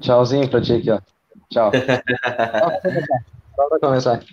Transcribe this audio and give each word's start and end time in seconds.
Tchauzinho 0.00 0.48
pra 0.48 0.60
ti 0.60 0.74
aqui, 0.74 0.90
ó. 0.90 1.00
Tchau. 1.50 1.70
Só 3.56 3.68
pra 3.68 3.78
começar. 3.80 4.24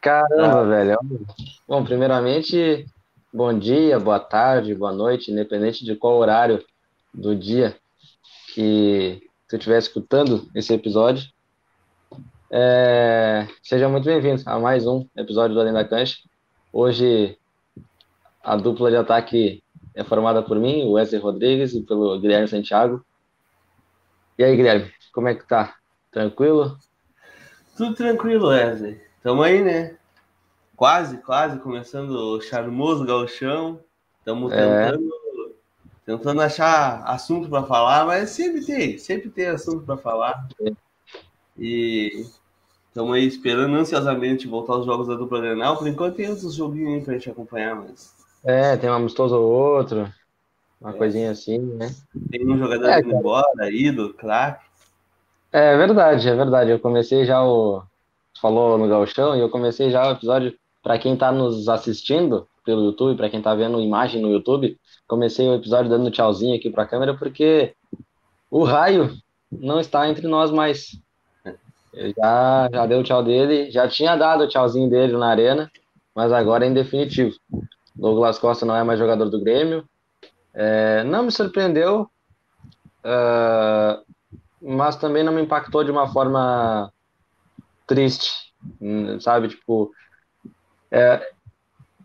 Caramba, 0.00 0.64
velho. 0.66 0.98
Bom, 1.68 1.84
primeiramente, 1.84 2.86
bom 3.32 3.56
dia, 3.56 3.98
boa 3.98 4.18
tarde, 4.18 4.74
boa 4.74 4.92
noite, 4.92 5.30
independente 5.30 5.84
de 5.84 5.94
qual 5.94 6.16
horário 6.16 6.64
do 7.12 7.36
dia 7.36 7.76
que 8.54 9.20
tu 9.48 9.56
estiver 9.56 9.78
escutando 9.78 10.48
esse 10.54 10.72
episódio. 10.72 11.28
É... 12.50 13.46
Seja 13.62 13.88
muito 13.88 14.04
bem-vindo 14.04 14.42
a 14.46 14.58
mais 14.58 14.86
um 14.86 15.06
episódio 15.16 15.54
do 15.54 15.60
Além 15.60 15.72
da 15.72 15.84
Cancha. 15.84 16.18
Hoje 16.72 17.38
a 18.42 18.56
dupla 18.56 18.90
de 18.90 18.96
ataque 18.96 19.62
é 19.94 20.02
formada 20.02 20.42
por 20.42 20.58
mim, 20.58 20.84
o 20.84 20.92
Wesley 20.92 21.20
Rodrigues, 21.20 21.74
e 21.74 21.82
pelo 21.82 22.18
Guilherme 22.18 22.48
Santiago. 22.48 23.04
E 24.40 24.42
aí, 24.42 24.56
Guilherme, 24.56 24.90
como 25.12 25.28
é 25.28 25.34
que 25.34 25.46
tá? 25.46 25.74
Tranquilo? 26.10 26.78
Tudo 27.76 27.94
tranquilo, 27.94 28.48
Wesley. 28.48 28.98
Tamo 29.22 29.42
aí, 29.42 29.62
né? 29.62 29.98
Quase, 30.74 31.18
quase 31.18 31.58
começando 31.58 32.08
o 32.12 32.40
charmoso 32.40 33.04
galchão. 33.04 33.80
Estamos 34.18 34.50
é. 34.50 34.56
tentando, 34.56 35.10
é. 35.10 35.50
tentando 36.06 36.40
achar 36.40 37.02
assunto 37.04 37.50
para 37.50 37.64
falar, 37.64 38.06
mas 38.06 38.30
sempre 38.30 38.64
tem, 38.64 38.96
sempre 38.96 39.28
tem 39.28 39.48
assunto 39.48 39.84
para 39.84 39.98
falar. 39.98 40.48
É. 40.62 40.72
E 41.58 42.24
estamos 42.88 43.14
aí 43.14 43.26
esperando 43.26 43.76
ansiosamente 43.76 44.48
voltar 44.48 44.72
aos 44.72 44.86
jogos 44.86 45.06
da 45.06 45.16
dupla 45.16 45.42
Grenal. 45.42 45.76
Por 45.76 45.86
enquanto 45.86 46.16
tem 46.16 46.30
outros 46.30 46.54
joguinhos 46.54 46.94
aí 46.94 47.04
pra 47.04 47.12
gente 47.12 47.28
acompanhar, 47.28 47.76
mas 47.76 48.18
é, 48.42 48.74
tem 48.74 48.88
um 48.88 48.94
amistoso 48.94 49.34
ou 49.34 49.76
outro, 49.76 50.10
uma 50.80 50.90
é. 50.90 50.94
coisinha 50.94 51.30
assim, 51.30 51.58
né? 51.58 51.94
Tem 52.30 52.48
um 52.48 52.58
jogador 52.58 52.88
é, 52.88 53.00
indo 53.00 53.14
embora, 53.14 53.70
ídolo, 53.70 54.14
craque. 54.14 54.64
É 55.52 55.76
verdade, 55.76 56.28
é 56.28 56.34
verdade. 56.34 56.70
Eu 56.70 56.80
comecei 56.80 57.24
já 57.24 57.44
o. 57.44 57.82
Falou 58.40 58.78
no 58.78 58.88
Galchão 58.88 59.36
e 59.36 59.40
eu 59.40 59.50
comecei 59.50 59.90
já 59.90 60.08
o 60.08 60.12
episódio. 60.12 60.54
Para 60.82 60.98
quem 60.98 61.12
está 61.12 61.30
nos 61.30 61.68
assistindo 61.68 62.48
pelo 62.64 62.84
YouTube, 62.84 63.16
para 63.16 63.28
quem 63.28 63.40
está 63.40 63.54
vendo 63.54 63.80
imagem 63.80 64.22
no 64.22 64.30
YouTube, 64.30 64.78
comecei 65.06 65.46
o 65.46 65.54
episódio 65.54 65.90
dando 65.90 66.10
tchauzinho 66.10 66.56
aqui 66.56 66.70
para 66.70 66.84
a 66.84 66.86
câmera 66.86 67.14
porque 67.14 67.74
o 68.50 68.64
raio 68.64 69.14
não 69.50 69.78
está 69.78 70.08
entre 70.08 70.26
nós 70.26 70.50
mais. 70.50 70.98
Ele 71.92 72.14
já, 72.16 72.68
já 72.72 72.86
deu 72.86 73.00
o 73.00 73.02
tchau 73.02 73.22
dele, 73.22 73.70
já 73.70 73.88
tinha 73.88 74.16
dado 74.16 74.44
o 74.44 74.48
tchauzinho 74.48 74.88
dele 74.88 75.16
na 75.16 75.28
arena, 75.28 75.70
mas 76.14 76.32
agora 76.32 76.64
é 76.64 76.68
em 76.68 76.72
definitivo. 76.72 77.36
Douglas 77.94 78.38
Costa 78.38 78.64
não 78.64 78.76
é 78.76 78.84
mais 78.84 78.98
jogador 78.98 79.28
do 79.28 79.40
Grêmio. 79.40 79.84
É, 80.54 81.04
não 81.04 81.24
me 81.24 81.30
surpreendeu, 81.30 82.10
uh, 83.04 84.04
mas 84.60 84.96
também 84.96 85.22
não 85.22 85.32
me 85.32 85.42
impactou 85.42 85.84
de 85.84 85.90
uma 85.90 86.12
forma 86.12 86.92
triste, 87.86 88.30
sabe? 89.20 89.48
Tipo, 89.48 89.90
é, 90.90 91.30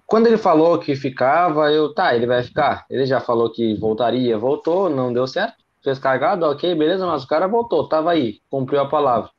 quando 0.05 0.27
ele 0.27 0.37
falou 0.37 0.79
que 0.79 0.95
ficava, 0.95 1.71
eu, 1.71 1.93
tá, 1.93 2.15
ele 2.15 2.27
vai 2.27 2.43
ficar. 2.43 2.85
Ele 2.89 3.05
já 3.05 3.19
falou 3.19 3.51
que 3.51 3.75
voltaria, 3.75 4.37
voltou, 4.37 4.89
não 4.89 5.11
deu 5.11 5.27
certo, 5.27 5.55
fez 5.83 5.99
cagada, 5.99 6.49
ok, 6.49 6.73
beleza, 6.75 7.05
mas 7.05 7.23
o 7.23 7.27
cara 7.27 7.47
voltou, 7.47 7.87
tava 7.87 8.11
aí, 8.11 8.39
cumpriu 8.49 8.79
a 8.79 8.87
palavra. 8.87 9.29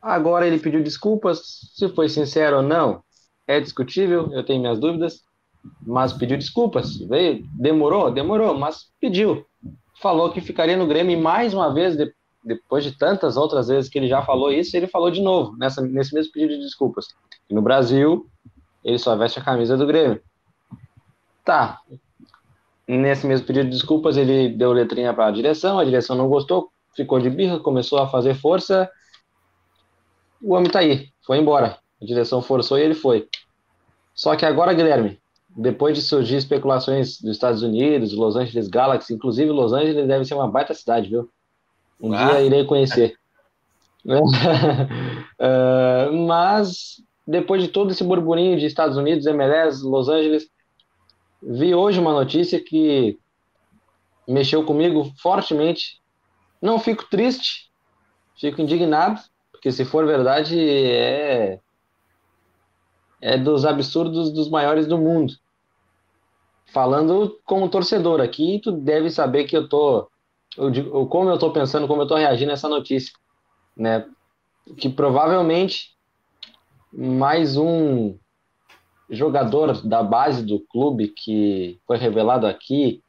Agora 0.00 0.46
ele 0.46 0.58
pediu 0.58 0.82
desculpas, 0.82 1.40
se 1.74 1.88
foi 1.90 2.08
sincero 2.08 2.58
ou 2.58 2.62
não, 2.62 3.02
é 3.46 3.60
discutível, 3.60 4.32
eu 4.32 4.44
tenho 4.44 4.60
minhas 4.60 4.78
dúvidas 4.78 5.22
mas 5.82 6.12
pediu 6.12 6.38
desculpas. 6.38 6.96
Veio, 6.98 7.44
demorou, 7.52 8.10
demorou, 8.10 8.56
mas 8.56 8.86
pediu. 9.00 9.44
Falou 10.00 10.30
que 10.30 10.40
ficaria 10.40 10.76
no 10.76 10.86
Grêmio 10.86 11.16
e 11.16 11.20
mais 11.20 11.52
uma 11.52 11.72
vez, 11.72 11.96
de, 11.96 12.12
depois 12.44 12.84
de 12.84 12.96
tantas 12.96 13.36
outras 13.36 13.68
vezes 13.68 13.90
que 13.90 13.98
ele 13.98 14.08
já 14.08 14.22
falou 14.22 14.52
isso, 14.52 14.76
ele 14.76 14.86
falou 14.86 15.10
de 15.10 15.20
novo, 15.20 15.56
nessa, 15.56 15.82
nesse 15.82 16.14
mesmo 16.14 16.32
pedido 16.32 16.54
de 16.54 16.60
desculpas. 16.60 17.08
E 17.48 17.54
no 17.54 17.62
Brasil, 17.62 18.26
ele 18.84 18.98
só 18.98 19.14
veste 19.16 19.38
a 19.38 19.44
camisa 19.44 19.76
do 19.76 19.86
Grêmio. 19.86 20.20
Tá. 21.44 21.80
Nesse 22.88 23.26
mesmo 23.26 23.46
pedido 23.46 23.66
de 23.66 23.76
desculpas, 23.76 24.16
ele 24.16 24.48
deu 24.48 24.72
letrinha 24.72 25.12
para 25.12 25.26
a 25.26 25.30
direção, 25.30 25.78
a 25.78 25.84
direção 25.84 26.16
não 26.16 26.28
gostou, 26.28 26.70
ficou 26.96 27.20
de 27.20 27.30
birra, 27.30 27.60
começou 27.60 27.98
a 27.98 28.08
fazer 28.08 28.34
força. 28.34 28.90
O 30.42 30.54
homem 30.54 30.70
tá 30.70 30.80
aí, 30.80 31.08
foi 31.24 31.38
embora. 31.38 31.78
A 32.00 32.04
direção 32.04 32.40
forçou 32.40 32.78
e 32.78 32.82
ele 32.82 32.94
foi. 32.94 33.28
Só 34.14 34.34
que 34.34 34.44
agora, 34.44 34.72
Guilherme, 34.72 35.20
depois 35.56 35.96
de 35.96 36.02
surgir 36.02 36.36
especulações 36.36 37.20
dos 37.20 37.32
Estados 37.32 37.62
Unidos, 37.62 38.12
Los 38.14 38.36
Angeles 38.36 38.68
Galaxy, 38.68 39.14
inclusive 39.14 39.50
Los 39.50 39.72
Angeles 39.72 40.06
deve 40.06 40.24
ser 40.24 40.34
uma 40.34 40.48
baita 40.48 40.74
cidade, 40.74 41.08
viu? 41.08 41.28
Um 42.00 42.12
ah. 42.14 42.30
dia 42.30 42.42
irei 42.42 42.64
conhecer. 42.64 43.14
uh, 44.06 44.20
mas 46.26 47.02
depois 47.26 47.62
de 47.62 47.68
todo 47.68 47.90
esse 47.90 48.02
burburinho 48.02 48.58
de 48.58 48.66
Estados 48.66 48.96
Unidos, 48.96 49.26
MLS, 49.26 49.84
Los 49.84 50.08
Angeles, 50.08 50.48
vi 51.42 51.74
hoje 51.74 52.00
uma 52.00 52.12
notícia 52.12 52.62
que 52.62 53.18
mexeu 54.26 54.64
comigo 54.64 55.12
fortemente. 55.20 56.00
Não 56.62 56.78
fico 56.78 57.06
triste, 57.10 57.70
fico 58.38 58.60
indignado, 58.60 59.20
porque 59.50 59.72
se 59.72 59.84
for 59.84 60.06
verdade 60.06 60.58
é 60.58 61.60
é 63.20 63.36
dos 63.36 63.64
absurdos 63.64 64.32
dos 64.32 64.48
maiores 64.48 64.86
do 64.86 64.98
mundo. 64.98 65.34
Falando 66.72 67.38
como 67.44 67.68
torcedor 67.68 68.20
aqui, 68.20 68.60
tu 68.62 68.72
deve 68.72 69.10
saber 69.10 69.44
que 69.44 69.56
eu 69.56 69.68
tô, 69.68 70.08
eu, 70.56 71.06
como 71.06 71.28
eu 71.28 71.38
tô 71.38 71.52
pensando, 71.52 71.88
como 71.88 72.02
eu 72.02 72.06
tô 72.06 72.16
reagindo 72.16 72.50
a 72.50 72.54
essa 72.54 72.68
notícia, 72.68 73.12
né? 73.76 74.06
Que 74.76 74.88
provavelmente 74.88 75.96
mais 76.92 77.56
um 77.56 78.16
jogador 79.08 79.82
da 79.82 80.02
base 80.02 80.44
do 80.44 80.60
clube 80.60 81.08
que 81.08 81.80
foi 81.86 81.96
revelado 81.96 82.46
aqui 82.46 83.02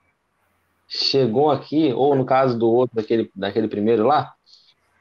chegou 0.92 1.50
aqui, 1.50 1.94
ou 1.94 2.14
no 2.16 2.26
caso 2.26 2.60
do 2.60 2.70
outro, 2.70 2.98
daquele, 2.98 3.32
daquele 3.34 3.70
primeiro 3.70 4.06
lá, 4.06 4.34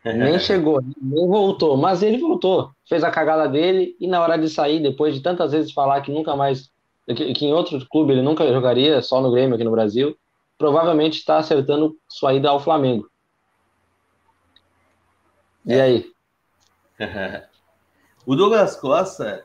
nem 0.05 0.38
chegou, 0.41 0.81
nem 1.00 1.28
voltou, 1.28 1.77
mas 1.77 2.03
ele 2.03 2.19
voltou, 2.19 2.71
fez 2.88 3.05
a 3.05 3.11
cagada 3.11 3.49
dele 3.49 3.97
e 4.00 4.06
na 4.06 4.21
hora 4.21 4.37
de 4.37 4.49
sair, 4.49 4.81
depois 4.81 5.15
de 5.15 5.21
tantas 5.21 5.53
vezes 5.53 5.72
falar 5.72 6.00
que 6.00 6.12
nunca 6.12 6.34
mais, 6.34 6.71
que, 7.06 7.33
que 7.33 7.47
em 7.47 7.53
outro 7.53 7.84
clube 7.88 8.12
ele 8.12 8.22
nunca 8.22 8.47
jogaria, 8.50 9.03
só 9.03 9.21
no 9.21 9.31
Grêmio 9.31 9.55
aqui 9.55 9.65
no 9.65 9.71
Brasil, 9.71 10.16
provavelmente 10.56 11.19
está 11.19 11.39
acertando 11.39 11.97
sua 12.09 12.34
ida 12.34 12.50
ao 12.50 12.60
Flamengo. 12.60 13.09
E 15.65 15.72
é. 15.72 15.81
aí? 15.81 16.12
o 18.27 18.34
Douglas 18.34 18.77
Costa 18.77 19.44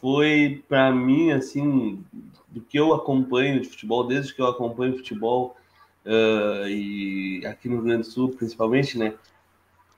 foi 0.00 0.62
para 0.68 0.90
mim 0.92 1.32
assim 1.32 2.04
do 2.48 2.60
que 2.60 2.78
eu 2.78 2.94
acompanho 2.94 3.60
de 3.60 3.68
futebol 3.68 4.06
desde 4.06 4.34
que 4.34 4.40
eu 4.40 4.46
acompanho 4.46 4.96
futebol 4.96 5.56
uh, 6.04 6.68
e 6.68 7.44
aqui 7.46 7.68
no 7.68 7.76
Rio 7.76 7.84
Grande 7.84 8.02
do 8.02 8.12
Sul 8.12 8.30
principalmente, 8.30 8.98
né? 8.98 9.14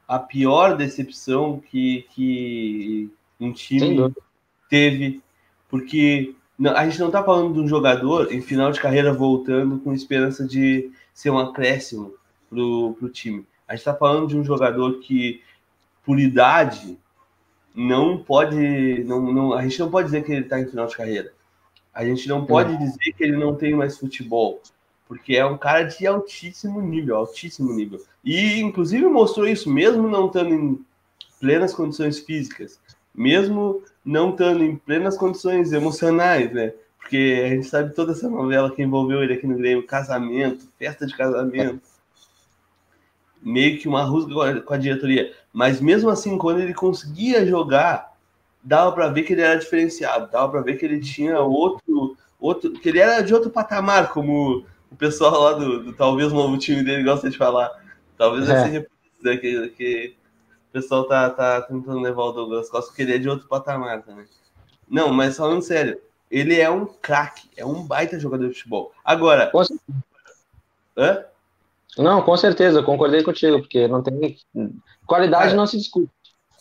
A 0.06 0.18
pior 0.18 0.76
decepção 0.76 1.58
que, 1.58 2.06
que 2.10 3.10
um 3.40 3.52
time 3.52 4.12
teve, 4.68 5.22
porque 5.68 6.34
a 6.74 6.84
gente 6.84 6.98
não 6.98 7.08
está 7.08 7.22
falando 7.22 7.54
de 7.54 7.60
um 7.60 7.68
jogador 7.68 8.32
em 8.32 8.40
final 8.40 8.70
de 8.70 8.80
carreira 8.80 9.12
voltando 9.12 9.78
com 9.80 9.92
esperança 9.92 10.46
de 10.46 10.90
ser 11.12 11.30
um 11.30 11.38
acréscimo 11.38 12.14
para 12.48 12.58
o 12.60 13.10
time. 13.12 13.44
A 13.66 13.72
gente 13.72 13.80
está 13.80 13.94
falando 13.94 14.28
de 14.28 14.36
um 14.36 14.44
jogador 14.44 15.00
que, 15.00 15.42
por 16.04 16.20
idade, 16.20 16.98
não 17.74 18.16
pode. 18.16 19.04
Não, 19.04 19.20
não, 19.32 19.52
a 19.52 19.62
gente 19.62 19.78
não 19.80 19.90
pode 19.90 20.06
dizer 20.06 20.24
que 20.24 20.32
ele 20.32 20.42
está 20.42 20.60
em 20.60 20.66
final 20.66 20.86
de 20.86 20.96
carreira. 20.96 21.32
A 21.92 22.04
gente 22.04 22.28
não 22.28 22.46
pode 22.46 22.76
dizer 22.76 23.12
que 23.16 23.24
ele 23.24 23.36
não 23.36 23.54
tem 23.54 23.74
mais 23.74 23.98
futebol 23.98 24.62
porque 25.06 25.36
é 25.36 25.46
um 25.46 25.56
cara 25.56 25.84
de 25.84 26.06
altíssimo 26.06 26.80
nível, 26.80 27.16
altíssimo 27.16 27.72
nível. 27.72 28.02
E 28.24 28.60
inclusive 28.60 29.06
mostrou 29.06 29.46
isso 29.46 29.70
mesmo 29.70 30.08
não 30.08 30.26
estando 30.26 30.52
em 30.52 30.84
plenas 31.40 31.72
condições 31.72 32.18
físicas, 32.18 32.80
mesmo 33.14 33.82
não 34.04 34.30
estando 34.30 34.64
em 34.64 34.76
plenas 34.76 35.16
condições 35.16 35.72
emocionais, 35.72 36.52
né? 36.52 36.72
Porque 36.98 37.42
a 37.44 37.48
gente 37.50 37.68
sabe 37.68 37.94
toda 37.94 38.12
essa 38.12 38.28
novela 38.28 38.70
que 38.74 38.82
envolveu 38.82 39.22
ele 39.22 39.34
aqui 39.34 39.46
no 39.46 39.56
Grêmio, 39.56 39.86
casamento, 39.86 40.68
festa 40.76 41.06
de 41.06 41.16
casamento, 41.16 41.80
meio 43.40 43.78
que 43.78 43.86
uma 43.86 44.02
rusga 44.02 44.60
com 44.60 44.74
a 44.74 44.76
diretoria. 44.76 45.32
Mas 45.52 45.80
mesmo 45.80 46.10
assim, 46.10 46.36
quando 46.36 46.60
ele 46.60 46.74
conseguia 46.74 47.46
jogar, 47.46 48.12
dava 48.62 48.90
para 48.90 49.08
ver 49.08 49.22
que 49.22 49.34
ele 49.34 49.42
era 49.42 49.56
diferenciado, 49.56 50.32
dava 50.32 50.50
para 50.50 50.62
ver 50.62 50.76
que 50.76 50.84
ele 50.84 50.98
tinha 50.98 51.38
outro, 51.38 52.16
outro, 52.40 52.72
que 52.72 52.88
ele 52.88 52.98
era 52.98 53.22
de 53.22 53.32
outro 53.32 53.50
patamar, 53.50 54.12
como 54.12 54.66
o 54.96 54.98
pessoal 54.98 55.42
lá 55.42 55.52
do, 55.52 55.84
do, 55.84 55.92
talvez 55.92 56.32
novo 56.32 56.56
time 56.56 56.82
dele 56.82 57.04
gosta 57.04 57.28
de 57.28 57.36
falar. 57.36 57.70
Talvez 58.16 58.48
é. 58.48 58.64
seja 58.64 58.86
que, 59.38 59.68
que 59.68 60.16
o 60.70 60.72
pessoal 60.72 61.04
tá, 61.04 61.28
tá 61.28 61.60
tentando 61.60 62.00
levar 62.00 62.22
o 62.22 62.32
Douglas 62.32 62.70
Costa, 62.70 62.88
porque 62.88 63.02
ele 63.02 63.14
é 63.14 63.18
de 63.18 63.28
outro 63.28 63.46
patamar 63.46 64.02
também. 64.02 64.24
Não, 64.88 65.12
mas 65.12 65.36
falando 65.36 65.60
sério, 65.60 66.00
ele 66.30 66.58
é 66.58 66.70
um 66.70 66.86
craque, 66.86 67.46
é 67.58 67.64
um 67.64 67.86
baita 67.86 68.18
jogador 68.18 68.48
de 68.48 68.54
futebol. 68.54 68.90
Agora. 69.04 69.50
Com, 69.50 69.62
Hã? 70.96 71.24
Não, 71.98 72.22
com 72.22 72.36
certeza, 72.38 72.78
eu 72.78 72.84
concordei 72.84 73.22
contigo, 73.22 73.58
porque 73.58 73.86
não 73.86 74.02
tem. 74.02 74.38
Qualidade 75.06 75.52
é, 75.52 75.56
não 75.56 75.66
se 75.66 75.76
discute. 75.76 76.10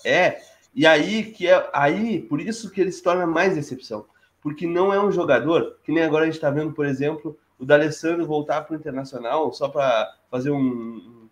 É, 0.03 0.41
e 0.73 0.85
aí 0.85 1.31
que 1.31 1.47
é 1.47 1.69
aí, 1.71 2.21
por 2.21 2.41
isso 2.41 2.69
que 2.69 2.81
ele 2.81 2.91
se 2.91 3.01
torna 3.01 3.25
mais 3.25 3.55
decepção. 3.55 4.05
Porque 4.41 4.67
não 4.67 4.93
é 4.93 5.01
um 5.01 5.11
jogador, 5.11 5.77
que 5.83 5.91
nem 5.91 6.03
agora 6.03 6.23
a 6.23 6.25
gente 6.25 6.35
está 6.35 6.51
vendo, 6.51 6.73
por 6.73 6.85
exemplo, 6.85 7.37
o 7.59 7.65
D'Alessandro 7.65 8.25
voltar 8.25 8.61
para 8.61 8.75
o 8.75 8.79
Internacional 8.79 9.53
só 9.53 9.67
para 9.67 10.13
fazer 10.29 10.51
um. 10.51 11.27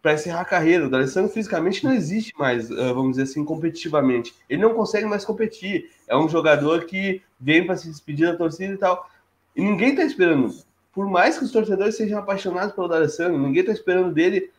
para 0.00 0.14
encerrar 0.14 0.40
a 0.40 0.44
carreira. 0.44 0.86
O 0.86 0.90
D'Alessandro 0.90 1.30
fisicamente 1.30 1.84
não 1.84 1.92
existe 1.92 2.32
mais, 2.38 2.70
eh, 2.70 2.92
vamos 2.92 3.12
dizer 3.12 3.24
assim, 3.24 3.44
competitivamente. 3.44 4.34
Ele 4.48 4.62
não 4.62 4.74
consegue 4.74 5.06
mais 5.06 5.24
competir. 5.24 5.90
É 6.06 6.16
um 6.16 6.28
jogador 6.28 6.84
que 6.84 7.22
vem 7.38 7.66
para 7.66 7.76
se 7.76 7.88
despedir 7.88 8.30
da 8.30 8.36
torcida 8.36 8.72
e 8.72 8.78
tal. 8.78 9.08
E 9.54 9.62
ninguém 9.62 9.90
está 9.90 10.04
esperando. 10.04 10.54
Por 10.92 11.08
mais 11.08 11.38
que 11.38 11.44
os 11.44 11.52
torcedores 11.52 11.96
sejam 11.96 12.18
apaixonados 12.18 12.74
pelo 12.74 12.88
D'Alessandro, 12.88 13.38
ninguém 13.38 13.60
está 13.60 13.72
esperando 13.72 14.12
dele 14.12 14.50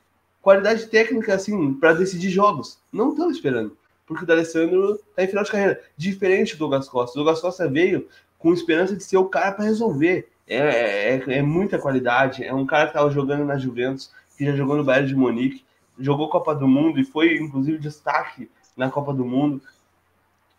qualidade 0.42 0.88
técnica 0.88 1.34
assim 1.34 1.74
para 1.74 1.94
decidir 1.94 2.30
jogos. 2.30 2.80
Não 2.92 3.12
estão 3.12 3.30
esperando. 3.30 3.76
Porque 4.06 4.24
o 4.24 4.28
D'Alessandro 4.28 4.94
está 4.96 5.24
em 5.24 5.28
final 5.28 5.44
de 5.44 5.52
carreira. 5.52 5.82
Diferente 5.98 6.54
do 6.54 6.60
Douglas 6.60 6.90
Costa. 6.90 7.14
O 7.14 7.24
Douglas 7.24 7.42
Costa 7.42 7.68
veio 7.68 8.08
com 8.38 8.54
esperança 8.54 8.96
de 8.96 9.04
ser 9.04 9.18
o 9.18 9.26
cara 9.26 9.52
para 9.52 9.66
resolver. 9.66 10.30
É, 10.50 11.14
é, 11.14 11.38
é, 11.38 11.42
muita 11.44 11.78
qualidade. 11.78 12.44
É 12.44 12.54
um 12.54 12.66
cara 12.66 12.86
que 12.86 12.90
estava 12.90 13.12
jogando 13.12 13.46
na 13.46 13.58
Juventus, 13.58 14.12
que 14.36 14.46
já 14.46 14.56
jogou 14.56 14.76
no 14.76 14.84
Bayern 14.84 15.08
de 15.08 15.16
Munique, 15.16 15.64
jogou 16.00 16.28
Copa 16.28 16.56
do 16.56 16.68
Mundo 16.68 17.00
e 17.00 17.06
foi, 17.06 17.38
inclusive, 17.38 17.78
destaque 17.78 18.50
na 18.76 18.90
Copa 18.90 19.14
do 19.14 19.24
Mundo. 19.24 19.62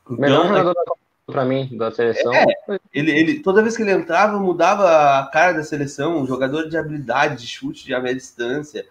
Então, 0.04 0.16
Melhor 0.16 0.46
jogador 0.46 0.74
da 0.74 0.84
Copa 0.84 1.00
para 1.26 1.44
mim, 1.44 1.68
da 1.76 1.90
seleção. 1.90 2.32
É, 2.34 2.46
ele, 2.92 3.10
ele, 3.12 3.40
toda 3.40 3.62
vez 3.62 3.76
que 3.76 3.82
ele 3.82 3.92
entrava, 3.92 4.38
mudava 4.38 5.18
a 5.18 5.26
cara 5.26 5.52
da 5.52 5.62
seleção, 5.62 6.20
um 6.20 6.26
jogador 6.26 6.68
de 6.68 6.76
habilidade, 6.76 7.40
de 7.40 7.46
chute 7.46 7.84
de 7.84 7.92
média 7.92 8.14
distância, 8.14 8.86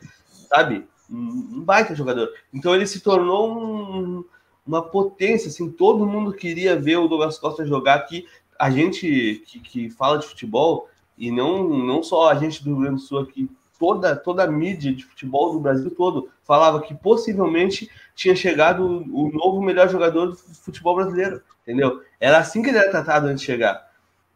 sabe? 0.49 0.85
Um, 1.09 1.57
um 1.57 1.61
baita 1.61 1.95
jogador. 1.95 2.29
Então 2.53 2.73
ele 2.73 2.87
se 2.87 3.01
tornou 3.01 3.51
um, 3.51 4.23
uma 4.65 4.81
potência, 4.81 5.49
assim, 5.49 5.69
todo 5.69 6.05
mundo 6.05 6.33
queria 6.33 6.79
ver 6.79 6.97
o 6.97 7.07
Douglas 7.07 7.37
Costa 7.37 7.65
jogar 7.65 7.95
aqui 7.95 8.25
a 8.59 8.69
gente 8.69 9.41
que, 9.47 9.59
que 9.59 9.89
fala 9.89 10.19
de 10.19 10.27
futebol, 10.27 10.89
e 11.17 11.31
não, 11.31 11.67
não 11.67 12.03
só 12.03 12.29
a 12.29 12.35
gente 12.35 12.61
do 12.63 12.71
Rio 12.71 12.81
Grande 12.81 12.95
do 12.95 13.01
Sul 13.01 13.19
aqui, 13.19 13.50
toda, 13.79 14.15
toda 14.15 14.44
a 14.44 14.51
mídia 14.51 14.94
de 14.94 15.06
futebol 15.06 15.53
do 15.53 15.59
Brasil 15.59 15.89
todo 15.91 16.29
falava 16.44 16.81
que 16.81 16.94
possivelmente 16.94 17.89
tinha 18.13 18.35
chegado 18.35 18.85
o 18.85 19.31
novo 19.31 19.61
melhor 19.61 19.89
jogador 19.89 20.27
do 20.27 20.35
futebol 20.35 20.95
brasileiro, 20.95 21.41
entendeu? 21.63 22.01
Era 22.19 22.39
assim 22.39 22.61
que 22.61 22.69
ele 22.69 22.77
era 22.77 22.91
tratado 22.91 23.27
antes 23.27 23.39
de 23.39 23.45
chegar. 23.45 23.89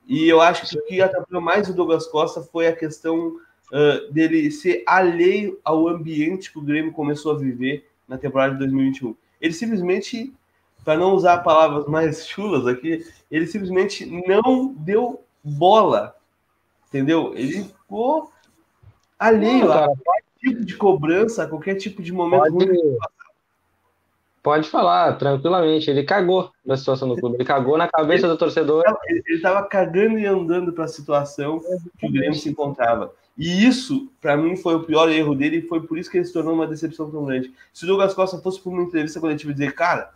E 0.07 0.27
eu 0.27 0.41
acho 0.41 0.69
que 0.69 0.77
o 0.77 0.85
que 0.85 1.01
atrapalhou 1.01 1.41
mais 1.41 1.69
o 1.69 1.73
Douglas 1.73 2.07
Costa 2.07 2.41
foi 2.41 2.67
a 2.67 2.75
questão 2.75 3.37
uh, 3.71 4.11
dele 4.11 4.49
ser 4.51 4.83
alheio 4.85 5.59
ao 5.63 5.87
ambiente 5.87 6.51
que 6.51 6.59
o 6.59 6.63
Grêmio 6.63 6.93
começou 6.93 7.33
a 7.33 7.37
viver 7.37 7.87
na 8.07 8.17
temporada 8.17 8.53
de 8.53 8.59
2021. 8.59 9.15
Ele 9.41 9.53
simplesmente 9.53 10.33
para 10.83 10.97
não 10.97 11.13
usar 11.13 11.39
palavras 11.39 11.87
mais 11.87 12.27
chulas 12.27 12.67
aqui, 12.67 13.05
ele 13.31 13.47
simplesmente 13.47 14.05
não 14.05 14.73
deu 14.73 15.23
bola, 15.43 16.15
entendeu? 16.87 17.33
Ele 17.35 17.63
ficou 17.63 18.31
alheio 19.17 19.71
a 19.71 19.85
qualquer 19.85 20.23
tipo 20.39 20.65
de 20.65 20.75
cobrança, 20.75 21.43
a 21.43 21.47
qualquer 21.47 21.75
tipo 21.75 22.01
de 22.01 22.11
momento 22.11 22.53
pode, 22.53 22.97
pode 24.43 24.69
falar, 24.69 25.17
tranquilamente. 25.17 25.89
Ele 25.89 26.03
cagou 26.03 26.51
na 26.65 26.75
situação 26.75 27.07
do 27.07 27.15
clube, 27.15 27.37
ele 27.37 27.45
cagou 27.45 27.77
na 27.77 27.87
cabeça 27.87 28.25
ele, 28.25 28.33
do 28.33 28.37
torcedor. 28.37 28.83
Ele 29.07 29.23
estava 29.27 29.63
cagando 29.63 30.19
e 30.19 30.25
andando 30.25 30.73
para 30.73 30.85
a 30.85 30.89
situação 30.89 31.61
que 31.97 32.07
o 32.07 32.11
Grêmio 32.11 32.35
se 32.35 32.49
encontrava. 32.49 33.13
E 33.37 33.65
isso, 33.65 34.11
para 34.21 34.37
mim, 34.37 34.55
foi 34.55 34.75
o 34.75 34.83
pior 34.83 35.09
erro 35.09 35.33
dele 35.33 35.57
e 35.57 35.67
foi 35.67 35.81
por 35.81 35.97
isso 35.97 36.11
que 36.11 36.17
ele 36.17 36.25
se 36.25 36.33
tornou 36.33 36.53
uma 36.53 36.67
decepção 36.67 37.09
tão 37.09 37.25
grande. 37.25 37.51
Se 37.73 37.83
o 37.83 37.87
Douglas 37.87 38.13
Costa 38.13 38.37
fosse 38.37 38.61
para 38.61 38.71
uma 38.71 38.83
entrevista 38.83 39.19
coletiva 39.19 39.51
e 39.51 39.55
dizer, 39.55 39.73
cara, 39.73 40.11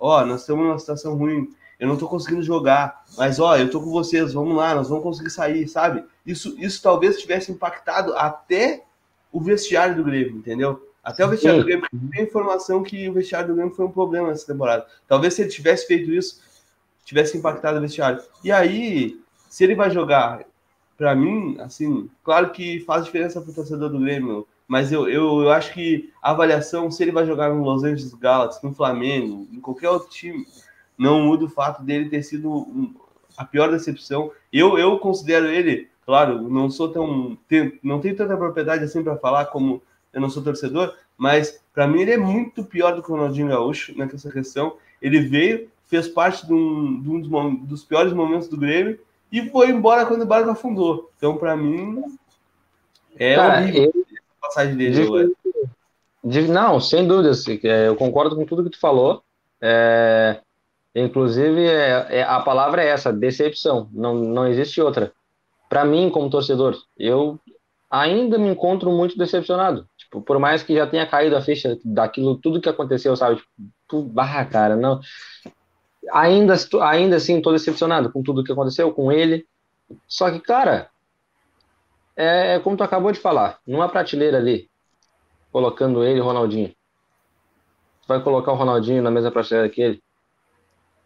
ó, 0.00 0.24
nós 0.24 0.40
estamos 0.40 0.64
numa 0.64 0.78
situação 0.78 1.14
ruim, 1.14 1.54
eu 1.78 1.86
não 1.86 1.96
tô 1.96 2.08
conseguindo 2.08 2.42
jogar, 2.42 3.04
mas 3.16 3.38
ó, 3.38 3.56
eu 3.56 3.70
tô 3.70 3.80
com 3.80 3.90
vocês, 3.90 4.32
vamos 4.32 4.56
lá, 4.56 4.74
nós 4.74 4.88
vamos 4.88 5.04
conseguir 5.04 5.30
sair, 5.30 5.68
sabe? 5.68 6.04
Isso, 6.26 6.54
isso 6.58 6.82
talvez 6.82 7.20
tivesse 7.20 7.52
impactado 7.52 8.14
até 8.14 8.82
o 9.30 9.40
vestiário 9.40 9.94
do 9.94 10.04
Grêmio, 10.04 10.36
entendeu? 10.36 10.88
Até 11.02 11.24
o 11.24 11.28
vestiário 11.28 11.60
Sim. 11.60 11.64
do 11.64 11.66
Grêmio, 11.66 11.88
tem 12.12 12.24
informação 12.24 12.82
que 12.82 13.08
o 13.08 13.12
vestiário 13.12 13.48
do 13.48 13.54
Grêmio 13.54 13.74
foi 13.74 13.86
um 13.86 13.90
problema 13.90 14.28
nessa 14.28 14.46
temporada. 14.46 14.86
Talvez 15.06 15.34
se 15.34 15.42
ele 15.42 15.50
tivesse 15.50 15.86
feito 15.86 16.12
isso, 16.12 16.42
tivesse 17.04 17.38
impactado 17.38 17.78
o 17.78 17.80
vestiário. 17.80 18.22
E 18.44 18.52
aí, 18.52 19.18
se 19.48 19.64
ele 19.64 19.74
vai 19.74 19.90
jogar, 19.90 20.44
para 20.96 21.14
mim, 21.14 21.56
assim, 21.60 22.10
claro 22.22 22.50
que 22.50 22.80
faz 22.80 23.04
diferença 23.04 23.40
pro 23.40 23.54
torcedor 23.54 23.88
do 23.88 23.98
Grêmio 23.98 24.46
mas 24.70 24.92
eu, 24.92 25.08
eu, 25.08 25.42
eu 25.42 25.50
acho 25.50 25.72
que 25.72 26.12
a 26.22 26.30
avaliação, 26.30 26.92
se 26.92 27.02
ele 27.02 27.10
vai 27.10 27.26
jogar 27.26 27.52
no 27.52 27.64
Los 27.64 27.82
Angeles 27.82 28.14
Galaxy, 28.14 28.64
no 28.64 28.72
Flamengo, 28.72 29.48
em 29.52 29.58
qualquer 29.58 29.90
outro 29.90 30.08
time, 30.08 30.46
não 30.96 31.22
muda 31.22 31.44
o 31.44 31.50
fato 31.50 31.82
dele 31.82 32.08
ter 32.08 32.22
sido 32.22 32.94
a 33.36 33.44
pior 33.44 33.68
decepção. 33.68 34.30
Eu, 34.52 34.78
eu 34.78 34.96
considero 35.00 35.46
ele, 35.46 35.88
claro, 36.06 36.48
não 36.48 36.70
sou 36.70 36.88
tão. 36.88 37.36
não 37.82 37.98
tenho 38.00 38.14
tanta 38.14 38.36
propriedade 38.36 38.84
assim 38.84 39.02
para 39.02 39.16
falar 39.16 39.46
como 39.46 39.82
eu 40.12 40.20
não 40.20 40.30
sou 40.30 40.40
torcedor, 40.40 40.94
mas 41.18 41.60
para 41.74 41.88
mim 41.88 42.02
ele 42.02 42.12
é 42.12 42.16
muito 42.16 42.62
pior 42.62 42.94
do 42.94 43.02
que 43.02 43.10
o 43.10 43.16
Ronaldinho 43.16 43.48
Gaúcho 43.48 43.92
nessa 43.98 44.30
questão. 44.30 44.76
Ele 45.02 45.18
veio, 45.18 45.68
fez 45.88 46.06
parte 46.06 46.46
de 46.46 46.54
um, 46.54 47.02
de 47.02 47.10
um 47.10 47.20
dos, 47.20 47.68
dos, 47.68 47.84
piores 47.84 48.12
momentos 48.12 48.46
do 48.46 48.56
Grêmio 48.56 49.00
e 49.32 49.50
foi 49.50 49.70
embora 49.70 50.06
quando 50.06 50.22
o 50.22 50.26
barco 50.26 50.48
afundou. 50.48 51.10
Então, 51.16 51.36
para 51.36 51.56
mim, 51.56 52.04
é 53.16 53.34
Cara, 53.34 53.62
horrível. 53.62 53.92
Eu 53.96 54.09
passagem 54.40 54.76
dele. 54.76 55.34
De, 56.24 56.42
de, 56.42 56.48
não, 56.48 56.80
sem 56.80 57.06
dúvidas. 57.06 57.46
É, 57.48 57.88
eu 57.88 57.96
concordo 57.96 58.36
com 58.36 58.44
tudo 58.44 58.64
que 58.64 58.70
tu 58.70 58.80
falou. 58.80 59.22
É, 59.60 60.40
inclusive, 60.94 61.66
é, 61.66 62.06
é, 62.18 62.22
a 62.22 62.40
palavra 62.40 62.82
é 62.82 62.88
essa, 62.88 63.12
decepção. 63.12 63.88
Não, 63.92 64.14
não 64.14 64.46
existe 64.46 64.80
outra. 64.80 65.12
Para 65.68 65.84
mim, 65.84 66.10
como 66.10 66.30
torcedor, 66.30 66.76
eu 66.98 67.38
ainda 67.90 68.38
me 68.38 68.48
encontro 68.48 68.90
muito 68.90 69.18
decepcionado. 69.18 69.86
Tipo, 69.96 70.20
por 70.20 70.38
mais 70.38 70.62
que 70.62 70.74
já 70.74 70.86
tenha 70.86 71.06
caído 71.06 71.36
a 71.36 71.42
ficha 71.42 71.78
daquilo, 71.84 72.36
tudo 72.36 72.60
que 72.60 72.68
aconteceu, 72.68 73.16
sabe? 73.16 73.40
Tipo, 73.82 74.02
barra, 74.02 74.44
cara, 74.44 74.76
não. 74.76 75.00
Ainda, 76.12 76.54
ainda 76.82 77.16
assim, 77.16 77.42
tô 77.42 77.52
decepcionado 77.52 78.10
com 78.10 78.22
tudo 78.22 78.42
que 78.42 78.52
aconteceu 78.52 78.92
com 78.92 79.12
ele. 79.12 79.46
Só 80.08 80.30
que, 80.30 80.40
cara, 80.40 80.88
é, 82.16 82.54
é 82.54 82.60
como 82.60 82.76
tu 82.76 82.82
acabou 82.82 83.12
de 83.12 83.20
falar, 83.20 83.58
numa 83.66 83.88
prateleira 83.88 84.38
ali, 84.38 84.68
colocando 85.52 86.04
ele 86.04 86.18
e 86.18 86.20
o 86.20 86.24
Ronaldinho. 86.24 86.68
Tu 88.02 88.08
vai 88.08 88.22
colocar 88.22 88.52
o 88.52 88.56
Ronaldinho 88.56 89.02
na 89.02 89.10
mesma 89.10 89.30
prateleira 89.30 89.68
que 89.68 89.80
ele? 89.80 90.02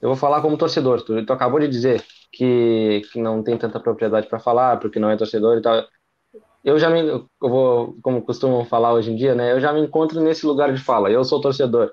Eu 0.00 0.08
vou 0.08 0.16
falar 0.16 0.42
como 0.42 0.58
torcedor. 0.58 1.02
Tu, 1.02 1.24
tu 1.24 1.32
acabou 1.32 1.58
de 1.58 1.68
dizer 1.68 2.04
que, 2.30 3.02
que 3.10 3.20
não 3.20 3.42
tem 3.42 3.56
tanta 3.56 3.80
propriedade 3.80 4.26
para 4.28 4.38
falar, 4.38 4.78
porque 4.78 4.98
não 4.98 5.10
é 5.10 5.16
torcedor 5.16 5.58
e 5.58 5.62
tal. 5.62 5.82
Eu 6.64 6.78
já 6.78 6.90
me, 6.90 7.06
eu 7.08 7.28
vou, 7.40 7.96
como 8.02 8.22
costumam 8.22 8.64
falar 8.64 8.92
hoje 8.92 9.12
em 9.12 9.16
dia, 9.16 9.34
né? 9.34 9.52
Eu 9.52 9.60
já 9.60 9.72
me 9.72 9.80
encontro 9.80 10.20
nesse 10.20 10.46
lugar 10.46 10.72
de 10.74 10.82
fala. 10.82 11.10
Eu 11.10 11.24
sou 11.24 11.40
torcedor, 11.40 11.92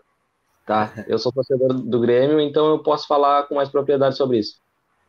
tá? 0.65 0.93
Eu 1.07 1.17
sou 1.19 1.31
torcedor 1.31 1.73
do 1.73 1.99
Grêmio, 1.99 2.39
então 2.39 2.67
eu 2.71 2.79
posso 2.83 3.07
falar 3.07 3.43
com 3.47 3.55
mais 3.55 3.69
propriedade 3.69 4.17
sobre 4.17 4.39
isso. 4.39 4.59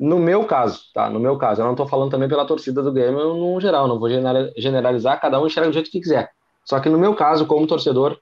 No 0.02 0.18
meu 0.18 0.44
caso, 0.44 0.80
tá? 0.92 1.08
No 1.08 1.20
meu 1.20 1.38
caso, 1.38 1.62
eu 1.62 1.64
não 1.64 1.76
tô 1.76 1.86
falando 1.86 2.10
também 2.10 2.28
pela 2.28 2.44
torcida 2.44 2.82
do 2.82 2.92
Grêmio 2.92 3.34
no 3.34 3.60
geral, 3.60 3.86
não 3.86 4.00
vou 4.00 4.08
generalizar, 4.10 5.20
cada 5.20 5.40
um 5.40 5.46
enxerga 5.46 5.70
do 5.70 5.74
jeito 5.74 5.92
que 5.92 6.00
quiser. 6.00 6.28
Só 6.64 6.80
que 6.80 6.88
no 6.88 6.98
meu 6.98 7.14
caso, 7.14 7.46
como 7.46 7.68
torcedor, 7.68 8.18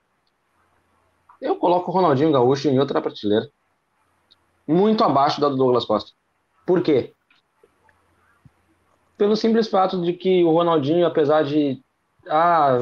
eu 1.40 1.56
coloco 1.56 1.90
o 1.90 1.94
Ronaldinho 1.94 2.32
Gaúcho 2.32 2.68
em 2.68 2.78
outra 2.78 3.00
prateleira. 3.00 3.48
Muito 4.68 5.02
abaixo 5.02 5.40
da 5.40 5.48
do 5.48 5.56
Douglas 5.56 5.86
Costa. 5.86 6.10
Por 6.66 6.82
quê? 6.82 7.14
Pelo 9.16 9.34
simples 9.34 9.66
fato 9.66 10.02
de 10.02 10.12
que 10.12 10.44
o 10.44 10.50
Ronaldinho, 10.50 11.06
apesar 11.06 11.44
de 11.44 11.82
ah, 12.28 12.76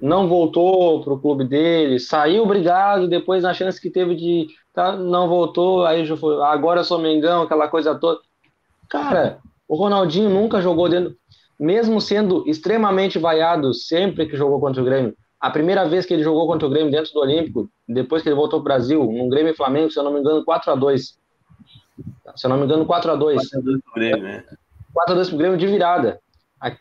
não 0.00 0.28
voltou 0.28 1.04
para 1.04 1.12
o 1.12 1.20
clube 1.20 1.44
dele, 1.44 2.00
saiu 2.00 2.42
obrigado, 2.42 3.06
depois 3.06 3.44
na 3.44 3.54
chance 3.54 3.80
que 3.80 3.90
teve 3.90 4.16
de 4.16 4.48
tá, 4.76 4.94
não 4.94 5.26
voltou, 5.26 5.86
aí 5.86 6.06
foi, 6.18 6.40
agora 6.42 6.80
eu 6.80 6.84
sou 6.84 6.98
Mengão, 6.98 7.42
aquela 7.42 7.66
coisa 7.66 7.94
toda. 7.94 8.20
Cara, 8.90 9.38
o 9.66 9.74
Ronaldinho 9.74 10.28
nunca 10.28 10.60
jogou 10.60 10.86
dentro, 10.86 11.16
mesmo 11.58 11.98
sendo 11.98 12.46
extremamente 12.46 13.18
vaiado 13.18 13.72
sempre 13.72 14.26
que 14.26 14.36
jogou 14.36 14.60
contra 14.60 14.82
o 14.82 14.84
Grêmio. 14.84 15.16
A 15.40 15.50
primeira 15.50 15.88
vez 15.88 16.04
que 16.04 16.12
ele 16.12 16.22
jogou 16.22 16.46
contra 16.46 16.66
o 16.66 16.70
Grêmio 16.70 16.92
dentro 16.92 17.10
do 17.14 17.20
Olímpico, 17.20 17.70
depois 17.88 18.22
que 18.22 18.28
ele 18.28 18.36
voltou 18.36 18.60
para 18.60 18.74
o 18.74 18.76
Brasil, 18.76 19.02
num 19.02 19.30
Grêmio 19.30 19.52
e 19.52 19.56
Flamengo, 19.56 19.90
se 19.90 19.98
eu 19.98 20.04
não 20.04 20.12
me 20.12 20.20
engano, 20.20 20.44
4 20.44 20.70
a 20.70 20.74
2 20.74 21.18
Se 22.36 22.46
eu 22.46 22.50
não 22.50 22.58
me 22.58 22.64
engano, 22.64 22.84
4 22.84 23.12
a 23.12 23.16
2 23.16 23.48
4 23.48 23.58
a 23.58 23.62
2 23.62 23.80
pro 23.80 23.94
Grêmio, 23.94 24.22
né? 24.22 24.44
4 24.92 25.12
a 25.12 25.16
2 25.16 25.28
pro 25.30 25.38
Grêmio 25.38 25.58
de 25.58 25.66
virada. 25.66 26.20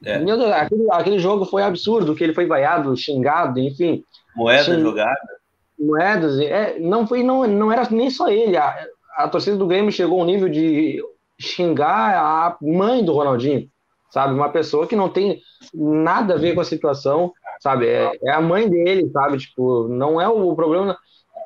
É. 0.04 0.16
Aquele, 0.54 0.92
aquele, 0.92 1.20
jogo 1.20 1.46
foi 1.46 1.64
absurdo, 1.64 2.16
que 2.16 2.24
ele 2.24 2.34
foi 2.34 2.46
vaiado, 2.46 2.96
xingado, 2.98 3.60
enfim. 3.60 4.04
Moeda 4.36 4.64
xing... 4.64 4.82
jogada. 4.82 5.45
Moedas, 5.80 6.40
é, 6.40 6.80
não 6.80 7.08
foi, 7.08 7.24
não, 7.24 7.46
não 7.48 7.72
era 7.72 7.88
nem 7.90 8.10
só 8.10 8.30
ele. 8.30 8.58
A, 8.58 8.86
a 9.18 9.28
torcida 9.30 9.58
do 9.58 9.68
Grêmio 9.68 9.92
chegou 9.92 10.20
ao 10.20 10.26
nível 10.26 10.50
de 10.50 11.02
xingar 11.40 12.16
a 12.18 12.58
mãe 12.62 13.04
do 13.04 13.14
Ronaldinho. 13.14 13.70
sabe? 14.12 14.34
Uma 14.34 14.50
pessoa 14.50 14.88
que 14.88 14.96
não 14.96 15.10
tem 15.10 15.42
nada 15.74 16.36
a 16.36 16.38
ver 16.38 16.56
com 16.56 16.62
a 16.62 16.66
situação, 16.66 17.34
sabe? 17.60 17.88
É, 17.88 18.12
é 18.24 18.32
a 18.32 18.42
mãe 18.42 18.70
dele, 18.70 19.10
sabe? 19.12 19.38
Tipo, 19.38 19.88
não 19.90 20.20
é 20.22 20.28
o, 20.30 20.50
o 20.50 20.56
problema. 20.56 20.98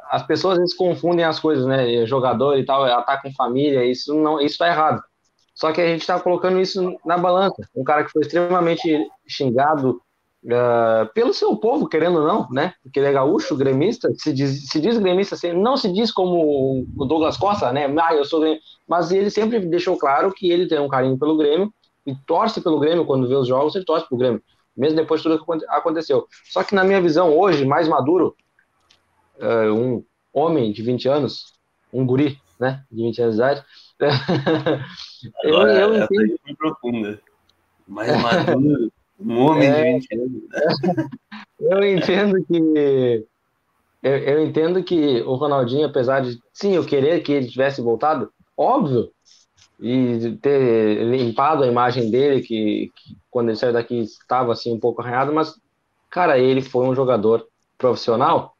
As 0.09 0.23
pessoas 0.25 0.53
às 0.53 0.59
vezes 0.59 0.75
confundem 0.75 1.25
as 1.25 1.39
coisas, 1.39 1.65
né? 1.65 2.05
Jogador 2.05 2.57
e 2.57 2.65
tal, 2.65 2.85
ela 2.85 3.03
tá 3.03 3.19
família, 3.37 3.83
isso 3.85 4.13
não, 4.15 4.39
isso 4.39 4.57
tá 4.57 4.67
errado. 4.67 5.01
Só 5.55 5.71
que 5.73 5.81
a 5.81 5.87
gente 5.87 6.07
tá 6.07 6.19
colocando 6.19 6.59
isso 6.59 6.97
na 7.05 7.17
balança. 7.17 7.55
Um 7.75 7.83
cara 7.83 8.03
que 8.03 8.11
foi 8.11 8.21
extremamente 8.21 9.07
xingado, 9.27 10.01
Uh, 10.41 11.11
pelo 11.13 11.33
seu 11.33 11.53
povo, 11.57 11.89
querendo 11.89 12.19
ou 12.19 12.25
não, 12.25 12.49
né? 12.49 12.73
Porque 12.81 12.97
ele 12.97 13.07
é 13.07 13.11
gaúcho, 13.11 13.57
gremista, 13.57 14.09
se 14.15 14.31
diz, 14.31 14.69
se 14.69 14.79
diz 14.79 14.97
gremista, 14.97 15.35
assim, 15.35 15.51
não 15.51 15.75
se 15.75 15.91
diz 15.91 16.13
como 16.13 16.87
o 16.97 17.05
Douglas 17.05 17.35
Costa, 17.35 17.73
né? 17.73 17.93
Ah, 18.01 18.15
eu 18.15 18.23
sou 18.23 18.39
gremista. 18.39 18.63
Mas 18.87 19.11
ele 19.11 19.29
sempre 19.29 19.59
deixou 19.59 19.97
claro 19.97 20.31
que 20.33 20.49
ele 20.49 20.67
tem 20.67 20.79
um 20.79 20.87
carinho 20.87 21.19
pelo 21.19 21.35
Grêmio 21.35 21.73
e 22.05 22.15
torce 22.25 22.61
pelo 22.61 22.79
Grêmio 22.79 23.05
quando 23.05 23.27
vê 23.27 23.35
os 23.35 23.47
jogos, 23.47 23.75
ele 23.75 23.83
torce 23.83 24.07
pro 24.07 24.17
Grêmio, 24.17 24.41
mesmo 24.75 24.95
depois 24.95 25.21
de 25.21 25.29
tudo 25.29 25.43
que 25.43 25.65
aconteceu. 25.67 26.25
Só 26.45 26.63
que 26.63 26.73
na 26.73 26.85
minha 26.85 27.01
visão, 27.01 27.37
hoje, 27.37 27.65
mais 27.65 27.89
maduro, 27.89 28.33
uh, 29.39 29.73
um 29.73 30.03
homem 30.31 30.71
de 30.71 30.81
20 30.81 31.09
anos, 31.09 31.53
um 31.91 32.05
guri, 32.05 32.39
né? 32.57 32.83
De 32.89 33.03
20 33.03 33.21
anos 33.21 33.35
de 33.35 33.41
idade. 33.41 33.65
eu, 35.43 35.67
eu 35.67 35.97
entendo. 35.97 36.39
profunda. 36.57 37.21
Mais 37.85 38.21
maduro. 38.21 38.91
Um 39.19 39.37
homem 39.39 39.67
é, 39.67 39.83
de 39.83 39.93
20 39.93 40.15
anos. 40.15 40.41
eu 41.59 41.83
entendo 41.83 42.45
que. 42.45 43.25
Eu, 44.01 44.17
eu, 44.17 44.45
entendo 44.45 44.81
que 44.81 45.21
o 45.23 45.35
Ronaldinho, 45.35 45.85
apesar 45.85 46.21
de 46.21 46.39
sim, 46.53 46.73
eu 46.73 46.85
querer 46.85 47.21
que 47.21 47.33
ele 47.33 47.49
tivesse 47.49 47.81
voltado, 47.81 48.31
óbvio, 48.55 49.11
e 49.81 50.37
ter 50.41 51.03
limpado 51.03 51.63
a 51.63 51.67
imagem 51.67 52.09
dele, 52.09 52.41
que, 52.41 52.91
que 52.95 53.17
quando 53.29 53.49
ele 53.49 53.57
saiu 53.57 53.73
daqui 53.73 53.99
estava 53.99 54.53
assim 54.53 54.73
um 54.73 54.79
pouco 54.79 55.01
arranhado, 55.01 55.33
mas, 55.33 55.53
cara, 56.09 56.39
ele 56.39 56.61
foi 56.61 56.85
um 56.85 56.95
jogador 56.95 57.45
profissional. 57.77 58.55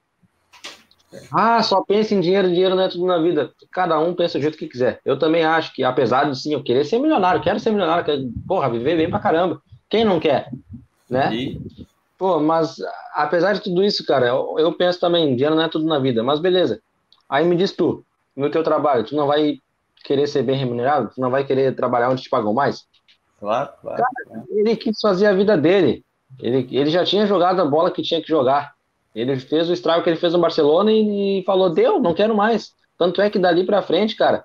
Ah, 1.33 1.63
só 1.63 1.83
pensa 1.83 2.13
em 2.13 2.19
dinheiro, 2.19 2.49
dinheiro 2.49 2.75
não 2.75 2.83
é 2.83 2.89
tudo 2.89 3.05
na 3.05 3.17
vida. 3.17 3.51
Cada 3.71 3.99
um 3.99 4.13
pensa 4.13 4.37
do 4.37 4.41
jeito 4.41 4.57
que 4.57 4.67
quiser. 4.67 4.99
Eu 5.03 5.17
também 5.17 5.43
acho 5.43 5.73
que, 5.73 5.83
apesar 5.83 6.25
de 6.25 6.39
sim, 6.39 6.53
eu 6.53 6.63
querer 6.63 6.85
ser 6.85 6.99
milionário, 6.99 7.41
quero 7.41 7.59
ser 7.59 7.71
milionário, 7.71 8.05
quero, 8.05 8.31
porra, 8.47 8.69
viver 8.69 8.95
bem 8.95 9.09
pra 9.09 9.19
caramba. 9.19 9.61
Quem 9.89 10.05
não 10.05 10.19
quer? 10.19 10.51
Né? 11.09 11.33
E... 11.33 11.61
Pô, 12.17 12.39
mas 12.39 12.75
apesar 13.13 13.53
de 13.53 13.61
tudo 13.61 13.83
isso, 13.83 14.05
cara, 14.05 14.27
eu, 14.27 14.55
eu, 14.59 14.73
penso 14.73 14.99
também, 14.99 15.35
dinheiro 15.35 15.55
não 15.55 15.63
é 15.63 15.69
tudo 15.69 15.85
na 15.85 15.97
vida, 15.99 16.21
mas 16.21 16.39
beleza. 16.39 16.81
Aí 17.29 17.45
me 17.45 17.55
diz 17.55 17.71
tu, 17.71 18.03
no 18.35 18.49
teu 18.49 18.63
trabalho, 18.63 19.05
tu 19.05 19.15
não 19.15 19.25
vai 19.25 19.59
querer 20.03 20.27
ser 20.27 20.43
bem 20.43 20.57
remunerado? 20.57 21.11
Tu 21.13 21.21
não 21.21 21.29
vai 21.29 21.45
querer 21.45 21.75
trabalhar 21.75 22.09
onde 22.09 22.21
te 22.21 22.29
pagam 22.29 22.53
mais? 22.53 22.85
Claro, 23.39 23.71
claro. 23.81 24.03
Cara, 24.03 24.45
ele 24.49 24.75
quis 24.75 24.99
fazer 24.99 25.27
a 25.27 25.33
vida 25.33 25.57
dele. 25.57 26.03
Ele, 26.39 26.67
ele 26.71 26.89
já 26.89 27.03
tinha 27.05 27.25
jogado 27.25 27.61
a 27.61 27.65
bola 27.65 27.89
que 27.89 28.03
tinha 28.03 28.21
que 28.21 28.27
jogar. 28.27 28.73
Ele 29.15 29.39
fez 29.39 29.69
o 29.69 29.73
estrago 29.73 30.03
que 30.03 30.09
ele 30.09 30.19
fez 30.19 30.33
no 30.33 30.39
Barcelona 30.39 30.91
e, 30.91 31.39
e 31.39 31.43
falou: 31.43 31.69
deu, 31.69 31.99
não 31.99 32.13
quero 32.13 32.35
mais. 32.35 32.73
Tanto 32.97 33.21
é 33.21 33.29
que 33.29 33.39
dali 33.39 33.65
pra 33.65 33.81
frente, 33.81 34.15
cara, 34.15 34.43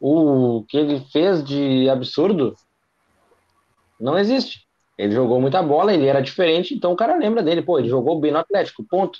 o 0.00 0.64
que 0.68 0.76
ele 0.76 1.00
fez 1.10 1.42
de 1.42 1.88
absurdo 1.88 2.54
não 3.98 4.18
existe. 4.18 4.66
Ele 4.98 5.12
jogou 5.12 5.40
muita 5.40 5.62
bola, 5.62 5.92
ele 5.92 6.06
era 6.06 6.22
diferente, 6.22 6.74
então 6.74 6.92
o 6.92 6.96
cara 6.96 7.16
lembra 7.16 7.42
dele, 7.42 7.62
pô, 7.62 7.78
ele 7.78 7.88
jogou 7.88 8.18
bem 8.18 8.32
no 8.32 8.38
Atlético, 8.38 8.84
ponto. 8.84 9.18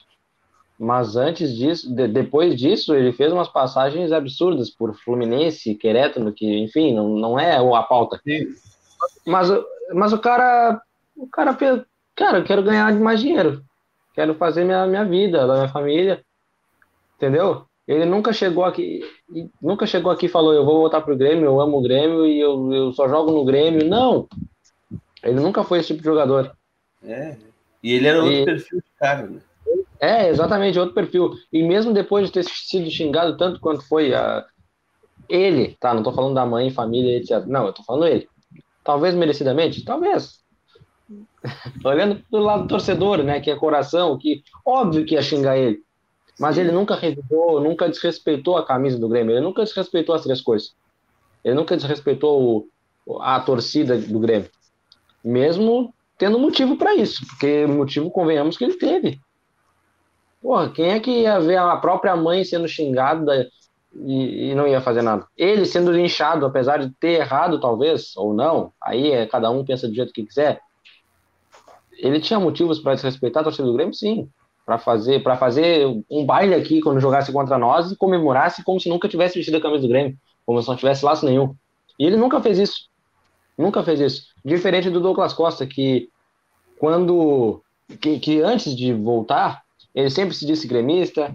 Mas 0.78 1.16
antes 1.16 1.54
disso, 1.54 1.94
de, 1.94 2.06
depois 2.06 2.56
disso, 2.56 2.94
ele 2.94 3.12
fez 3.12 3.32
umas 3.32 3.48
passagens 3.48 4.12
absurdas 4.12 4.70
por 4.70 4.94
Fluminense, 4.94 5.74
Querétaro, 5.74 6.32
que, 6.32 6.46
enfim, 6.58 6.94
não, 6.94 7.08
não 7.08 7.38
é 7.38 7.56
a 7.56 7.82
pauta. 7.82 8.20
Sim. 8.22 8.46
Mas, 9.26 9.48
mas 9.92 10.12
o 10.12 10.18
cara, 10.18 10.80
o 11.16 11.26
cara 11.26 11.54
fez, 11.54 11.82
cara, 12.14 12.38
eu 12.38 12.44
quero 12.44 12.62
ganhar 12.62 12.92
mais 12.94 13.20
dinheiro, 13.20 13.62
quero 14.14 14.34
fazer 14.34 14.64
minha, 14.64 14.86
minha 14.86 15.04
vida, 15.04 15.46
da 15.46 15.54
minha 15.54 15.68
família, 15.68 16.22
entendeu? 17.16 17.64
Ele 17.86 18.04
nunca 18.04 18.32
chegou 18.32 18.64
aqui, 18.64 19.00
nunca 19.62 19.86
chegou 19.86 20.10
aqui 20.10 20.26
e 20.26 20.30
falou, 20.30 20.52
eu 20.52 20.64
vou 20.64 20.80
voltar 20.80 21.00
pro 21.02 21.16
Grêmio, 21.16 21.44
eu 21.44 21.60
amo 21.60 21.78
o 21.78 21.82
Grêmio 21.82 22.26
e 22.26 22.40
eu, 22.40 22.72
eu 22.72 22.92
só 22.92 23.08
jogo 23.08 23.30
no 23.30 23.44
Grêmio. 23.44 23.88
Não, 23.88 24.26
ele 25.26 25.40
nunca 25.40 25.64
foi 25.64 25.80
esse 25.80 25.88
tipo 25.88 26.00
de 26.00 26.06
jogador. 26.06 26.56
É. 27.02 27.36
E 27.82 27.94
ele 27.94 28.06
era 28.06 28.22
outro 28.22 28.32
e... 28.32 28.44
perfil 28.44 28.78
de 28.78 28.90
cara, 28.98 29.26
né? 29.26 29.40
É, 29.98 30.28
exatamente, 30.28 30.78
outro 30.78 30.94
perfil. 30.94 31.32
E 31.52 31.62
mesmo 31.62 31.92
depois 31.92 32.26
de 32.26 32.32
ter 32.32 32.44
sido 32.44 32.88
xingado 32.90 33.36
tanto 33.36 33.60
quanto 33.60 33.86
foi 33.88 34.14
a... 34.14 34.44
ele, 35.28 35.76
tá? 35.80 35.92
Não 35.92 36.02
tô 36.02 36.12
falando 36.12 36.34
da 36.34 36.46
mãe, 36.46 36.70
família, 36.70 37.16
etc. 37.16 37.44
Não, 37.46 37.66
eu 37.66 37.72
tô 37.72 37.82
falando 37.82 38.06
ele. 38.06 38.28
Talvez 38.84 39.14
merecidamente? 39.14 39.84
Talvez. 39.84 40.40
Olhando 41.84 42.22
do 42.30 42.38
lado 42.38 42.62
do 42.62 42.68
torcedor, 42.68 43.22
né? 43.24 43.40
Que 43.40 43.50
é 43.50 43.56
coração, 43.56 44.16
que 44.16 44.44
óbvio 44.64 45.04
que 45.04 45.14
ia 45.14 45.22
xingar 45.22 45.58
ele. 45.58 45.82
Mas 46.38 46.54
Sim. 46.54 46.62
ele 46.62 46.72
nunca 46.72 46.94
revidou, 46.94 47.60
nunca 47.60 47.88
desrespeitou 47.88 48.56
a 48.56 48.66
camisa 48.66 48.98
do 48.98 49.08
Grêmio, 49.08 49.32
ele 49.32 49.40
nunca 49.40 49.64
desrespeitou 49.64 50.14
as 50.14 50.22
três 50.22 50.40
cores. 50.40 50.76
Ele 51.42 51.54
nunca 51.54 51.76
desrespeitou 51.76 52.68
o, 53.06 53.22
a 53.22 53.40
torcida 53.40 53.96
do 53.96 54.18
Grêmio 54.18 54.50
mesmo 55.26 55.92
tendo 56.16 56.38
motivo 56.38 56.76
para 56.76 56.94
isso, 56.94 57.26
porque 57.26 57.66
motivo, 57.66 58.10
convenhamos, 58.10 58.56
que 58.56 58.64
ele 58.64 58.78
teve. 58.78 59.20
Porra, 60.40 60.70
quem 60.70 60.90
é 60.90 61.00
que 61.00 61.10
ia 61.10 61.40
ver 61.40 61.56
a 61.56 61.76
própria 61.76 62.14
mãe 62.14 62.44
sendo 62.44 62.68
xingada 62.68 63.48
e, 63.92 64.50
e, 64.50 64.54
não 64.54 64.68
ia 64.68 64.80
fazer 64.80 65.02
nada? 65.02 65.26
Ele 65.36 65.66
sendo 65.66 65.90
linchado, 65.90 66.46
apesar 66.46 66.78
de 66.78 66.90
ter 67.00 67.20
errado, 67.20 67.60
talvez, 67.60 68.16
ou 68.16 68.32
não, 68.32 68.72
aí 68.80 69.10
é, 69.10 69.26
cada 69.26 69.50
um 69.50 69.64
pensa 69.64 69.88
do 69.88 69.94
jeito 69.94 70.12
que 70.12 70.24
quiser. 70.24 70.60
Ele 71.98 72.20
tinha 72.20 72.38
motivos 72.38 72.78
para 72.78 72.94
desrespeitar 72.94 73.40
a 73.40 73.44
torcida 73.44 73.66
do 73.66 73.74
Grêmio, 73.74 73.94
sim. 73.94 74.28
Para 74.64 74.78
fazer, 74.78 75.22
fazer 75.38 75.86
um 76.10 76.24
baile 76.24 76.54
aqui 76.54 76.80
quando 76.80 77.00
jogasse 77.00 77.32
contra 77.32 77.58
nós 77.58 77.90
e 77.90 77.96
comemorasse 77.96 78.62
como 78.64 78.80
se 78.80 78.88
nunca 78.88 79.08
tivesse 79.08 79.36
vestido 79.36 79.56
a 79.56 79.60
camisa 79.60 79.82
do 79.82 79.88
Grêmio, 79.88 80.16
como 80.44 80.62
se 80.62 80.68
não 80.68 80.76
tivesse 80.76 81.04
laço 81.04 81.24
nenhum. 81.24 81.54
E 81.98 82.06
ele 82.06 82.16
nunca 82.16 82.40
fez 82.40 82.58
isso. 82.58 82.88
Nunca 83.56 83.82
fez 83.82 84.00
isso. 84.00 84.26
Diferente 84.44 84.90
do 84.90 85.00
Douglas 85.00 85.32
Costa, 85.32 85.66
que 85.66 86.08
quando. 86.78 87.62
que, 88.00 88.18
que 88.18 88.40
antes 88.40 88.76
de 88.76 88.92
voltar, 88.92 89.62
ele 89.94 90.10
sempre 90.10 90.34
se 90.34 90.46
disse 90.46 90.68
gremista. 90.68 91.34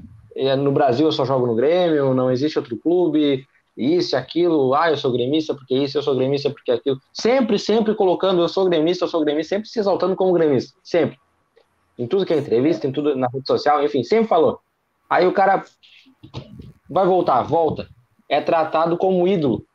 No 0.59 0.71
Brasil 0.71 1.07
eu 1.07 1.11
só 1.11 1.25
jogo 1.25 1.45
no 1.45 1.55
Grêmio, 1.55 2.13
não 2.13 2.31
existe 2.31 2.57
outro 2.57 2.77
clube, 2.77 3.45
isso, 3.75 4.15
aquilo, 4.15 4.73
ah, 4.73 4.89
eu 4.89 4.97
sou 4.97 5.11
gremista 5.11 5.53
porque 5.53 5.75
isso, 5.75 5.97
eu 5.97 6.01
sou 6.01 6.15
gremista 6.15 6.49
porque 6.49 6.71
aquilo. 6.71 6.99
Sempre, 7.13 7.57
sempre 7.57 7.95
colocando 7.95 8.41
eu 8.41 8.47
sou 8.47 8.65
gremista, 8.65 9.05
eu 9.05 9.09
sou 9.09 9.21
gremista, 9.21 9.55
sempre 9.55 9.69
se 9.69 9.79
exaltando 9.79 10.15
como 10.15 10.33
gremista. 10.33 10.77
Sempre. 10.83 11.17
Em 11.97 12.07
tudo 12.07 12.25
que 12.25 12.33
é 12.33 12.37
entrevista, 12.37 12.87
em 12.87 12.91
tudo 12.91 13.15
na 13.15 13.27
rede 13.27 13.47
social, 13.47 13.83
enfim, 13.83 14.03
sempre 14.03 14.27
falou. 14.27 14.59
Aí 15.09 15.25
o 15.25 15.33
cara 15.33 15.63
vai 16.89 17.05
voltar, 17.05 17.41
volta. 17.43 17.87
É 18.29 18.41
tratado 18.41 18.97
como 18.97 19.27
ídolo. 19.27 19.65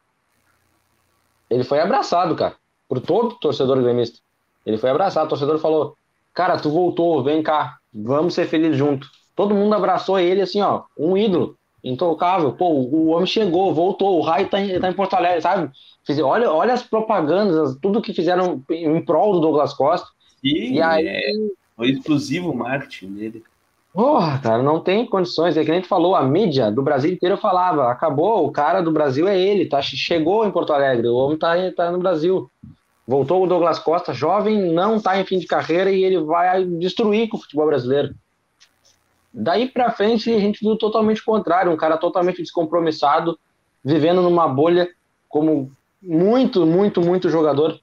Ele 1.51 1.65
foi 1.65 1.81
abraçado, 1.81 2.35
cara, 2.35 2.57
por 2.89 3.01
todo 3.01 3.39
torcedor 3.39 3.81
gremista. 3.83 4.19
Ele 4.65 4.79
foi 4.79 4.91
abraçado, 4.91 5.27
o 5.27 5.29
torcedor 5.29 5.59
falou: 5.59 5.97
Cara, 6.35 6.59
tu 6.59 6.71
voltou, 6.71 7.23
vem 7.23 7.43
cá, 7.43 7.79
vamos 7.93 8.35
ser 8.35 8.47
felizes 8.47 8.77
junto. 8.77 9.09
Todo 9.35 9.55
mundo 9.55 9.75
abraçou 9.75 10.19
ele 10.19 10.41
assim, 10.41 10.61
ó, 10.63 10.85
um 10.99 11.17
ídolo, 11.17 11.57
intocável. 11.85 12.53
Pô, 12.53 12.71
o 12.71 13.09
homem 13.09 13.27
chegou, 13.27 13.75
voltou, 13.75 14.19
o 14.19 14.23
raio 14.23 14.49
tá 14.49 14.61
em, 14.61 14.81
tá 14.81 14.91
em 14.91 14.95
Porto 14.95 15.15
Alegre, 15.15 15.43
sabe? 15.43 15.71
Olha, 16.23 16.51
olha 16.51 16.73
as 16.73 16.83
propagandas, 16.83 17.77
tudo 17.81 18.03
que 18.03 18.15
fizeram 18.15 18.63
em 18.71 19.05
prol 19.05 19.35
do 19.35 19.41
Douglas 19.41 19.75
Costa. 19.75 20.09
E, 20.43 20.75
e 20.75 20.83
aí. 20.83 21.07
É, 21.07 21.33
foi 21.77 21.91
exclusivo 21.91 22.51
o 22.51 22.57
marketing 22.57 23.13
dele. 23.13 23.45
Porra, 23.97 24.39
cara, 24.39 24.63
não 24.63 24.79
tem 24.79 25.07
condições. 25.07 25.57
É 25.57 25.65
que 25.65 25.71
a 25.71 25.75
gente 25.75 25.89
falou, 25.89 26.15
a 26.15 26.23
mídia 26.23 26.71
do 26.71 26.83
Brasil 26.83 27.11
inteiro 27.11 27.39
falava, 27.39 27.91
acabou, 27.91 28.47
o 28.47 28.53
cara 28.53 28.83
do 28.83 28.93
Brasil 28.93 29.27
é 29.27 29.41
ele, 29.41 29.65
tá? 29.65 29.81
Chegou 29.81 30.45
em 30.45 30.51
Porto 30.51 30.75
Alegre, 30.75 31.09
o 31.09 31.17
homem 31.17 31.39
tá, 31.39 31.55
tá 31.75 31.91
no 31.91 31.99
Brasil. 31.99 32.51
Voltou 33.09 33.43
o 33.43 33.47
Douglas 33.47 33.79
Costa, 33.79 34.13
jovem, 34.13 34.71
não 34.71 35.01
tá 35.01 35.19
em 35.19 35.25
fim 35.25 35.39
de 35.39 35.47
carreira 35.47 35.91
e 35.91 36.05
ele 36.05 36.19
vai 36.19 36.63
destruir 36.63 37.31
com 37.31 37.39
o 37.39 37.41
futebol 37.41 37.65
brasileiro. 37.65 38.15
Daí 39.33 39.67
pra 39.67 39.91
frente 39.91 40.31
a 40.31 40.39
gente 40.39 40.63
viu 40.63 40.77
totalmente 40.77 41.23
o 41.23 41.25
contrário, 41.25 41.73
um 41.73 41.77
cara 41.77 41.97
totalmente 41.97 42.43
descompromissado, 42.43 43.39
vivendo 43.83 44.21
numa 44.21 44.47
bolha 44.47 44.91
como 45.27 45.73
muito, 46.03 46.67
muito, 46.67 47.01
muito 47.01 47.31
jogador. 47.31 47.81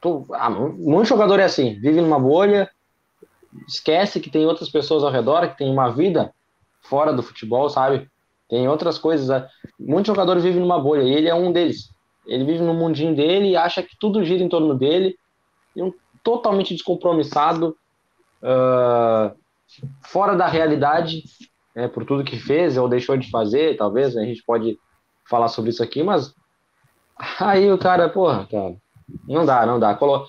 Tô, 0.00 0.24
ah, 0.32 0.48
muito 0.48 1.08
jogador 1.08 1.40
é 1.40 1.44
assim, 1.44 1.74
vive 1.74 2.00
numa 2.00 2.18
bolha, 2.18 2.70
esquece 3.66 4.20
que 4.20 4.30
tem 4.30 4.46
outras 4.46 4.70
pessoas 4.70 5.02
ao 5.02 5.10
redor, 5.10 5.48
que 5.48 5.58
tem 5.58 5.70
uma 5.70 5.90
vida 5.90 6.32
fora 6.82 7.12
do 7.12 7.22
futebol, 7.22 7.68
sabe? 7.68 8.08
Tem 8.48 8.68
outras 8.68 8.98
coisas. 8.98 9.28
Né? 9.28 9.48
Muitos 9.78 10.08
jogadores 10.08 10.42
vivem 10.42 10.60
numa 10.60 10.80
bolha 10.80 11.02
e 11.02 11.12
ele 11.12 11.28
é 11.28 11.34
um 11.34 11.52
deles. 11.52 11.90
Ele 12.26 12.44
vive 12.44 12.62
no 12.62 12.74
mundinho 12.74 13.14
dele 13.14 13.50
e 13.50 13.56
acha 13.56 13.82
que 13.82 13.96
tudo 13.98 14.24
gira 14.24 14.42
em 14.42 14.48
torno 14.48 14.74
dele. 14.74 15.16
E 15.74 15.82
um 15.82 15.92
totalmente 16.22 16.74
descompromissado, 16.74 17.76
uh, 18.42 19.34
fora 20.04 20.36
da 20.36 20.46
realidade, 20.46 21.24
né, 21.74 21.88
por 21.88 22.04
tudo 22.04 22.24
que 22.24 22.38
fez 22.38 22.76
ou 22.76 22.88
deixou 22.88 23.16
de 23.16 23.30
fazer, 23.30 23.76
talvez. 23.76 24.14
Né, 24.14 24.22
a 24.22 24.26
gente 24.26 24.42
pode 24.44 24.78
falar 25.28 25.48
sobre 25.48 25.70
isso 25.70 25.82
aqui, 25.82 26.02
mas 26.02 26.34
aí 27.40 27.70
o 27.72 27.78
cara, 27.78 28.08
porra, 28.08 28.46
cara, 28.50 28.76
Não 29.26 29.44
dá, 29.44 29.66
não 29.66 29.80
dá. 29.80 29.94
Colo... 29.94 30.26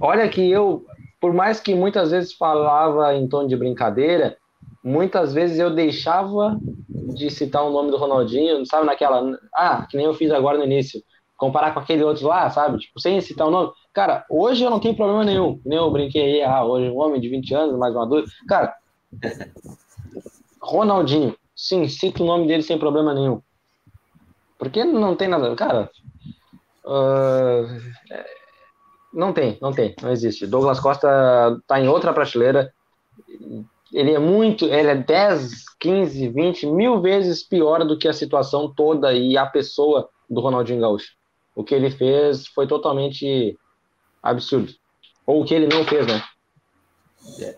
Olha 0.00 0.28
que 0.28 0.48
eu, 0.48 0.86
por 1.20 1.32
mais 1.32 1.60
que 1.60 1.74
muitas 1.74 2.10
vezes 2.10 2.32
falava 2.32 3.14
em 3.14 3.28
tom 3.28 3.46
de 3.46 3.56
brincadeira, 3.56 4.36
muitas 4.82 5.34
vezes 5.34 5.58
eu 5.58 5.74
deixava 5.74 6.58
de 7.14 7.30
citar 7.30 7.64
o 7.64 7.70
nome 7.70 7.90
do 7.90 7.98
Ronaldinho, 7.98 8.64
sabe, 8.66 8.86
naquela. 8.86 9.38
Ah, 9.54 9.86
que 9.88 9.96
nem 9.96 10.06
eu 10.06 10.14
fiz 10.14 10.30
agora 10.30 10.58
no 10.58 10.64
início. 10.64 11.02
Comparar 11.36 11.72
com 11.72 11.80
aquele 11.80 12.02
outro 12.02 12.26
lá, 12.26 12.50
sabe? 12.50 12.78
Tipo, 12.78 13.00
sem 13.00 13.20
citar 13.20 13.46
o 13.46 13.50
nome. 13.50 13.72
Cara, 13.92 14.24
hoje 14.30 14.64
eu 14.64 14.70
não 14.70 14.80
tenho 14.80 14.96
problema 14.96 15.24
nenhum. 15.24 15.60
Nem 15.64 15.78
eu 15.78 15.90
brinquei 15.90 16.22
aí, 16.22 16.42
ah, 16.42 16.64
hoje 16.64 16.90
um 16.90 16.98
homem 16.98 17.20
de 17.20 17.28
20 17.28 17.54
anos, 17.54 17.78
mais 17.78 17.94
maduro. 17.94 18.26
Cara, 18.48 18.74
Ronaldinho, 20.60 21.36
sim, 21.54 21.88
cita 21.88 22.22
o 22.22 22.26
nome 22.26 22.46
dele 22.46 22.62
sem 22.62 22.78
problema 22.78 23.14
nenhum. 23.14 23.40
Porque 24.58 24.84
não 24.84 25.16
tem 25.16 25.28
nada. 25.28 25.54
Cara, 25.56 25.90
uh, 26.84 27.64
não 29.12 29.32
tem, 29.32 29.58
não 29.60 29.72
tem, 29.72 29.94
não 30.00 30.10
existe. 30.10 30.46
Douglas 30.46 30.80
Costa 30.80 31.60
tá 31.66 31.80
em 31.80 31.88
outra 31.88 32.12
prateleira. 32.12 32.72
Ele 33.92 34.12
é 34.12 34.18
muito, 34.18 34.66
ele 34.66 34.88
é 34.88 34.94
10, 34.94 35.64
15, 35.80 36.28
20 36.28 36.66
mil 36.66 37.00
vezes 37.00 37.42
pior 37.42 37.84
do 37.84 37.98
que 37.98 38.06
a 38.06 38.12
situação 38.12 38.72
toda 38.72 39.12
e 39.12 39.36
a 39.36 39.46
pessoa 39.46 40.08
do 40.28 40.40
Ronaldinho 40.40 40.80
Gaúcho. 40.80 41.12
O 41.54 41.64
que 41.64 41.74
ele 41.74 41.90
fez 41.90 42.46
foi 42.46 42.66
totalmente 42.66 43.58
absurdo. 44.22 44.72
Ou 45.26 45.42
o 45.42 45.44
que 45.44 45.54
ele 45.54 45.66
não 45.66 45.84
fez, 45.84 46.06
né? 46.06 46.22
É. 47.40 47.56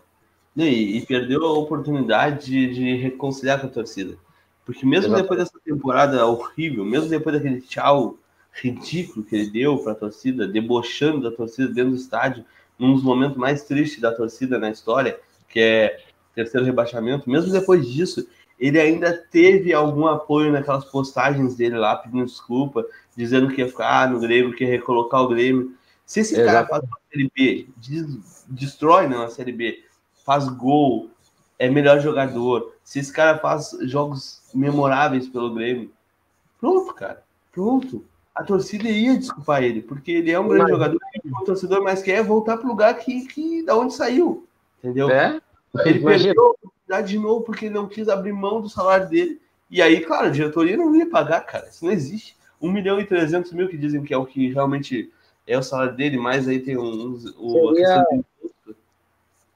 E, 0.57 0.99
e, 0.99 1.07
perdeu 1.07 1.45
a 1.47 1.59
oportunidade 1.59 2.47
de, 2.47 2.75
de, 2.75 2.97
reconciliar 2.97 3.61
com 3.61 3.67
a 3.67 3.71
torcida. 3.71 4.19
Porque 4.65 4.85
mesmo 4.85 5.07
Exatamente. 5.07 5.23
depois 5.23 5.41
dessa 5.41 5.59
temporada 5.65 6.27
horrível, 6.27 6.85
mesmo 6.85 7.09
depois 7.09 7.37
daquele 7.37 7.61
tchau 7.63 8.19
ridículo 8.53 9.25
que 9.25 9.35
ele 9.35 9.51
deu 9.51 9.79
para 9.79 9.93
a 9.93 9.97
torcida, 9.97 10.47
debochando 10.47 11.23
da 11.23 11.35
torcida 11.35 11.69
dentro 11.73 11.93
do 11.93 11.97
estádio, 11.97 12.45
num 12.79 12.95
dos 12.95 13.03
momentos 13.03 13.37
mais 13.37 13.65
tristes 13.65 14.01
da 14.01 14.13
torcida 14.13 14.59
na 14.59 14.71
história, 14.71 15.19
que 15.49 15.61
é 15.61 16.01
terceiro 16.35 16.67
rebaixamento, 16.67 17.29
mesmo 17.29 17.53
depois 17.53 17.87
disso, 17.87 18.27
ele 18.59 18.79
ainda 18.79 19.13
teve 19.13 19.73
algum 19.73 20.07
apoio 20.07 20.53
naquelas 20.53 20.85
postagens 20.85 21.57
dele 21.57 21.77
lá, 21.77 21.97
pedindo 21.97 22.25
desculpa, 22.25 22.85
dizendo 23.17 23.49
que 23.49 23.61
ia 23.61 23.69
ficar 23.69 24.09
no 24.11 24.21
Grêmio, 24.21 24.55
que 24.55 24.65
ia 24.65 24.71
recolocar 24.71 25.21
o 25.21 25.29
Grêmio. 25.29 25.75
Se 26.07 26.21
esse 26.21 26.35
Exato. 26.35 26.47
cara 26.47 26.67
faz 26.67 26.83
uma 26.85 26.99
Série 27.11 27.31
B, 27.35 27.69
destrói 28.49 29.09
né, 29.09 29.17
a 29.17 29.29
Série 29.29 29.53
B, 29.53 29.85
faz 30.25 30.49
gol, 30.49 31.11
é 31.59 31.69
melhor 31.69 32.01
jogador, 32.01 32.75
se 32.85 32.99
esse 32.99 33.13
cara 33.13 33.39
faz 33.39 33.77
jogos 33.83 34.43
memoráveis 34.55 35.29
pelo 35.29 35.55
Grêmio, 35.55 35.91
pronto, 36.61 36.95
cara, 36.95 37.23
pronto. 37.51 38.05
A 38.35 38.43
torcida 38.43 38.89
ia 38.89 39.19
desculpar 39.19 39.62
ele, 39.62 39.83
porque 39.83 40.11
ele 40.11 40.31
é 40.31 40.41
um 40.41 40.49
grande 40.49 40.65
Mas... 40.65 40.73
jogador, 40.73 40.99
o 41.41 41.45
torcedor 41.45 41.83
mais 41.83 42.03
quer 42.03 42.23
voltar 42.23 42.57
para 42.57 42.67
o 42.67 42.71
lugar 42.71 42.95
que, 42.95 43.27
que 43.27 43.62
da 43.62 43.77
onde 43.77 43.95
saiu, 43.95 44.47
entendeu? 44.79 45.11
É? 45.11 45.41
Ele 45.85 45.99
Imagina. 45.99 46.35
perdeu 46.35 46.47
a 46.47 46.51
oportunidade 46.51 47.09
de 47.09 47.19
novo 47.19 47.45
porque 47.45 47.67
ele 47.67 47.75
não 47.75 47.89
quis 47.89 48.09
abrir 48.09 48.33
mão 48.33 48.61
do 48.61 48.69
salário 48.69 49.09
dele. 49.09 49.41
E 49.71 49.81
aí, 49.81 50.01
claro, 50.01 50.27
a 50.27 50.31
diretoria 50.31 50.77
não 50.77 50.95
ia 50.95 51.09
pagar, 51.09 51.41
cara. 51.43 51.69
Isso 51.69 51.85
não 51.85 51.93
existe. 51.93 52.37
1 52.61 52.71
milhão 52.71 53.01
e 53.01 53.07
300 53.07 53.53
mil 53.53 53.69
que 53.69 53.77
dizem 53.77 54.03
que 54.03 54.15
é 54.15 54.17
o 54.17 54.27
que 54.27 54.53
realmente 54.53 55.11
é 55.47 55.59
o 55.59 55.62
salário 55.62 55.97
dele, 55.97 56.19
mas 56.19 56.47
aí 56.47 56.61
tem 56.61 56.79
uns. 56.79 57.25
Um, 57.39 57.75
seria... 57.75 58.05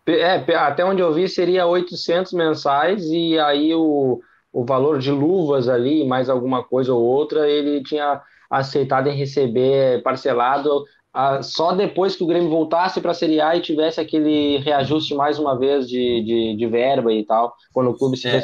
É, 0.07 0.55
até 0.57 0.85
onde 0.85 1.03
eu 1.03 1.13
vi 1.13 1.29
seria 1.29 1.67
800 1.67 2.33
mensais 2.33 3.05
e 3.07 3.39
aí 3.39 3.75
o, 3.75 4.21
o 4.53 4.65
valor 4.65 4.99
de 4.99 5.11
luvas 5.11 5.69
ali, 5.69 6.07
mais 6.07 6.29
alguma 6.29 6.63
coisa 6.63 6.95
ou 6.95 7.03
outra, 7.03 7.49
ele 7.49 7.83
tinha 7.83 8.23
aceitado 8.51 9.09
em 9.09 9.17
receber 9.17 10.03
parcelado 10.03 10.85
ah, 11.19 11.43
só 11.43 11.73
depois 11.73 12.15
que 12.15 12.23
o 12.23 12.27
Grêmio 12.27 12.51
voltasse 12.51 13.01
para 13.01 13.13
a 13.13 13.15
Série 13.15 13.41
A 13.41 13.57
e 13.57 13.63
tivesse 13.63 13.99
aquele 13.99 14.59
reajuste 14.59 15.15
mais 15.15 15.39
uma 15.39 15.59
vez 15.59 15.89
de, 15.89 16.23
de, 16.23 16.57
de 16.59 16.67
verba 16.67 17.11
e 17.11 17.25
tal, 17.25 17.57
quando 17.73 17.89
o 17.89 17.97
clube 17.97 18.19
se 18.19 18.29
é, 18.29 18.39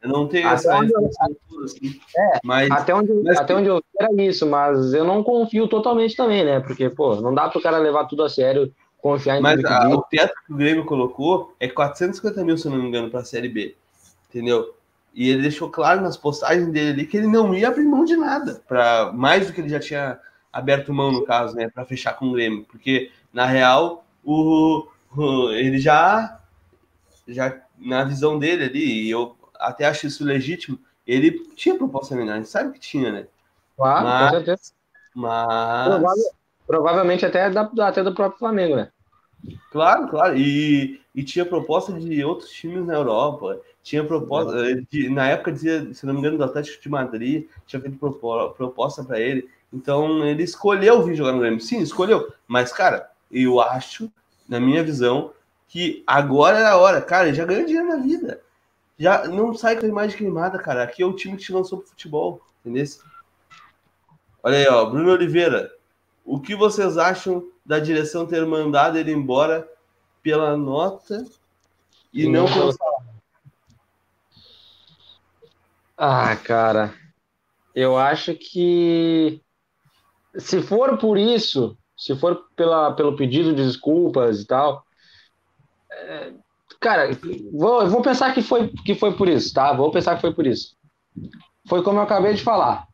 Eu 0.00 0.08
não 0.08 0.28
tenho 0.28 0.46
até 0.46 0.54
essa 0.54 0.78
onde, 0.78 0.92
assim, 0.94 2.00
é, 2.16 2.38
mas, 2.44 2.70
até 2.70 2.94
onde, 2.94 3.12
mas, 3.14 3.36
até 3.36 3.56
onde 3.56 3.68
eu 3.68 3.82
era 3.98 4.22
isso, 4.22 4.46
mas 4.46 4.94
eu 4.94 5.02
não 5.04 5.24
confio 5.24 5.66
totalmente 5.66 6.14
também, 6.14 6.44
né? 6.44 6.60
Porque, 6.60 6.88
pô, 6.88 7.16
não 7.16 7.34
dá 7.34 7.48
para 7.48 7.58
o 7.58 7.62
cara 7.62 7.78
levar 7.78 8.04
tudo 8.04 8.22
a 8.22 8.28
sério, 8.28 8.72
confiar 8.98 9.38
em 9.38 9.42
Mas 9.42 9.64
a, 9.64 9.88
o 9.88 10.02
teto 10.02 10.34
que 10.46 10.52
o 10.52 10.56
Grêmio 10.56 10.84
colocou 10.84 11.52
é 11.58 11.66
450 11.66 12.44
mil, 12.44 12.56
se 12.56 12.68
não 12.68 12.76
me 12.76 12.86
engano, 12.86 13.10
para 13.10 13.22
a 13.22 13.24
Série 13.24 13.48
B. 13.48 13.74
Entendeu? 14.30 14.72
E 15.14 15.28
ele 15.28 15.42
deixou 15.42 15.68
claro 15.70 16.00
nas 16.00 16.16
postagens 16.16 16.68
dele 16.68 16.90
ali 16.90 17.06
que 17.06 17.16
ele 17.16 17.26
não 17.26 17.54
ia 17.54 17.68
abrir 17.68 17.84
mão 17.84 18.04
de 18.04 18.16
nada, 18.16 18.62
para 18.66 19.12
mais 19.12 19.46
do 19.46 19.52
que 19.52 19.60
ele 19.60 19.68
já 19.68 19.78
tinha 19.78 20.18
aberto 20.52 20.92
mão, 20.92 21.12
no 21.12 21.24
caso, 21.24 21.54
né, 21.54 21.68
para 21.68 21.84
fechar 21.84 22.14
com 22.14 22.26
o 22.26 22.32
Grêmio, 22.32 22.64
porque 22.64 23.10
na 23.32 23.46
real 23.46 24.04
o, 24.24 24.86
o, 25.16 25.50
ele 25.50 25.78
já 25.78 26.38
já 27.28 27.60
na 27.78 28.04
visão 28.04 28.38
dele 28.38 28.64
ali, 28.64 29.06
e 29.06 29.10
eu 29.10 29.36
até 29.58 29.86
acho 29.86 30.06
isso 30.06 30.24
legítimo, 30.24 30.78
ele 31.06 31.46
tinha 31.54 31.76
proposta 31.76 32.14
menor, 32.14 32.34
a 32.34 32.36
gente 32.36 32.48
sabe 32.48 32.72
que 32.72 32.80
tinha, 32.80 33.12
né? 33.12 33.26
Claro, 33.76 34.04
mas, 34.04 34.30
com 34.30 34.36
certeza. 34.36 34.72
Mas... 35.14 35.88
Provável, 35.88 36.24
provavelmente 36.66 37.26
até, 37.26 37.50
da, 37.50 37.70
até 37.80 38.02
do 38.02 38.14
próprio 38.14 38.38
Flamengo, 38.38 38.76
né? 38.76 38.90
Claro, 39.70 40.08
claro. 40.08 40.36
E, 40.36 41.00
e 41.14 41.22
tinha 41.22 41.44
proposta 41.44 41.92
de 41.92 42.24
outros 42.24 42.50
times 42.50 42.86
na 42.86 42.94
Europa. 42.94 43.60
Tinha 43.82 44.04
proposta. 44.04 44.52
De, 44.90 45.08
na 45.08 45.28
época, 45.28 45.52
dizia, 45.52 45.92
se 45.92 46.06
não 46.06 46.14
me 46.14 46.20
engano, 46.20 46.38
do 46.38 46.44
Atlético 46.44 46.82
de 46.82 46.88
Madrid, 46.88 47.48
tinha 47.66 47.80
feito 47.80 47.98
proposta 47.98 49.02
para 49.02 49.20
ele. 49.20 49.48
Então 49.72 50.24
ele 50.26 50.42
escolheu 50.42 51.02
vir 51.02 51.14
jogar 51.14 51.32
no 51.32 51.40
Grêmio. 51.40 51.60
Sim, 51.60 51.80
escolheu. 51.80 52.32
Mas, 52.46 52.72
cara, 52.72 53.10
eu 53.30 53.60
acho, 53.60 54.10
na 54.48 54.60
minha 54.60 54.84
visão, 54.84 55.32
que 55.66 56.02
agora 56.06 56.58
é 56.58 56.66
a 56.66 56.76
hora. 56.76 57.00
Cara, 57.00 57.28
ele 57.28 57.36
já 57.36 57.44
ganhou 57.44 57.64
dinheiro 57.64 57.88
na 57.88 57.96
vida. 57.96 58.40
Já 58.98 59.26
não 59.26 59.54
sai 59.54 59.76
com 59.76 59.86
a 59.86 59.88
imagem 59.88 60.16
queimada, 60.16 60.58
cara. 60.58 60.82
Aqui 60.82 61.02
é 61.02 61.06
o 61.06 61.14
time 61.14 61.36
que 61.36 61.44
te 61.44 61.52
lançou 61.52 61.78
pro 61.78 61.88
futebol. 61.88 62.40
Entendeu? 62.60 62.84
Olha 64.42 64.58
aí, 64.58 64.68
ó. 64.68 64.84
Bruno 64.84 65.10
Oliveira. 65.10 65.72
O 66.24 66.38
que 66.38 66.54
vocês 66.54 66.96
acham 66.96 67.48
da 67.64 67.80
direção 67.80 68.26
ter 68.26 68.44
mandado 68.46 68.96
ele 68.96 69.10
embora 69.10 69.68
pela 70.22 70.56
nota 70.56 71.24
e 72.12 72.28
não 72.28 72.44
pelo 72.44 72.70
salário? 72.72 72.91
Ah, 76.04 76.34
cara. 76.34 76.92
Eu 77.76 77.96
acho 77.96 78.34
que 78.34 79.40
se 80.36 80.60
for 80.60 80.98
por 80.98 81.16
isso, 81.16 81.78
se 81.96 82.16
for 82.16 82.42
pela, 82.56 82.92
pelo 82.92 83.14
pedido 83.14 83.54
de 83.54 83.64
desculpas 83.64 84.40
e 84.40 84.46
tal, 84.48 84.82
é, 85.92 86.32
cara, 86.80 87.10
vou, 87.52 87.86
vou 87.88 88.02
pensar 88.02 88.34
que 88.34 88.42
foi, 88.42 88.66
que 88.84 88.96
foi 88.96 89.12
por 89.16 89.28
isso, 89.28 89.54
tá? 89.54 89.72
Vou 89.72 89.92
pensar 89.92 90.16
que 90.16 90.20
foi 90.20 90.34
por 90.34 90.44
isso. 90.44 90.74
Foi 91.68 91.84
como 91.84 92.00
eu 92.00 92.02
acabei 92.02 92.34
de 92.34 92.42
falar. 92.42 92.88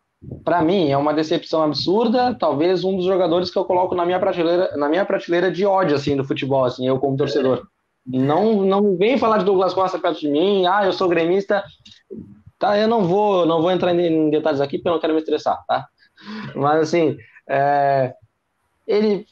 Para 0.44 0.60
mim, 0.60 0.90
é 0.90 0.96
uma 0.98 1.14
decepção 1.14 1.62
absurda, 1.62 2.36
talvez 2.38 2.84
um 2.84 2.94
dos 2.94 3.06
jogadores 3.06 3.50
que 3.50 3.56
eu 3.58 3.64
coloco 3.64 3.94
na 3.94 4.04
minha 4.04 4.20
prateleira, 4.20 4.76
na 4.76 4.86
minha 4.86 5.06
prateleira 5.06 5.50
de 5.50 5.64
ódio, 5.64 5.96
assim, 5.96 6.14
do 6.14 6.24
futebol, 6.24 6.66
assim, 6.66 6.86
eu 6.86 6.98
como 6.98 7.16
torcedor. 7.16 7.66
Não, 8.06 8.66
não 8.66 8.98
vem 8.98 9.16
falar 9.16 9.38
de 9.38 9.46
Douglas 9.46 9.72
Costa 9.72 9.98
perto 9.98 10.20
de 10.20 10.28
mim, 10.28 10.66
ah, 10.66 10.84
eu 10.84 10.92
sou 10.92 11.08
gremista, 11.08 11.64
tá? 12.58 12.78
Eu 12.78 12.88
não 12.88 13.04
vou, 13.04 13.46
não 13.46 13.62
vou 13.62 13.70
entrar 13.70 13.94
em 13.94 14.30
detalhes 14.30 14.60
aqui 14.60 14.78
porque 14.78 14.88
eu 14.88 14.92
não 14.92 15.00
quero 15.00 15.14
me 15.14 15.20
estressar, 15.20 15.64
tá? 15.66 15.86
Mas 16.54 16.88
assim, 16.88 17.16
é, 17.48 18.14
ele 18.86 19.26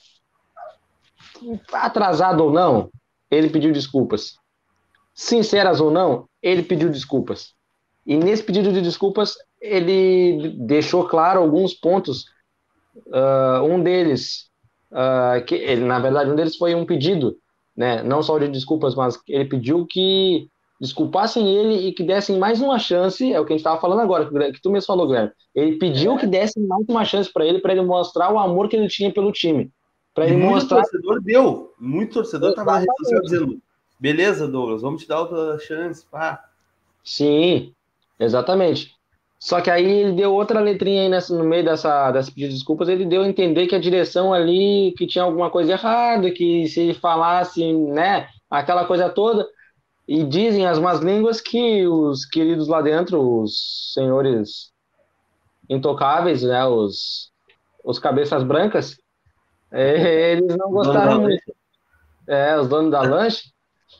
atrasado 1.73 2.45
ou 2.45 2.53
não, 2.53 2.91
ele 3.31 3.51
pediu 3.51 3.73
desculpas. 3.73 4.37
Sinceras 5.15 5.81
ou 5.81 5.91
não, 5.91 6.29
ele 6.43 6.63
pediu 6.63 6.91
desculpas. 6.91 7.55
E 8.07 8.17
nesse 8.17 8.43
pedido 8.43 8.73
de 8.73 8.81
desculpas, 8.81 9.35
ele 9.61 10.55
deixou 10.59 11.09
claro 11.09 11.41
alguns 11.41 11.75
pontos. 11.75 12.27
Uh, 13.07 13.63
um 13.63 13.83
deles, 13.83 14.49
uh, 14.93 15.45
que 15.45 15.55
ele, 15.55 15.85
na 15.85 15.99
verdade, 15.99 16.31
um 16.31 16.37
deles 16.37 16.57
foi 16.57 16.75
um 16.75 16.87
pedido, 16.87 17.37
né? 17.77 18.03
Não 18.03 18.23
só 18.23 18.39
de 18.39 18.49
desculpas, 18.49 18.95
mas 18.95 19.19
ele 19.29 19.45
pediu 19.45 19.87
que 19.87 20.49
desculpassem 20.81 21.49
ele 21.49 21.89
e 21.89 21.93
que 21.93 22.03
dessem 22.03 22.39
mais 22.39 22.61
uma 22.61 22.79
chance, 22.79 23.33
é 23.33 23.41
o 23.41 23.45
que 23.45 23.53
a 23.53 23.57
gente 23.57 23.61
estava 23.61 23.81
falando 23.81 24.01
agora, 24.01 24.27
que 24.53 24.61
tu 24.61 24.71
mesmo 24.71 24.87
falou, 24.87 25.07
Guilherme. 25.07 25.33
Ele 25.55 25.77
pediu 25.77 26.15
é. 26.15 26.19
que 26.19 26.27
dessem 26.27 26.63
mais 26.67 26.87
uma 26.89 27.05
chance 27.05 27.33
para 27.33 27.47
ele, 27.47 27.61
para 27.61 27.73
ele 27.73 27.83
mostrar 27.83 28.33
o 28.33 28.39
amor 28.39 28.69
que 28.69 28.77
ele 28.77 28.89
tinha 28.89 29.13
pelo 29.13 29.33
time. 29.33 29.71
Para 30.15 30.27
ele 30.27 30.37
muito 30.37 30.55
mostrar. 30.55 30.83
torcedor 30.83 31.21
deu, 31.23 31.73
muito 31.79 32.15
torcedor 32.15 32.51
estava 32.51 32.73
na 32.73 32.79
rede 32.79 32.93
social 32.99 33.23
dizendo: 33.23 33.63
beleza, 33.99 34.49
Douglas, 34.49 34.83
vamos 34.83 35.03
te 35.03 35.09
dar 35.09 35.21
outra 35.21 35.59
chance, 35.59 36.07
pá. 36.11 36.43
Sim, 37.05 37.73
exatamente. 38.19 38.97
Só 39.39 39.61
que 39.61 39.71
aí 39.71 39.85
ele 39.85 40.13
deu 40.13 40.33
outra 40.33 40.61
letrinha 40.61 41.03
aí 41.03 41.09
nessa, 41.09 41.37
no 41.37 41.45
meio 41.45 41.65
dessa, 41.65 42.11
dessa 42.11 42.31
pedido 42.31 42.49
de 42.49 42.55
desculpas, 42.55 42.89
ele 42.89 43.05
deu 43.05 43.23
a 43.23 43.29
entender 43.29 43.67
que 43.67 43.75
a 43.75 43.81
direção 43.81 44.33
ali, 44.33 44.95
que 44.97 45.07
tinha 45.07 45.25
alguma 45.25 45.51
coisa 45.51 45.73
errada, 45.73 46.31
que 46.31 46.67
se 46.67 46.81
ele 46.81 46.95
falasse, 46.95 47.73
né, 47.73 48.29
aquela 48.51 48.87
coisa 48.87 49.11
toda, 49.11 49.47
e 50.09 50.25
dizem 50.25 50.67
as 50.67 50.79
más 50.79 51.01
línguas 51.01 51.41
que 51.41 51.87
os 51.87 52.25
queridos 52.27 52.69
lá 52.69 52.83
dentro, 52.83 53.43
os 53.43 53.93
senhores 53.95 54.73
intocáveis, 55.69 56.43
né, 56.43 56.65
os, 56.67 57.33
os 57.85 57.99
cabeças 57.99 58.45
brancas, 58.45 58.97
É, 59.73 60.33
eles 60.35 60.57
não 60.57 60.71
gostaram 60.71 61.21
muito. 61.21 61.55
É, 62.29 62.59
os 62.59 62.69
donos 62.69 62.91
da 62.91 63.03
lanche, 63.03 63.53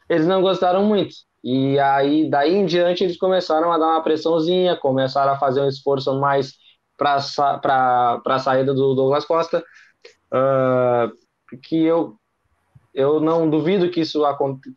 eles 0.09 0.27
não 0.27 0.43
gostaram 0.43 0.85
muito. 0.85 1.15
E 1.45 1.79
aí, 1.79 2.31
daí 2.31 2.55
em 2.55 2.67
diante, 2.67 3.05
eles 3.05 3.19
começaram 3.19 3.73
a 3.73 3.79
dar 3.79 3.87
uma 3.89 4.03
pressãozinha, 4.03 4.77
começaram 4.77 5.33
a 5.35 5.39
fazer 5.39 5.63
um 5.63 5.69
esforço 5.69 6.15
mais 6.21 6.55
para 6.99 7.17
a 8.27 8.39
saída 8.39 8.75
do 8.75 8.95
Douglas 8.95 9.25
Costa, 9.27 9.65
uh, 10.33 11.13
que 11.63 11.85
eu, 11.85 12.17
eu 12.95 13.21
não 13.21 13.49
duvido 13.51 13.91
que 13.91 14.01
isso 14.01 14.23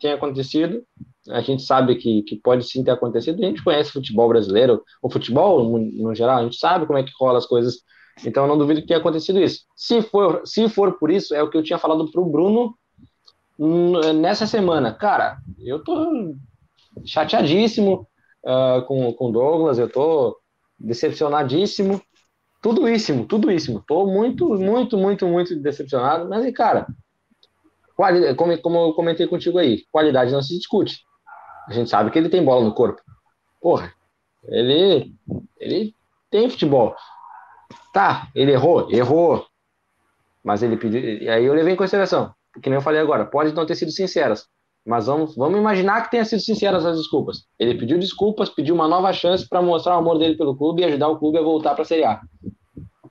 tenha 0.00 0.14
acontecido. 0.16 0.82
A 1.28 1.40
gente 1.40 1.62
sabe 1.62 1.96
que, 1.96 2.22
que 2.22 2.36
pode 2.36 2.64
sim 2.64 2.82
ter 2.82 2.92
acontecido. 2.92 3.42
A 3.42 3.46
gente 3.46 3.62
conhece 3.62 3.92
futebol 3.92 4.28
brasileiro, 4.28 4.82
o 5.02 5.10
futebol 5.10 5.78
no, 5.78 6.14
geral, 6.14 6.38
a 6.38 6.42
gente 6.44 6.56
sabe 6.56 6.86
como 6.86 6.98
é 6.98 7.02
que 7.02 7.12
rola 7.18 7.38
as 7.38 7.46
coisas. 7.46 7.76
Então, 8.24 8.44
eu 8.44 8.48
não 8.48 8.58
duvido 8.58 8.80
que 8.80 8.86
tenha 8.86 9.00
acontecido 9.00 9.40
isso. 9.40 9.64
Se 9.76 10.02
for, 10.02 10.42
se 10.44 10.68
for 10.68 10.98
por 10.98 11.10
isso, 11.10 11.34
é 11.34 11.42
o 11.42 11.50
que 11.50 11.56
eu 11.56 11.62
tinha 11.62 11.78
falado 11.78 12.10
para 12.10 12.20
o 12.20 12.28
Bruno 12.28 12.74
nessa 14.14 14.46
semana. 14.46 14.92
Cara, 14.92 15.38
eu 15.58 15.82
tô 15.84 16.34
chateadíssimo 17.04 18.06
uh, 18.44 18.82
com 18.86 19.14
o 19.18 19.32
Douglas, 19.32 19.78
eu 19.78 19.90
tô 19.90 20.38
decepcionadíssimo. 20.78 22.00
Tudo 22.62 22.88
isso, 22.88 23.24
tudo 23.24 23.50
isso. 23.50 23.82
Tô 23.86 24.06
muito, 24.06 24.48
muito, 24.54 24.96
muito, 24.96 25.26
muito 25.26 25.56
decepcionado. 25.56 26.28
Mas, 26.28 26.50
cara, 26.52 26.86
como, 28.36 28.58
como 28.60 28.78
eu 28.78 28.92
comentei 28.94 29.26
contigo 29.26 29.58
aí, 29.58 29.84
qualidade 29.90 30.32
não 30.32 30.42
se 30.42 30.56
discute. 30.56 31.00
A 31.68 31.72
gente 31.72 31.90
sabe 31.90 32.10
que 32.10 32.18
ele 32.18 32.28
tem 32.28 32.44
bola 32.44 32.64
no 32.64 32.74
corpo. 32.74 33.00
Porra, 33.60 33.92
ele, 34.44 35.12
ele 35.58 35.94
tem 36.30 36.48
futebol. 36.48 36.94
Tá, 37.92 38.28
ele 38.34 38.52
errou, 38.52 38.90
errou. 38.90 39.46
Mas 40.42 40.62
ele 40.62 40.76
pediu. 40.76 41.00
E 41.00 41.28
aí 41.28 41.44
eu 41.44 41.54
levei 41.54 41.74
em 41.74 41.76
consideração. 41.76 42.34
Que 42.62 42.68
nem 42.68 42.78
eu 42.78 42.82
falei 42.82 43.00
agora, 43.00 43.24
pode 43.24 43.54
não 43.54 43.66
ter 43.66 43.74
sido 43.74 43.92
sinceras. 43.92 44.48
Mas 44.84 45.06
vamos, 45.06 45.36
vamos 45.36 45.58
imaginar 45.58 46.02
que 46.02 46.10
tenha 46.10 46.24
sido 46.24 46.40
sinceras 46.40 46.84
as 46.86 46.96
desculpas. 46.96 47.44
Ele 47.58 47.74
pediu 47.74 47.98
desculpas, 47.98 48.48
pediu 48.48 48.74
uma 48.74 48.88
nova 48.88 49.12
chance 49.12 49.46
para 49.48 49.60
mostrar 49.60 49.96
o 49.96 49.98
amor 49.98 50.18
dele 50.18 50.36
pelo 50.36 50.56
clube 50.56 50.82
e 50.82 50.84
ajudar 50.86 51.08
o 51.08 51.18
clube 51.18 51.38
a 51.38 51.42
voltar 51.42 51.74
para 51.74 51.82
a 51.82 51.86
Série 51.86 52.04
A. 52.04 52.20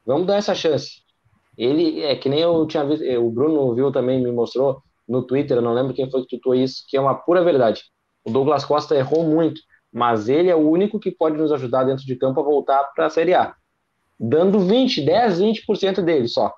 Vamos 0.05 0.25
dar 0.25 0.37
essa 0.37 0.55
chance. 0.55 1.03
Ele 1.57 2.01
é 2.01 2.15
que 2.15 2.27
nem 2.29 2.39
eu 2.39 2.65
tinha 2.65 2.83
visto, 2.85 3.03
o 3.19 3.29
Bruno 3.29 3.75
viu 3.75 3.91
também, 3.91 4.21
me 4.21 4.31
mostrou 4.31 4.81
no 5.07 5.23
Twitter, 5.23 5.57
eu 5.57 5.61
não 5.61 5.73
lembro 5.73 5.93
quem 5.93 6.09
foi 6.09 6.21
que 6.21 6.37
tutou 6.37 6.55
isso, 6.55 6.83
que 6.87 6.95
é 6.95 7.01
uma 7.01 7.13
pura 7.13 7.43
verdade. 7.43 7.83
O 8.23 8.31
Douglas 8.31 8.65
Costa 8.65 8.95
errou 8.95 9.23
muito, 9.23 9.61
mas 9.91 10.29
ele 10.29 10.49
é 10.49 10.55
o 10.55 10.69
único 10.69 10.99
que 10.99 11.11
pode 11.11 11.37
nos 11.37 11.51
ajudar 11.51 11.83
dentro 11.83 12.05
de 12.05 12.15
campo 12.15 12.39
a 12.39 12.43
voltar 12.43 12.83
para 12.95 13.07
a 13.07 13.09
Série 13.09 13.33
A. 13.33 13.55
Dando 14.19 14.59
20, 14.59 15.05
10, 15.05 15.39
20% 15.39 16.01
dele 16.01 16.27
só. 16.27 16.53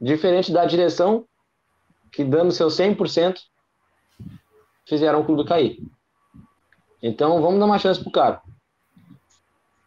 Diferente 0.00 0.52
da 0.52 0.64
direção, 0.64 1.24
que 2.12 2.24
dando 2.24 2.52
seu 2.52 2.68
100%, 2.68 3.38
fizeram 4.86 5.20
o 5.20 5.24
clube 5.24 5.48
cair. 5.48 5.78
Então 7.02 7.40
vamos 7.40 7.58
dar 7.58 7.66
uma 7.66 7.78
chance 7.78 8.00
pro 8.00 8.10
cara. 8.10 8.42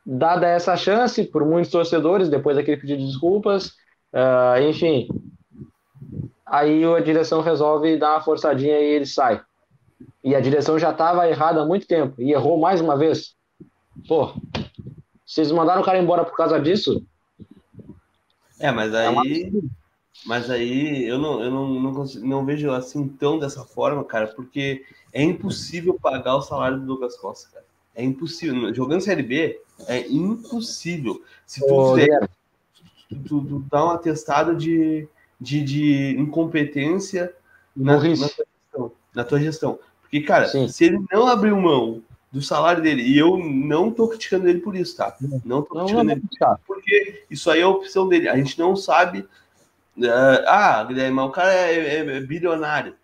Dada 0.05 0.47
essa 0.47 0.75
chance, 0.77 1.23
por 1.25 1.45
muitos 1.45 1.71
torcedores, 1.71 2.29
depois 2.29 2.55
daquele 2.55 2.77
pedido 2.77 2.99
de 2.99 3.07
desculpas, 3.07 3.67
uh, 4.13 4.61
enfim, 4.69 5.07
aí 6.45 6.83
a 6.85 6.99
direção 7.01 7.41
resolve 7.41 7.97
dar 7.97 8.13
uma 8.13 8.21
forçadinha 8.21 8.79
e 8.79 8.85
ele 8.93 9.05
sai. 9.05 9.41
E 10.23 10.35
a 10.35 10.39
direção 10.39 10.77
já 10.77 10.91
estava 10.91 11.27
errada 11.27 11.61
há 11.61 11.65
muito 11.65 11.87
tempo 11.87 12.21
e 12.21 12.31
errou 12.31 12.59
mais 12.59 12.81
uma 12.81 12.97
vez. 12.97 13.35
Pô, 14.07 14.33
vocês 15.25 15.51
mandaram 15.51 15.81
o 15.81 15.85
cara 15.85 15.99
embora 15.99 16.23
por 16.23 16.35
causa 16.35 16.59
disso? 16.59 17.05
É, 18.59 18.71
mas 18.71 18.93
aí. 18.93 19.05
É 19.05 19.09
uma... 19.09 19.23
Mas 20.25 20.49
aí 20.49 21.07
eu 21.07 21.19
não, 21.19 21.43
eu 21.43 21.51
não, 21.51 21.79
não, 21.79 21.93
consigo, 21.93 22.25
não 22.25 22.45
vejo 22.45 22.71
assim 22.71 23.07
tão 23.07 23.37
dessa 23.37 23.63
forma, 23.63 24.03
cara, 24.03 24.27
porque 24.27 24.83
é 25.13 25.21
impossível 25.21 25.93
pagar 25.93 26.35
o 26.35 26.41
salário 26.41 26.79
do 26.79 26.85
Douglas 26.85 27.15
Costa, 27.17 27.49
cara. 27.51 27.65
É 27.95 28.03
impossível. 28.03 28.73
Jogando 28.73 29.01
Série 29.01 29.23
B, 29.23 29.61
é 29.87 30.07
impossível. 30.07 31.21
Se 31.45 31.65
tu, 31.65 31.73
oh, 31.73 31.95
fizer, 31.95 32.29
tu, 33.09 33.15
tu, 33.27 33.45
tu, 33.45 33.65
dá 33.71 33.85
um 33.85 33.89
atestado 33.91 34.55
de, 34.55 35.07
de, 35.39 35.63
de 35.63 36.15
incompetência 36.19 37.33
na, 37.75 37.93
na, 37.93 37.99
tua 37.99 38.15
gestão, 38.15 38.91
na 39.15 39.23
tua 39.23 39.39
gestão. 39.39 39.79
Porque, 40.09 40.21
cara, 40.21 40.47
Sim. 40.47 40.67
se 40.67 40.85
ele 40.85 40.99
não 41.11 41.27
abrir 41.27 41.53
mão 41.53 42.01
do 42.31 42.41
salário 42.41 42.83
dele, 42.83 43.03
e 43.03 43.17
eu 43.17 43.37
não 43.37 43.91
tô 43.91 44.07
criticando 44.07 44.47
ele 44.47 44.59
por 44.59 44.75
isso, 44.75 44.95
tá? 44.95 45.15
Não 45.45 45.61
tô 45.61 45.75
criticando 45.75 46.03
não, 46.03 46.03
não 46.03 46.11
ele, 46.11 46.21
porque 46.65 47.23
isso 47.29 47.49
aí 47.49 47.59
é 47.59 47.63
a 47.63 47.69
opção 47.69 48.07
dele. 48.07 48.29
A 48.29 48.35
gente 48.35 48.59
não 48.59 48.75
sabe 48.75 49.27
Uh, 49.97 50.45
ah, 50.45 50.83
Guilherme, 50.83 51.19
o 51.19 51.31
cara 51.31 51.51
é, 51.51 51.73
é, 51.73 52.17
é, 52.17 52.19
bilionário. 52.19 52.95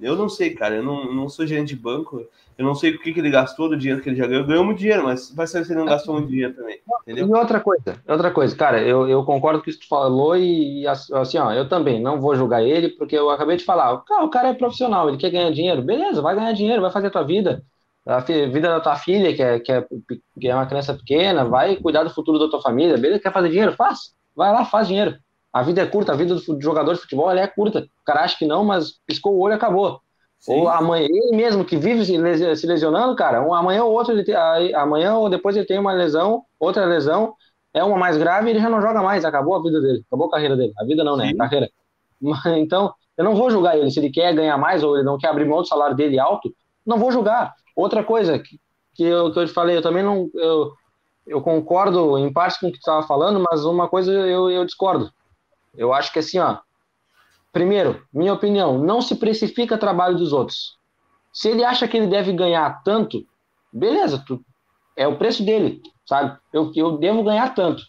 Eu 0.00 0.14
não 0.14 0.28
sei, 0.28 0.54
cara. 0.54 0.76
Eu 0.76 0.84
não, 0.84 1.12
não 1.12 1.28
sou 1.28 1.46
gerente 1.46 1.70
de 1.70 1.76
banco. 1.76 2.24
Eu 2.58 2.64
não 2.64 2.74
sei 2.74 2.90
o 2.90 2.98
que, 2.98 3.12
que 3.12 3.20
ele 3.20 3.30
gastou 3.30 3.68
do 3.68 3.76
dinheiro 3.76 4.02
que 4.02 4.08
ele 4.08 4.16
já 4.16 4.26
ganhou. 4.26 4.44
Ganhou 4.44 4.64
muito 4.64 4.78
dinheiro, 4.78 5.04
mas 5.04 5.32
vai 5.32 5.46
saber 5.46 5.64
se 5.64 5.72
ele 5.72 5.78
não 5.78 5.86
gastou 5.86 6.14
muito 6.14 6.28
dinheiro 6.28 6.54
também. 6.54 6.80
Entendeu? 7.02 7.28
E 7.28 7.32
outra 7.32 7.60
coisa, 7.60 8.02
outra 8.08 8.30
coisa, 8.32 8.56
cara, 8.56 8.82
eu, 8.82 9.08
eu 9.08 9.24
concordo 9.24 9.62
com 9.62 9.70
isso 9.70 9.78
que 9.78 9.86
tu 9.86 9.88
falou 9.88 10.36
e 10.36 10.84
assim, 10.86 11.38
ó, 11.38 11.52
eu 11.52 11.68
também 11.68 12.02
não 12.02 12.20
vou 12.20 12.34
julgar 12.34 12.60
ele, 12.60 12.88
porque 12.88 13.16
eu 13.16 13.30
acabei 13.30 13.56
de 13.56 13.64
falar, 13.64 13.96
cara, 14.04 14.24
o 14.24 14.28
cara 14.28 14.48
é 14.48 14.54
profissional, 14.54 15.08
ele 15.08 15.18
quer 15.18 15.30
ganhar 15.30 15.52
dinheiro. 15.52 15.82
Beleza, 15.82 16.20
vai 16.20 16.34
ganhar 16.34 16.52
dinheiro, 16.52 16.82
vai 16.82 16.90
fazer 16.90 17.06
a 17.06 17.10
tua 17.10 17.22
vida. 17.22 17.62
A 18.04 18.18
vida 18.20 18.68
da 18.68 18.80
tua 18.80 18.96
filha, 18.96 19.32
que 19.36 19.42
é, 19.42 19.60
que, 19.60 19.70
é, 19.70 19.86
que 20.40 20.48
é 20.48 20.54
uma 20.54 20.66
criança 20.66 20.94
pequena, 20.94 21.44
vai 21.44 21.76
cuidar 21.76 22.02
do 22.02 22.10
futuro 22.10 22.40
da 22.40 22.48
tua 22.48 22.60
família, 22.60 22.98
beleza? 22.98 23.20
Quer 23.20 23.32
fazer 23.32 23.50
dinheiro? 23.50 23.72
Faz. 23.74 24.14
Vai 24.34 24.50
lá, 24.50 24.64
faz 24.64 24.88
dinheiro. 24.88 25.16
A 25.52 25.62
vida 25.62 25.80
é 25.80 25.86
curta, 25.86 26.12
a 26.12 26.16
vida 26.16 26.34
do 26.34 26.60
jogador 26.60 26.94
de 26.94 27.00
futebol 27.00 27.30
é 27.30 27.46
curta. 27.46 27.80
O 28.00 28.04
cara 28.04 28.22
acha 28.24 28.36
que 28.36 28.46
não, 28.46 28.64
mas 28.64 28.94
piscou 29.06 29.34
o 29.34 29.40
olho 29.40 29.52
e 29.52 29.56
acabou. 29.56 30.00
Sim. 30.38 30.60
Ou 30.60 30.68
amanhã, 30.68 31.06
ele 31.10 31.36
mesmo 31.36 31.64
que 31.64 31.76
vive 31.76 32.04
se 32.04 32.66
lesionando, 32.66 33.16
cara, 33.16 33.42
um, 33.42 33.52
amanhã 33.52 33.84
ou 33.84 33.92
outro, 33.92 34.22
tem, 34.24 34.34
amanhã 34.74 35.16
ou 35.16 35.28
depois 35.28 35.56
ele 35.56 35.66
tem 35.66 35.78
uma 35.78 35.92
lesão, 35.92 36.44
outra 36.58 36.86
lesão, 36.86 37.34
é 37.74 37.82
uma 37.82 37.98
mais 37.98 38.16
grave 38.16 38.50
ele 38.50 38.60
já 38.60 38.68
não 38.68 38.80
joga 38.80 39.02
mais, 39.02 39.24
acabou 39.24 39.54
a 39.54 39.62
vida 39.62 39.80
dele, 39.80 40.04
acabou 40.06 40.28
a 40.28 40.30
carreira 40.30 40.56
dele. 40.56 40.72
A 40.78 40.84
vida 40.84 41.04
não, 41.04 41.16
né? 41.16 41.28
Sim. 41.28 41.36
Carreira. 41.36 41.70
Então, 42.56 42.92
eu 43.16 43.24
não 43.24 43.34
vou 43.34 43.50
julgar 43.50 43.78
ele. 43.78 43.90
Se 43.90 44.00
ele 44.00 44.10
quer 44.10 44.34
ganhar 44.34 44.56
mais 44.58 44.82
ou 44.82 44.96
ele 44.96 45.04
não 45.04 45.18
quer 45.18 45.28
abrir 45.28 45.44
mão 45.44 45.62
do 45.62 45.68
salário 45.68 45.96
dele 45.96 46.18
alto, 46.18 46.52
não 46.86 46.98
vou 46.98 47.12
julgar. 47.12 47.54
Outra 47.76 48.02
coisa 48.02 48.38
que, 48.38 48.58
que, 48.94 49.04
eu, 49.04 49.32
que 49.32 49.38
eu 49.38 49.46
te 49.46 49.52
falei, 49.52 49.76
eu 49.76 49.82
também 49.82 50.02
não. 50.02 50.30
Eu, 50.34 50.72
eu 51.26 51.42
concordo 51.42 52.16
em 52.18 52.32
parte 52.32 52.58
com 52.58 52.68
o 52.68 52.72
que 52.72 52.78
tu 52.78 52.80
estava 52.80 53.06
falando, 53.06 53.44
mas 53.50 53.64
uma 53.64 53.88
coisa 53.88 54.10
eu, 54.12 54.50
eu 54.50 54.64
discordo. 54.64 55.12
Eu 55.76 55.92
acho 55.92 56.12
que 56.12 56.18
assim, 56.18 56.38
ó. 56.38 56.58
Primeiro, 57.52 58.02
minha 58.12 58.34
opinião, 58.34 58.78
não 58.78 59.00
se 59.00 59.16
precifica 59.16 59.78
trabalho 59.78 60.16
dos 60.16 60.32
outros. 60.32 60.76
Se 61.32 61.48
ele 61.48 61.64
acha 61.64 61.88
que 61.88 61.96
ele 61.96 62.06
deve 62.06 62.32
ganhar 62.32 62.82
tanto, 62.82 63.24
beleza, 63.72 64.22
tu, 64.26 64.44
é 64.96 65.06
o 65.06 65.16
preço 65.16 65.44
dele, 65.44 65.80
sabe? 66.06 66.38
Eu, 66.52 66.72
eu 66.74 66.98
devo 66.98 67.22
ganhar 67.22 67.54
tanto. 67.54 67.82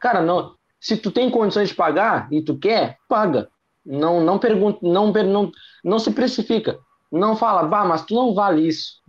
Cara, 0.00 0.22
não, 0.22 0.54
se 0.80 0.96
tu 0.96 1.10
tem 1.10 1.30
condições 1.30 1.68
de 1.68 1.74
pagar 1.74 2.28
e 2.32 2.42
tu 2.42 2.58
quer, 2.58 2.98
paga. 3.08 3.48
Não, 3.84 4.20
não 4.20 4.38
pergunta, 4.38 4.78
não, 4.82 5.12
não, 5.12 5.52
não 5.84 5.98
se 5.98 6.10
precifica. 6.10 6.78
Não 7.10 7.36
fala, 7.36 7.64
bah, 7.64 7.84
mas 7.84 8.04
tu 8.04 8.14
não 8.14 8.34
vale 8.34 8.66
isso. 8.66 9.00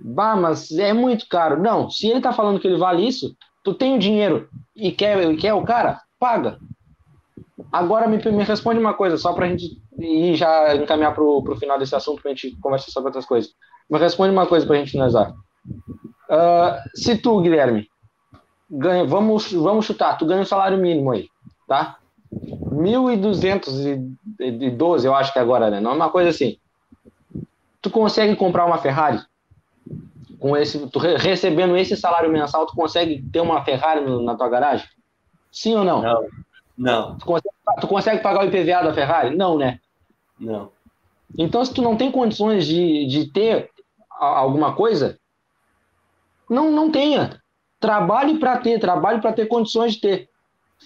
Bah, 0.00 0.36
mas 0.36 0.70
é 0.70 0.92
muito 0.92 1.26
caro. 1.28 1.60
Não, 1.60 1.90
se 1.90 2.06
ele 2.06 2.20
tá 2.20 2.32
falando 2.32 2.60
que 2.60 2.66
ele 2.66 2.78
vale 2.78 3.06
isso, 3.06 3.36
tu 3.64 3.74
tem 3.74 3.94
o 3.94 3.98
dinheiro 3.98 4.48
e 4.74 4.92
quer, 4.92 5.30
e 5.30 5.36
quer 5.36 5.52
o 5.54 5.64
cara, 5.64 6.00
paga. 6.18 6.58
Agora 7.72 8.06
me, 8.06 8.18
me 8.18 8.44
responde 8.44 8.78
uma 8.78 8.94
coisa, 8.94 9.16
só 9.16 9.32
para 9.32 9.46
a 9.46 9.48
gente 9.48 9.82
ir 9.98 10.36
já 10.36 10.76
encaminhar 10.76 11.14
para 11.14 11.24
o 11.24 11.56
final 11.56 11.78
desse 11.78 11.94
assunto, 11.94 12.22
para 12.22 12.30
a 12.30 12.34
gente 12.34 12.56
conversar 12.60 12.90
sobre 12.90 13.08
outras 13.08 13.26
coisas. 13.26 13.52
Me 13.90 13.98
responde 13.98 14.32
uma 14.32 14.46
coisa 14.46 14.66
para 14.66 14.76
a 14.76 14.78
gente 14.78 14.92
finalizar. 14.92 15.32
Uh, 16.30 16.78
se 16.94 17.18
tu, 17.18 17.40
Guilherme, 17.40 17.88
ganha, 18.70 19.04
vamos, 19.04 19.52
vamos 19.52 19.86
chutar, 19.86 20.16
tu 20.18 20.26
ganha 20.26 20.42
um 20.42 20.46
salário 20.46 20.78
mínimo 20.78 21.10
aí, 21.10 21.28
tá? 21.66 21.98
1.212, 22.32 25.04
eu 25.04 25.14
acho 25.14 25.32
que 25.32 25.38
agora, 25.38 25.70
né? 25.70 25.80
Não 25.80 25.92
é 25.92 25.94
uma 25.94 26.10
coisa 26.10 26.28
assim. 26.30 26.58
Tu 27.80 27.88
consegue 27.90 28.34
comprar 28.36 28.66
uma 28.66 28.78
Ferrari? 28.78 29.20
Com 30.38 30.56
esse, 30.56 30.86
tu 30.88 30.98
recebendo 30.98 31.76
esse 31.76 31.96
salário 31.96 32.30
mensal, 32.30 32.66
tu 32.66 32.76
consegue 32.76 33.22
ter 33.32 33.40
uma 33.40 33.64
Ferrari 33.64 34.04
no, 34.04 34.22
na 34.22 34.36
tua 34.36 34.48
garagem? 34.48 34.86
Sim 35.50 35.74
ou 35.74 35.84
não? 35.84 36.02
Não. 36.02 36.26
Não. 36.78 37.18
Tu 37.18 37.26
consegue, 37.26 37.54
tu 37.80 37.88
consegue 37.88 38.22
pagar 38.22 38.44
o 38.44 38.48
IPVA 38.48 38.84
da 38.84 38.94
Ferrari? 38.94 39.36
Não, 39.36 39.58
né? 39.58 39.80
Não. 40.38 40.70
Então, 41.36 41.64
se 41.64 41.74
tu 41.74 41.82
não 41.82 41.96
tem 41.96 42.12
condições 42.12 42.64
de, 42.64 43.06
de 43.06 43.26
ter 43.32 43.70
alguma 44.08 44.74
coisa, 44.74 45.18
não, 46.48 46.70
não 46.70 46.90
tenha. 46.90 47.42
Trabalhe 47.80 48.38
para 48.38 48.58
ter, 48.58 48.78
trabalhe 48.78 49.20
para 49.20 49.32
ter 49.32 49.46
condições 49.46 49.94
de 49.94 50.00
ter. 50.00 50.28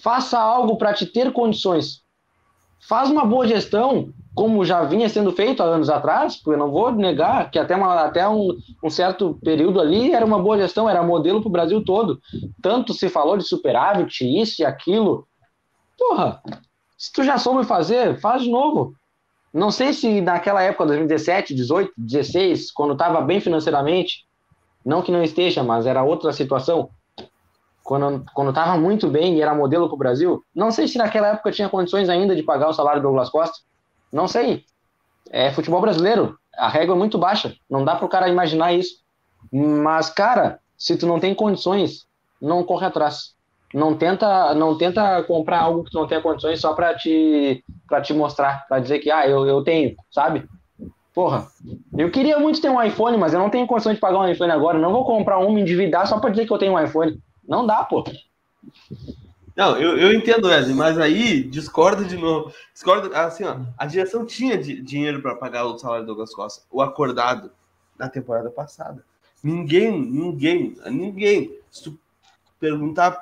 Faça 0.03 0.39
algo 0.39 0.77
para 0.77 0.93
te 0.93 1.05
ter 1.05 1.31
condições. 1.31 2.01
Faz 2.87 3.09
uma 3.09 3.23
boa 3.23 3.47
gestão, 3.47 4.11
como 4.35 4.65
já 4.65 4.83
vinha 4.83 5.07
sendo 5.07 5.31
feito 5.31 5.61
há 5.61 5.65
anos 5.65 5.89
atrás, 5.89 6.35
porque 6.35 6.51
eu 6.51 6.57
não 6.57 6.71
vou 6.71 6.91
negar 6.91 7.49
que 7.49 7.57
até, 7.57 7.75
uma, 7.75 8.01
até 8.01 8.27
um, 8.27 8.57
um 8.83 8.89
certo 8.89 9.39
período 9.43 9.79
ali 9.79 10.11
era 10.11 10.25
uma 10.25 10.39
boa 10.39 10.57
gestão, 10.57 10.89
era 10.89 11.03
modelo 11.03 11.39
para 11.39 11.49
o 11.49 11.51
Brasil 11.51 11.83
todo. 11.85 12.19
Tanto 12.61 12.93
se 12.93 13.07
falou 13.09 13.37
de 13.37 13.43
superávit, 13.43 14.25
isso 14.25 14.61
e 14.61 14.65
aquilo, 14.65 15.25
Porra, 16.07 16.41
Se 16.97 17.11
tu 17.11 17.23
já 17.23 17.37
soube 17.37 17.65
fazer, 17.65 18.19
faz 18.19 18.43
de 18.43 18.49
novo. 18.49 18.93
Não 19.53 19.71
sei 19.71 19.93
se 19.93 20.19
naquela 20.21 20.61
época, 20.61 20.85
2017, 20.85 21.53
18, 21.53 21.93
16, 21.97 22.71
quando 22.71 22.93
estava 22.93 23.21
bem 23.21 23.39
financeiramente, 23.39 24.25
não 24.85 25.01
que 25.01 25.11
não 25.11 25.23
esteja, 25.23 25.63
mas 25.63 25.85
era 25.85 26.03
outra 26.03 26.33
situação, 26.33 26.89
quando 27.83 28.25
quando 28.33 28.49
estava 28.49 28.77
muito 28.77 29.07
bem 29.09 29.37
e 29.37 29.41
era 29.41 29.53
modelo 29.53 29.87
para 29.87 29.95
o 29.95 29.97
Brasil, 29.97 30.43
não 30.53 30.71
sei 30.71 30.87
se 30.87 30.97
naquela 30.97 31.29
época 31.29 31.51
tinha 31.51 31.69
condições 31.69 32.09
ainda 32.09 32.35
de 32.35 32.43
pagar 32.43 32.69
o 32.69 32.73
salário 32.73 33.01
do 33.01 33.07
Douglas 33.07 33.29
Costa. 33.29 33.59
Não 34.11 34.27
sei. 34.27 34.65
É 35.29 35.51
futebol 35.51 35.81
brasileiro. 35.81 36.37
A 36.55 36.67
régua 36.67 36.95
é 36.95 36.97
muito 36.97 37.17
baixa. 37.17 37.55
Não 37.69 37.83
dá 37.83 37.95
para 37.95 38.05
o 38.05 38.09
cara 38.09 38.29
imaginar 38.29 38.73
isso. 38.73 38.97
Mas, 39.51 40.09
cara, 40.09 40.59
se 40.77 40.97
tu 40.97 41.07
não 41.07 41.19
tem 41.19 41.33
condições, 41.33 42.05
não 42.41 42.63
corre 42.63 42.85
atrás. 42.85 43.32
Não 43.73 43.95
tenta, 43.95 44.53
não 44.53 44.77
tenta 44.77 45.23
comprar 45.23 45.61
algo 45.61 45.83
que 45.83 45.91
tu 45.91 45.99
não 45.99 46.07
tem 46.07 46.21
condições 46.21 46.61
só 46.61 46.73
para 46.73 46.95
te, 46.95 47.63
pra 47.87 48.01
te 48.01 48.13
mostrar, 48.13 48.67
para 48.67 48.79
dizer 48.79 48.99
que, 48.99 49.09
ah, 49.09 49.27
eu, 49.27 49.47
eu 49.47 49.63
tenho, 49.63 49.95
sabe? 50.11 50.47
Porra, 51.13 51.47
eu 51.97 52.09
queria 52.09 52.39
muito 52.39 52.61
ter 52.61 52.69
um 52.69 52.81
iPhone, 52.81 53.17
mas 53.17 53.33
eu 53.33 53.39
não 53.39 53.49
tenho 53.49 53.67
condição 53.67 53.93
de 53.93 53.99
pagar 53.99 54.19
um 54.19 54.27
iPhone 54.27 54.51
agora. 54.51 54.79
Não 54.79 54.91
vou 54.91 55.05
comprar 55.05 55.39
um, 55.39 55.51
me 55.51 55.61
endividar 55.61 56.07
só 56.07 56.19
para 56.19 56.31
dizer 56.31 56.47
que 56.47 56.53
eu 56.53 56.57
tenho 56.57 56.73
um 56.73 56.83
iPhone. 56.83 57.19
Não 57.47 57.65
dá, 57.65 57.83
pô. 57.83 58.03
Não, 59.55 59.77
eu, 59.77 59.97
eu 59.97 60.13
entendo, 60.13 60.47
Wesley, 60.47 60.75
mas 60.75 60.97
aí 60.97 61.43
discordo 61.43 62.03
de 62.05 62.17
novo. 62.17 62.51
Discordo, 62.73 63.13
assim, 63.15 63.43
ó, 63.43 63.59
a 63.77 63.85
direção 63.85 64.25
tinha 64.25 64.57
dinheiro 64.57 65.21
para 65.21 65.35
pagar 65.35 65.65
o 65.65 65.77
salário 65.77 66.05
do 66.05 66.07
Douglas 66.07 66.33
Costa, 66.33 66.63
o 66.71 66.81
acordado 66.81 67.51
na 67.97 68.09
temporada 68.09 68.49
passada. 68.49 69.03
Ninguém, 69.43 69.91
ninguém, 69.91 70.75
ninguém. 70.87 71.55
Se 71.69 71.83
tu 71.83 71.99
perguntar 72.59 73.21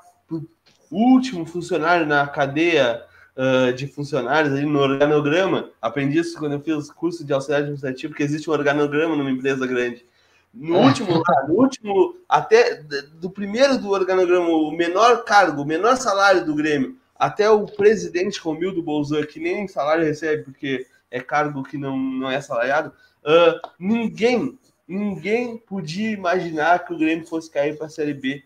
último 0.91 1.45
funcionário 1.45 2.05
na 2.05 2.27
cadeia 2.27 3.03
uh, 3.35 3.73
de 3.73 3.87
funcionários 3.87 4.53
ali 4.53 4.65
no 4.65 4.79
organograma, 4.79 5.69
aprendi 5.81 6.19
isso 6.19 6.37
quando 6.37 6.53
eu 6.53 6.61
fiz 6.61 6.91
curso 6.91 7.23
de 7.23 7.33
auxiliar 7.33 7.61
administrativo, 7.61 8.09
porque 8.09 8.23
existe 8.23 8.49
um 8.49 8.53
organograma 8.53 9.15
numa 9.15 9.31
empresa 9.31 9.65
grande. 9.65 10.05
No 10.53 10.75
é. 10.75 10.85
último, 10.85 11.23
no 11.47 11.53
último, 11.53 12.15
até 12.27 12.83
do 13.13 13.29
primeiro 13.29 13.77
do 13.77 13.89
organograma, 13.89 14.49
o 14.49 14.71
menor 14.71 15.23
cargo, 15.23 15.61
o 15.61 15.65
menor 15.65 15.95
salário 15.95 16.45
do 16.45 16.53
Grêmio, 16.53 16.97
até 17.15 17.49
o 17.49 17.65
presidente 17.65 18.39
Romildo 18.39 18.83
Bolzan, 18.83 19.25
que 19.25 19.39
nem 19.39 19.67
salário 19.67 20.03
recebe, 20.03 20.43
porque 20.43 20.85
é 21.09 21.19
cargo 21.21 21.63
que 21.63 21.77
não, 21.77 21.97
não 21.97 22.29
é 22.29 22.41
salariado, 22.41 22.91
uh, 23.23 23.69
ninguém, 23.79 24.57
ninguém 24.87 25.57
podia 25.57 26.11
imaginar 26.11 26.83
que 26.85 26.93
o 26.93 26.97
Grêmio 26.97 27.25
fosse 27.25 27.49
cair 27.49 27.77
para 27.77 27.87
a 27.87 27.89
Série 27.89 28.13
B 28.13 28.43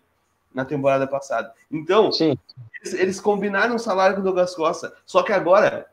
na 0.56 0.64
temporada 0.64 1.06
passada. 1.06 1.52
Então, 1.70 2.08
eles, 2.18 2.94
eles, 2.94 3.20
combinaram 3.20 3.76
o 3.76 3.78
salário 3.78 4.16
com 4.16 4.22
o 4.22 4.24
Douglas 4.24 4.54
Costa, 4.54 4.94
só 5.04 5.22
que 5.22 5.30
agora, 5.30 5.86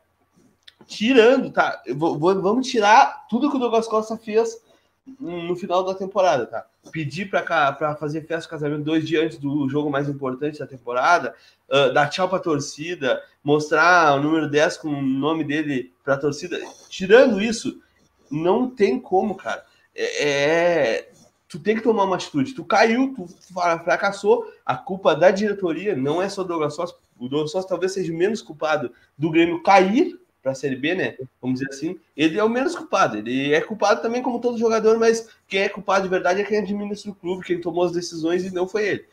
tirando, 0.86 1.50
tá? 1.50 1.82
Vou, 1.94 2.18
vou, 2.18 2.40
vamos 2.40 2.66
tirar 2.66 3.26
tudo 3.28 3.50
que 3.50 3.56
o 3.56 3.60
Douglas 3.60 3.86
Costa 3.86 4.16
fez 4.16 4.64
no 5.20 5.54
final 5.54 5.84
da 5.84 5.94
temporada, 5.94 6.46
tá? 6.46 6.64
Pedir 6.90 7.28
para 7.28 7.94
fazer 7.96 8.22
festa 8.22 8.44
de 8.44 8.48
casamento 8.48 8.84
dois 8.84 9.06
dias 9.06 9.24
antes 9.24 9.38
do 9.38 9.68
jogo 9.68 9.90
mais 9.90 10.08
importante 10.08 10.58
da 10.58 10.66
temporada, 10.66 11.34
uh, 11.68 11.92
dar 11.92 12.08
tchau 12.08 12.26
para 12.26 12.38
a 12.38 12.42
torcida, 12.42 13.22
mostrar 13.42 14.16
o 14.16 14.22
número 14.22 14.48
10 14.48 14.78
com 14.78 14.88
o 14.88 15.02
nome 15.02 15.44
dele 15.44 15.92
para 16.02 16.14
a 16.14 16.18
torcida. 16.18 16.58
Tirando 16.88 17.42
isso, 17.42 17.82
não 18.30 18.70
tem 18.70 18.98
como, 18.98 19.34
cara. 19.34 19.62
É, 19.94 20.28
é, 20.28 21.10
tu 21.54 21.60
tem 21.60 21.76
que 21.76 21.82
tomar 21.82 22.02
uma 22.02 22.16
atitude. 22.16 22.52
Tu 22.52 22.64
caiu, 22.64 23.14
tu 23.14 23.28
fracassou, 23.84 24.52
a 24.66 24.76
culpa 24.76 25.14
da 25.14 25.30
diretoria 25.30 25.94
não 25.94 26.20
é 26.20 26.28
só 26.28 26.42
do 26.42 26.48
Douglas 26.48 26.74
Sócio. 26.74 26.96
O 27.16 27.28
Douglas 27.28 27.52
Sócio 27.52 27.68
talvez 27.68 27.92
seja 27.92 28.12
menos 28.12 28.42
culpado 28.42 28.90
do 29.16 29.30
Grêmio 29.30 29.62
cair 29.62 30.18
para 30.42 30.50
a 30.50 30.54
Série 30.54 30.74
B, 30.74 30.96
né? 30.96 31.16
Vamos 31.40 31.60
dizer 31.60 31.72
assim, 31.72 31.96
ele 32.16 32.40
é 32.40 32.42
o 32.42 32.48
menos 32.48 32.74
culpado. 32.74 33.18
Ele 33.18 33.54
é 33.54 33.60
culpado 33.60 34.02
também 34.02 34.20
como 34.20 34.40
todo 34.40 34.58
jogador, 34.58 34.98
mas 34.98 35.28
quem 35.46 35.60
é 35.60 35.68
culpado 35.68 36.02
de 36.02 36.08
verdade 36.08 36.40
é 36.40 36.44
quem 36.44 36.58
administra 36.58 37.12
o 37.12 37.14
clube, 37.14 37.46
quem 37.46 37.60
tomou 37.60 37.84
as 37.84 37.92
decisões 37.92 38.44
e 38.44 38.52
não 38.52 38.66
foi 38.66 38.88
ele. 38.88 39.04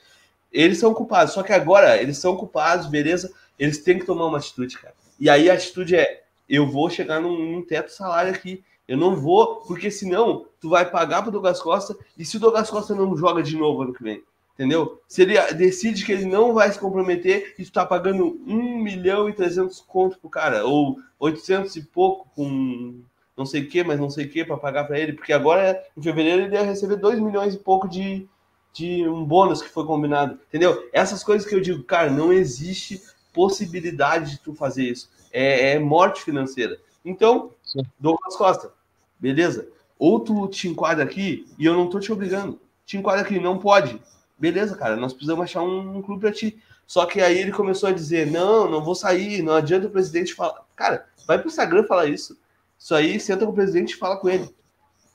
Eles 0.51 0.79
são 0.79 0.95
culpados, 0.95 1.35
só 1.35 1.43
que 1.43 1.53
agora 1.53 2.01
eles 2.01 2.17
são 2.17 2.35
culpados, 2.35 2.87
beleza? 2.87 3.31
Eles 3.59 3.83
têm 3.83 3.99
que 3.99 4.05
tomar 4.05 4.25
uma 4.25 4.39
atitude, 4.39 4.79
cara. 4.79 4.95
E 5.19 5.29
aí 5.29 5.47
a 5.47 5.53
atitude 5.53 5.95
é: 5.95 6.23
eu 6.49 6.67
vou 6.67 6.89
chegar 6.89 7.21
num, 7.21 7.37
num 7.37 7.61
teto 7.61 7.91
salário 7.91 8.33
aqui. 8.33 8.63
Eu 8.91 8.97
não 8.97 9.15
vou, 9.15 9.61
porque 9.61 9.89
senão 9.89 10.45
tu 10.59 10.67
vai 10.67 10.83
pagar 10.83 11.21
pro 11.21 11.31
Douglas 11.31 11.61
Costa 11.61 11.95
e 12.17 12.25
se 12.25 12.35
o 12.35 12.39
Douglas 12.41 12.69
Costa 12.69 12.93
não 12.93 13.15
joga 13.15 13.41
de 13.41 13.55
novo 13.55 13.83
ano 13.83 13.93
que 13.93 14.03
vem, 14.03 14.21
entendeu? 14.53 15.01
Se 15.07 15.21
ele 15.21 15.39
decide 15.53 16.05
que 16.05 16.11
ele 16.11 16.25
não 16.25 16.53
vai 16.53 16.69
se 16.69 16.77
comprometer 16.77 17.55
e 17.57 17.63
tu 17.63 17.71
tá 17.71 17.85
pagando 17.85 18.37
1 18.45 18.83
milhão 18.83 19.29
e 19.29 19.33
300 19.33 19.79
conto 19.79 20.19
pro 20.19 20.29
cara, 20.29 20.65
ou 20.65 20.99
800 21.21 21.73
e 21.77 21.83
pouco 21.83 22.27
com 22.35 22.99
não 23.37 23.45
sei 23.45 23.61
o 23.61 23.69
que, 23.69 23.81
mas 23.81 23.97
não 23.97 24.09
sei 24.09 24.25
o 24.25 24.29
que 24.29 24.43
para 24.43 24.57
pagar 24.57 24.83
para 24.83 24.99
ele, 24.99 25.13
porque 25.13 25.31
agora 25.31 25.81
em 25.95 26.01
fevereiro 26.01 26.41
ele 26.41 26.55
ia 26.55 26.61
receber 26.61 26.97
2 26.97 27.17
milhões 27.21 27.53
e 27.53 27.59
pouco 27.59 27.87
de, 27.87 28.27
de 28.73 29.07
um 29.07 29.23
bônus 29.23 29.61
que 29.61 29.69
foi 29.69 29.85
combinado, 29.85 30.37
entendeu? 30.49 30.89
Essas 30.91 31.23
coisas 31.23 31.47
que 31.47 31.55
eu 31.55 31.61
digo, 31.61 31.81
cara, 31.83 32.11
não 32.11 32.33
existe 32.33 33.01
possibilidade 33.31 34.31
de 34.31 34.41
tu 34.41 34.53
fazer 34.53 34.83
isso. 34.83 35.09
É, 35.31 35.75
é 35.75 35.79
morte 35.79 36.21
financeira. 36.23 36.77
Então, 37.05 37.51
Sim. 37.63 37.83
Douglas 37.97 38.35
Costa, 38.35 38.73
beleza? 39.21 39.67
Ou 39.99 40.19
tu 40.19 40.47
te 40.47 40.67
enquadra 40.67 41.03
aqui 41.03 41.47
e 41.57 41.65
eu 41.65 41.73
não 41.73 41.87
tô 41.87 41.99
te 41.99 42.11
obrigando. 42.11 42.59
Te 42.85 42.97
enquadra 42.97 43.21
aqui, 43.21 43.39
não 43.39 43.57
pode 43.57 44.01
beleza, 44.41 44.75
cara, 44.75 44.95
nós 44.95 45.13
precisamos 45.13 45.43
achar 45.43 45.61
um, 45.61 45.97
um 45.97 46.01
clube 46.01 46.21
para 46.21 46.31
ti. 46.31 46.57
Só 46.87 47.05
que 47.05 47.21
aí 47.21 47.37
ele 47.37 47.51
começou 47.51 47.87
a 47.87 47.93
dizer: 47.93 48.25
não, 48.25 48.69
não 48.69 48.83
vou 48.83 48.95
sair, 48.95 49.43
não 49.43 49.53
adianta 49.53 49.85
o 49.87 49.91
presidente 49.91 50.33
falar. 50.33 50.65
Cara, 50.75 51.05
vai 51.27 51.37
pro 51.37 51.47
Instagram 51.47 51.83
falar 51.83 52.07
isso. 52.07 52.35
Isso 52.77 52.95
aí, 52.95 53.19
senta 53.19 53.45
com 53.45 53.51
o 53.51 53.55
presidente 53.55 53.91
e 53.91 53.97
fala 53.97 54.17
com 54.17 54.27
ele. 54.27 54.49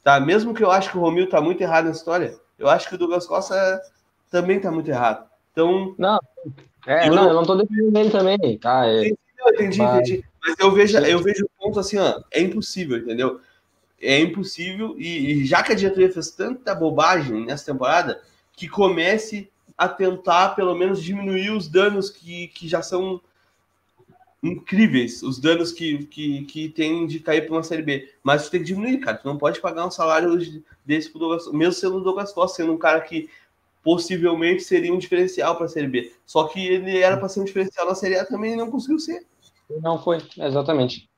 Tá? 0.05 0.21
Mesmo 0.21 0.55
que 0.55 0.63
eu 0.63 0.71
acho 0.71 0.93
que 0.93 0.97
o 0.97 1.01
Romil 1.01 1.29
tá 1.29 1.41
muito 1.41 1.61
errado 1.61 1.87
na 1.87 1.91
história, 1.91 2.39
eu 2.57 2.69
acho 2.69 2.89
que 2.89 2.95
o 2.95 2.99
Douglas 2.99 3.27
Costa 3.27 3.83
também 4.31 4.61
tá 4.61 4.71
muito 4.71 4.89
errado. 4.89 5.29
Então. 5.51 5.95
Não, 5.99 6.21
é, 6.87 7.09
eu 7.09 7.15
não, 7.15 7.25
não, 7.25 7.29
eu 7.31 7.35
não 7.35 7.45
tô 7.45 7.57
defendendo 7.57 7.97
ele 7.97 8.11
também, 8.11 8.59
tá? 8.59 8.87
É... 8.87 9.11
Entendi, 9.49 9.79
mas... 9.79 10.09
entendi. 10.09 10.25
Mas 10.41 10.55
eu 10.61 10.71
vejo, 10.71 10.99
eu 10.99 11.19
vejo 11.19 11.45
o 11.45 11.51
ponto 11.59 11.81
assim, 11.81 11.99
ó, 11.99 12.21
é 12.31 12.41
impossível, 12.41 12.99
entendeu? 12.99 13.41
É 14.01 14.21
impossível, 14.21 14.95
e, 14.99 15.33
e 15.33 15.47
já 15.47 15.63
que 15.63 15.73
a 15.73 15.75
diretoria 15.75 16.13
fez 16.13 16.31
tanta 16.31 16.75
bobagem 16.75 17.47
nessa 17.47 17.73
temporada, 17.73 18.23
que 18.53 18.69
comece 18.69 19.51
a 19.77 19.89
tentar, 19.89 20.51
pelo 20.51 20.75
menos, 20.75 21.03
diminuir 21.03 21.51
os 21.51 21.69
danos 21.69 22.11
que, 22.11 22.49
que 22.49 22.69
já 22.69 22.83
são 22.83 23.21
incríveis, 24.43 25.23
os 25.23 25.39
danos 25.39 25.73
que, 25.73 26.05
que, 26.07 26.45
que 26.45 26.69
tem 26.69 27.07
de 27.07 27.21
cair 27.21 27.43
para 27.43 27.55
uma 27.55 27.63
Série 27.63 27.83
B. 27.83 28.13
Mas 28.23 28.45
tu 28.45 28.51
tem 28.51 28.61
que 28.61 28.67
diminuir, 28.67 28.99
cara. 28.99 29.19
Tu 29.19 29.27
não 29.27 29.37
pode 29.37 29.61
pagar 29.61 29.87
um 29.87 29.91
salário 29.91 30.39
desse 30.85 31.11
pro 31.11 31.19
Douglas, 31.19 31.51
mesmo 31.53 31.73
sendo 31.73 31.97
o 31.97 32.01
Douglas 32.01 32.33
Costa, 32.33 32.57
sendo 32.57 32.73
um 32.73 32.79
cara 32.79 33.01
que 33.01 33.29
possivelmente 33.83 34.63
seria 34.63 34.93
um 34.93 34.99
diferencial 34.99 35.57
para 35.57 35.67
a 35.67 35.69
Série 35.69 35.89
B. 35.89 36.13
Só 36.25 36.45
que 36.49 36.65
ele 36.67 36.99
era 36.99 37.17
para 37.17 37.29
ser 37.29 37.41
um 37.41 37.45
diferencial 37.45 37.87
na 37.87 37.95
Série 37.95 38.19
A 38.19 38.25
também 38.25 38.53
e 38.53 38.57
não 38.57 38.71
conseguiu 38.71 38.99
ser. 38.99 39.25
Não 39.83 40.03
foi, 40.03 40.23
exatamente. 40.39 41.09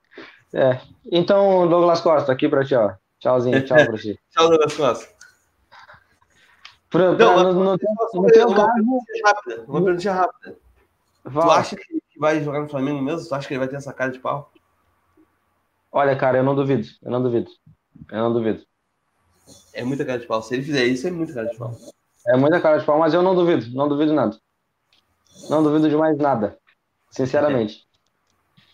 É. 0.52 0.80
Então, 1.10 1.68
Douglas 1.68 2.00
Costa, 2.00 2.32
aqui 2.32 2.48
para 2.48 2.64
ti, 2.64 2.74
ó. 2.74 2.94
Tchauzinho, 3.18 3.64
tchau 3.64 3.76
para 3.76 3.98
ti. 3.98 4.18
tchau, 4.30 4.48
Douglas 4.48 4.76
Costa. 4.76 5.18
Pra, 6.90 7.14
pra, 7.14 7.26
não, 7.26 7.42
no, 7.42 7.52
no, 7.52 7.64
no 7.72 7.78
teu 7.78 8.48
uma 8.48 8.56
caso. 8.56 8.68
Rápida, 9.24 9.64
uma 9.68 9.84
pergunta 9.84 10.12
rápida. 10.12 10.56
Tu 11.22 11.50
acha 11.50 11.76
que 11.76 12.02
vai 12.18 12.42
jogar 12.42 12.60
no 12.60 12.68
Flamengo 12.68 13.02
mesmo? 13.02 13.28
Tu 13.28 13.34
acha 13.34 13.46
que 13.46 13.54
ele 13.54 13.58
vai 13.58 13.68
ter 13.68 13.76
essa 13.76 13.92
cara 13.92 14.10
de 14.10 14.18
pau? 14.18 14.50
Olha, 15.92 16.16
cara, 16.16 16.38
eu 16.38 16.44
não 16.44 16.54
duvido. 16.54 16.86
Eu 17.02 17.10
não 17.10 17.22
duvido. 17.22 17.50
Eu 18.10 18.18
não 18.18 18.32
duvido. 18.32 18.64
É 19.74 19.84
muita 19.84 20.04
cara 20.04 20.18
de 20.18 20.26
pau. 20.26 20.42
Se 20.42 20.54
ele 20.54 20.62
fizer 20.62 20.84
isso, 20.84 21.06
é 21.06 21.10
muita 21.10 21.34
cara 21.34 21.48
de 21.48 21.56
pau. 21.56 21.76
É 22.26 22.36
muita 22.36 22.60
cara 22.60 22.78
de 22.78 22.86
pau, 22.86 22.98
mas 22.98 23.12
eu 23.12 23.22
não 23.22 23.34
duvido. 23.34 23.66
Não 23.74 23.88
duvido 23.88 24.12
nada. 24.12 24.38
Não 25.48 25.62
duvido 25.62 25.88
de 25.88 25.96
mais 25.96 26.16
nada. 26.16 26.58
Sinceramente. 27.10 27.86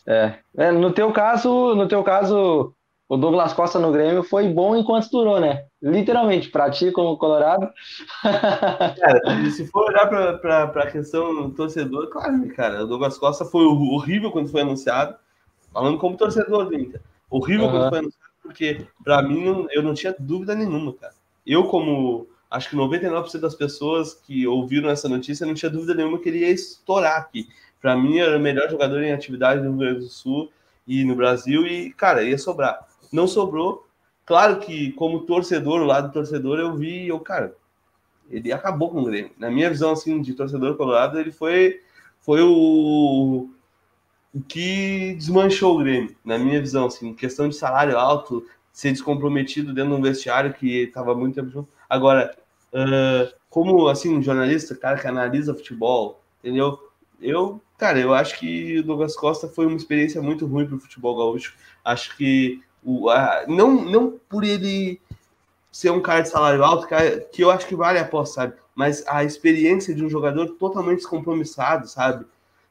É. 0.06 0.34
é. 0.56 0.72
no 0.72 0.92
teu 0.92 1.12
caso, 1.12 1.74
no 1.74 1.88
teu 1.88 2.02
caso, 2.02 2.74
o 3.08 3.16
Douglas 3.16 3.52
Costa 3.52 3.78
no 3.78 3.92
Grêmio 3.92 4.22
foi 4.22 4.48
bom 4.48 4.76
enquanto 4.76 5.10
durou, 5.10 5.40
né? 5.40 5.64
Literalmente, 5.82 6.50
pra 6.50 6.70
ti 6.70 6.90
como 6.90 7.16
Colorado. 7.18 7.68
Cara, 8.22 9.50
se 9.50 9.66
for 9.66 9.88
olhar 9.88 10.06
pra, 10.08 10.38
pra, 10.38 10.66
pra 10.68 10.90
questão 10.90 11.50
torcedor, 11.50 12.08
claro, 12.08 12.38
né, 12.38 12.48
cara, 12.54 12.84
o 12.84 12.86
Douglas 12.86 13.18
Costa 13.18 13.44
foi 13.44 13.64
horrível 13.64 14.30
quando 14.30 14.50
foi 14.50 14.62
anunciado, 14.62 15.16
falando 15.72 15.98
como 15.98 16.16
torcedor 16.16 16.66
do 16.66 16.74
Inter. 16.74 17.00
Horrível 17.30 17.66
uhum. 17.66 17.70
quando 17.72 17.88
foi 17.90 17.98
anunciado, 17.98 18.30
porque 18.42 18.86
pra 19.02 19.22
mim 19.22 19.66
eu 19.72 19.82
não 19.82 19.94
tinha 19.94 20.14
dúvida 20.18 20.54
nenhuma, 20.54 20.92
cara. 20.94 21.12
Eu, 21.46 21.64
como 21.64 22.26
acho 22.50 22.70
que 22.70 22.76
99% 22.76 23.40
das 23.40 23.54
pessoas 23.54 24.14
que 24.14 24.46
ouviram 24.46 24.88
essa 24.88 25.08
notícia, 25.08 25.46
não 25.46 25.54
tinha 25.54 25.70
dúvida 25.70 25.94
nenhuma 25.94 26.18
que 26.18 26.28
ele 26.28 26.38
ia 26.38 26.50
estourar 26.50 27.18
aqui. 27.18 27.48
Pra 27.84 27.94
mim, 27.94 28.16
era 28.16 28.38
o 28.38 28.40
melhor 28.40 28.70
jogador 28.70 29.02
em 29.02 29.12
atividade 29.12 29.60
no 29.60 29.72
Rio 29.72 29.78
Grande 29.78 29.98
do 30.00 30.08
Sul 30.08 30.50
e 30.88 31.04
no 31.04 31.14
Brasil, 31.14 31.66
e, 31.66 31.92
cara, 31.92 32.22
ia 32.22 32.38
sobrar 32.38 32.86
não 33.14 33.28
sobrou. 33.28 33.86
Claro 34.26 34.58
que, 34.58 34.92
como 34.92 35.20
torcedor, 35.20 35.80
o 35.80 35.84
lado 35.84 36.12
torcedor, 36.12 36.58
eu 36.58 36.74
vi, 36.74 37.06
eu, 37.06 37.20
cara, 37.20 37.54
ele 38.28 38.52
acabou 38.52 38.90
com 38.90 39.00
o 39.00 39.04
Grêmio. 39.04 39.30
Na 39.38 39.50
minha 39.50 39.70
visão, 39.70 39.92
assim, 39.92 40.20
de 40.20 40.34
torcedor 40.34 40.76
colorado, 40.76 41.18
ele 41.18 41.30
foi, 41.30 41.80
foi 42.20 42.40
o, 42.42 43.48
o 44.34 44.40
que 44.48 45.14
desmanchou 45.14 45.76
o 45.76 45.78
Grêmio, 45.78 46.16
na 46.24 46.38
minha 46.38 46.60
visão, 46.60 46.86
assim, 46.86 47.14
questão 47.14 47.48
de 47.48 47.54
salário 47.54 47.96
alto, 47.96 48.44
ser 48.72 48.90
descomprometido 48.90 49.72
dentro 49.72 49.92
de 49.92 49.96
um 49.96 50.02
vestiário 50.02 50.52
que 50.52 50.84
estava 50.84 51.14
muito 51.14 51.36
tempo 51.36 51.50
junto. 51.50 51.68
Agora, 51.88 52.36
uh, 52.72 53.32
como 53.48 53.86
assim, 53.88 54.16
um 54.16 54.22
jornalista, 54.22 54.74
cara 54.74 54.98
que 54.98 55.06
analisa 55.06 55.54
futebol, 55.54 56.20
entendeu? 56.42 56.78
Eu, 57.20 57.60
cara, 57.84 58.00
eu 58.00 58.14
acho 58.14 58.38
que 58.38 58.78
o 58.78 58.82
Douglas 58.82 59.14
Costa 59.14 59.46
foi 59.46 59.66
uma 59.66 59.76
experiência 59.76 60.22
muito 60.22 60.46
ruim 60.46 60.66
para 60.66 60.76
o 60.76 60.80
futebol 60.80 61.14
gaúcho. 61.14 61.54
Acho 61.84 62.16
que 62.16 62.62
o, 62.82 63.10
a, 63.10 63.44
não, 63.46 63.84
não 63.84 64.18
por 64.26 64.42
ele 64.42 64.98
ser 65.70 65.90
um 65.90 66.00
cara 66.00 66.22
de 66.22 66.30
salário 66.30 66.64
alto, 66.64 66.88
cara, 66.88 67.20
que 67.20 67.44
eu 67.44 67.50
acho 67.50 67.66
que 67.66 67.76
vale 67.76 67.98
a 67.98 68.02
aposta, 68.02 68.36
sabe? 68.36 68.54
Mas 68.74 69.06
a 69.06 69.22
experiência 69.22 69.94
de 69.94 70.02
um 70.02 70.08
jogador 70.08 70.48
totalmente 70.58 71.00
descompromissado, 71.00 71.86
sabe? 71.86 72.24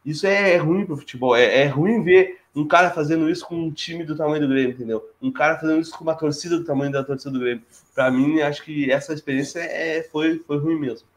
Isso 0.03 0.25
é, 0.25 0.53
é 0.53 0.57
ruim 0.57 0.83
pro 0.83 0.97
futebol. 0.97 1.35
É, 1.35 1.59
é, 1.59 1.67
ruim 1.67 2.03
ver 2.03 2.39
um 2.55 2.67
cara 2.67 2.89
fazendo 2.89 3.29
isso 3.29 3.45
com 3.45 3.55
um 3.55 3.71
time 3.71 4.03
do 4.03 4.17
tamanho 4.17 4.41
do 4.41 4.51
Grêmio, 4.51 4.71
entendeu? 4.71 5.07
Um 5.21 5.31
cara 5.31 5.59
fazendo 5.59 5.79
isso 5.79 5.95
com 5.95 6.03
uma 6.03 6.15
torcida 6.15 6.57
do 6.57 6.65
tamanho 6.65 6.91
da 6.91 7.03
torcida 7.03 7.29
do 7.29 7.39
Grêmio. 7.39 7.63
Para 7.93 8.09
mim, 8.09 8.41
acho 8.41 8.63
que 8.63 8.91
essa 8.91 9.13
experiência 9.13 9.59
é, 9.59 10.01
foi, 10.01 10.39
foi 10.39 10.57
ruim 10.57 10.79
mesmo. 10.79 11.07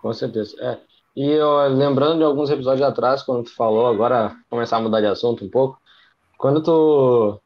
Com 0.00 0.12
certeza. 0.12 0.56
É. 0.60 0.91
E 1.14 1.38
lembrando 1.68 2.18
de 2.18 2.24
alguns 2.24 2.50
episódios 2.50 2.86
atrás, 2.86 3.22
quando 3.22 3.44
tu 3.44 3.54
falou, 3.54 3.86
agora 3.86 4.34
começar 4.48 4.78
a 4.78 4.80
mudar 4.80 5.00
de 5.00 5.06
assunto 5.06 5.44
um 5.44 5.50
pouco, 5.50 5.78
quando 6.38 6.62
tu 6.62 7.40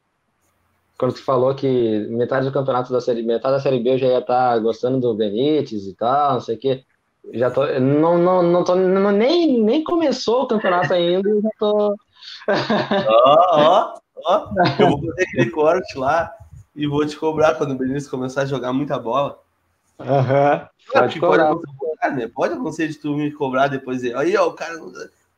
quando 0.97 1.13
tu 1.13 1.23
falou 1.23 1.53
que 1.53 2.07
metade 2.09 2.47
do 2.47 2.51
campeonato 2.51 2.91
da 2.91 2.99
série 2.99 3.21
metade 3.21 3.55
da 3.55 3.61
série 3.61 3.79
B 3.79 3.93
eu 3.93 3.97
já 3.97 4.07
ia 4.07 4.19
estar 4.19 4.53
tá 4.53 4.59
gostando 4.59 4.99
do 4.99 5.13
Benítez 5.13 5.85
e 5.85 5.93
tal, 5.95 6.33
não 6.35 6.41
sei 6.41 6.55
o 6.55 6.59
quê. 6.59 6.83
Já 7.33 7.51
tô, 7.51 7.65
não, 7.79 8.17
não, 8.17 8.41
não 8.41 8.63
tô, 8.63 8.73
não, 8.73 9.11
nem, 9.11 9.61
nem 9.61 9.83
começou 9.83 10.43
o 10.43 10.47
campeonato 10.47 10.93
ainda, 10.93 11.29
já 11.41 11.49
tô. 11.59 11.95
Ó, 13.07 13.59
ó, 13.59 13.93
ó. 14.25 14.49
Eu 14.79 14.89
vou 14.89 14.99
fazer 14.99 15.23
aquele 15.23 15.49
corte 15.51 15.97
lá 15.97 16.31
e 16.75 16.87
vou 16.87 17.05
te 17.05 17.17
cobrar 17.17 17.55
quando 17.55 17.71
o 17.71 17.77
Benítez 17.77 18.07
começar 18.07 18.43
a 18.43 18.45
jogar 18.45 18.73
muita 18.73 18.97
bola. 18.97 19.39
Aham. 19.99 20.53
Uhum. 20.53 20.67
Pode, 20.91 21.19
pode, 21.19 21.19
cobrar, 21.19 22.15
né? 22.15 22.27
pode 22.33 22.53
acontecer 22.53 22.87
de 22.87 22.95
tu 22.95 23.13
me 23.13 23.31
cobrar 23.31 23.67
depois. 23.67 24.03
Aí, 24.03 24.37
ó, 24.37 24.47
o 24.47 24.53
cara. 24.53 24.73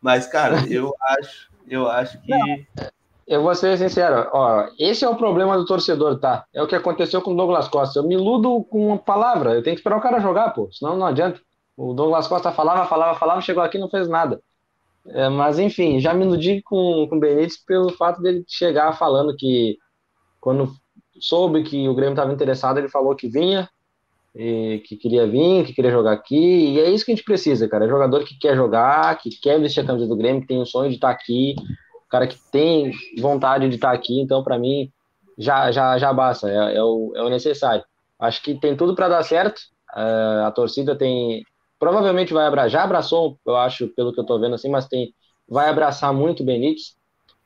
Mas, 0.02 0.28
cara, 0.28 0.58
eu 0.70 0.94
acho, 1.02 1.50
eu 1.68 1.88
acho 1.88 2.22
que. 2.22 2.32
Eu 3.28 3.44
vou 3.44 3.54
ser 3.54 3.78
sincero, 3.78 4.28
ó, 4.34 4.68
esse 4.80 5.06
é 5.06 5.10
o 5.10 5.16
problema 5.16 5.56
do 5.56 5.64
torcedor, 5.64 6.20
tá? 6.20 6.46
É 6.52 6.64
o 6.64 6.68
que 6.68 6.76
aconteceu 6.76 7.22
com 7.22 7.34
o 7.34 7.38
Douglas 7.38 7.68
Costa. 7.68 8.00
Eu 8.00 8.04
me 8.04 8.16
iludo 8.16 8.64
com 8.64 8.88
uma 8.88 8.98
palavra, 8.98 9.54
eu 9.54 9.62
tenho 9.62 9.76
que 9.76 9.82
esperar 9.82 9.98
o 9.98 10.02
cara 10.02 10.20
jogar, 10.20 10.50
pô, 10.50 10.68
senão 10.72 10.98
não 10.98 11.06
adianta. 11.06 11.40
O 11.78 11.94
Douglas 11.94 12.28
Costa 12.28 12.52
falava, 12.52 12.88
falava, 12.88 13.20
falava, 13.20 13.42
chegou 13.42 13.62
aqui 13.62 13.78
e 13.78 13.80
não 13.80 13.90
fez 13.90 14.10
nada. 14.10 14.42
É, 15.06 15.30
mas 15.30 15.60
enfim, 15.60 16.00
já 16.00 16.12
me 16.12 16.26
iludi 16.26 16.62
com, 16.64 17.08
com 17.08 17.18
o 17.18 17.20
Benítez 17.20 17.58
pelo 17.58 17.92
fato 17.92 18.20
dele 18.20 18.44
chegar 18.48 18.94
falando 18.94 19.36
que 19.36 19.78
quando 20.42 20.74
soube 21.20 21.64
que 21.64 21.88
o 21.88 21.94
Grêmio 21.94 22.14
estava 22.14 22.34
interessado, 22.34 22.80
ele 22.80 22.90
falou 22.90 23.16
que 23.16 23.28
vinha, 23.28 23.70
que 24.34 24.96
queria 24.96 25.28
vir, 25.28 25.66
que 25.66 25.74
queria 25.74 25.92
jogar 25.92 26.12
aqui, 26.12 26.74
e 26.74 26.80
é 26.80 26.90
isso 26.90 27.04
que 27.06 27.12
a 27.12 27.16
gente 27.16 27.26
precisa, 27.26 27.68
cara. 27.68 27.86
É 27.86 27.90
jogador 27.90 28.24
que 28.24 28.38
quer 28.38 28.56
jogar, 28.56 29.18
que 29.18 29.30
quer 29.30 29.60
vestir 29.60 29.82
a 29.82 29.86
camisa 29.86 30.08
do 30.08 30.16
Grêmio, 30.16 30.42
que 30.42 30.48
tem 30.48 30.62
o 30.62 30.66
sonho 30.66 30.90
de 30.90 30.96
estar 30.96 31.10
aqui, 31.10 31.56
cara 32.10 32.28
que 32.28 32.38
tem 32.52 32.92
vontade 33.20 33.68
de 33.68 33.76
estar 33.76 33.92
aqui, 33.92 34.20
então 34.20 34.44
para 34.44 34.58
mim 34.58 34.92
já, 35.38 35.72
já, 35.72 35.98
já 35.98 36.12
basta, 36.12 36.50
é, 36.50 36.76
é, 36.76 36.84
o, 36.84 37.14
é 37.16 37.24
o 37.24 37.30
necessário. 37.30 37.84
Acho 38.20 38.42
que 38.42 38.56
tem 38.56 38.76
tudo 38.76 38.96
para 38.96 39.10
dar 39.10 39.24
certo, 39.24 39.62
é, 39.96 40.44
a 40.46 40.52
torcida 40.52 40.96
tem 40.96 41.44
provavelmente 41.80 42.34
vai 42.34 42.46
abraçar, 42.46 42.70
já 42.70 42.84
abraçou, 42.84 43.40
eu 43.48 43.56
acho, 43.56 43.88
pelo 43.90 44.12
que 44.12 44.20
eu 44.20 44.26
tô 44.26 44.38
vendo 44.38 44.54
assim, 44.54 44.70
mas 44.70 44.88
tem, 44.88 45.14
vai 45.48 45.70
abraçar 45.70 46.14
muito 46.14 46.44
o 46.44 46.46
Benítez, 46.46 46.98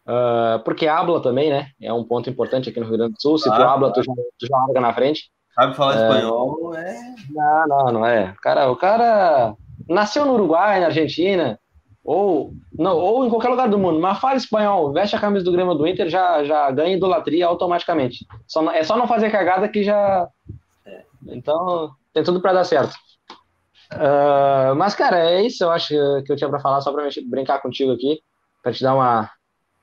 uh, 0.07 0.59
porque 0.65 0.87
habla 0.87 1.21
também, 1.21 1.51
né? 1.51 1.67
É 1.79 1.93
um 1.93 2.03
ponto 2.03 2.29
importante 2.29 2.67
aqui 2.67 2.79
no 2.79 2.87
Rio 2.87 2.97
Grande 2.97 3.13
do 3.13 3.21
Sul. 3.21 3.37
Se 3.37 3.47
ah, 3.47 3.55
tu 3.55 3.61
habla, 3.61 3.93
tu 3.93 4.01
já, 4.01 4.11
tu 4.11 4.47
já 4.47 4.57
larga 4.57 4.81
na 4.81 4.93
frente. 4.93 5.31
Sabe 5.55 5.75
falar 5.75 5.95
é... 5.95 6.01
espanhol, 6.03 6.75
é. 6.75 7.15
Não, 7.29 7.67
não, 7.67 7.91
não 7.91 8.05
é. 8.05 8.33
Cara, 8.41 8.71
o 8.71 8.75
cara 8.75 9.55
nasceu 9.87 10.25
no 10.25 10.33
Uruguai, 10.33 10.79
na 10.79 10.87
Argentina, 10.87 11.59
ou, 12.03 12.53
não, 12.77 12.97
ou 12.97 13.25
em 13.25 13.29
qualquer 13.29 13.49
lugar 13.49 13.69
do 13.69 13.77
mundo, 13.77 13.99
mas 13.99 14.19
fala 14.19 14.35
espanhol, 14.35 14.91
veste 14.91 15.15
a 15.15 15.19
camisa 15.19 15.45
do 15.45 15.51
Grêmio 15.51 15.73
do 15.73 15.87
Inter, 15.87 16.09
já, 16.09 16.43
já 16.43 16.69
ganha 16.71 16.95
idolatria 16.95 17.47
automaticamente. 17.47 18.25
Só, 18.45 18.69
é 18.71 18.83
só 18.83 18.97
não 18.97 19.07
fazer 19.07 19.31
cagada 19.31 19.69
que 19.69 19.83
já. 19.83 20.27
É. 20.85 21.03
Então, 21.27 21.91
tem 22.13 22.23
tudo 22.23 22.41
para 22.41 22.53
dar 22.53 22.65
certo. 22.65 22.93
Uh, 23.93 24.75
mas, 24.75 24.95
cara, 24.95 25.19
é 25.31 25.43
isso 25.43 25.63
eu 25.63 25.71
acho 25.71 25.89
que 26.25 26.31
eu 26.31 26.35
tinha 26.35 26.49
para 26.49 26.59
falar, 26.59 26.81
só 26.81 26.91
para 26.91 27.07
brincar 27.27 27.61
contigo 27.61 27.91
aqui, 27.91 28.19
para 28.61 28.73
te 28.73 28.83
dar 28.83 28.95
uma. 28.95 29.29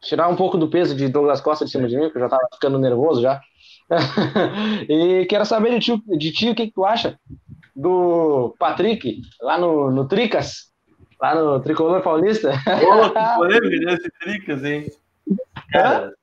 tirar 0.02 0.28
um 0.28 0.36
pouco 0.36 0.58
do 0.58 0.68
peso 0.68 0.94
de 0.94 1.08
Douglas 1.08 1.40
Costa 1.40 1.64
de 1.64 1.70
cima 1.70 1.88
de 1.88 1.96
mim, 1.96 2.04
porque 2.04 2.18
eu 2.18 2.22
já 2.22 2.28
tava 2.28 2.42
ficando 2.52 2.78
nervoso 2.78 3.22
já. 3.22 3.40
e 4.88 5.26
quero 5.26 5.44
saber 5.44 5.78
de 5.78 5.80
ti, 5.80 6.02
de 6.16 6.32
ti 6.32 6.50
o 6.50 6.54
que, 6.54 6.66
que, 6.66 6.72
tu 6.72 6.84
acha 6.84 7.18
do 7.74 8.54
Patrick, 8.58 9.22
lá 9.40 9.58
no, 9.58 9.90
no 9.90 10.06
Tricas, 10.06 10.70
lá 11.20 11.34
no 11.34 11.60
Tricolor 11.60 12.02
Paulista. 12.02 12.52
Que 12.52 12.86
polêmica 13.36 13.86
desse 13.86 14.10
Tricas, 14.20 14.64
hein? 14.64 14.92
Cara, 15.72 16.14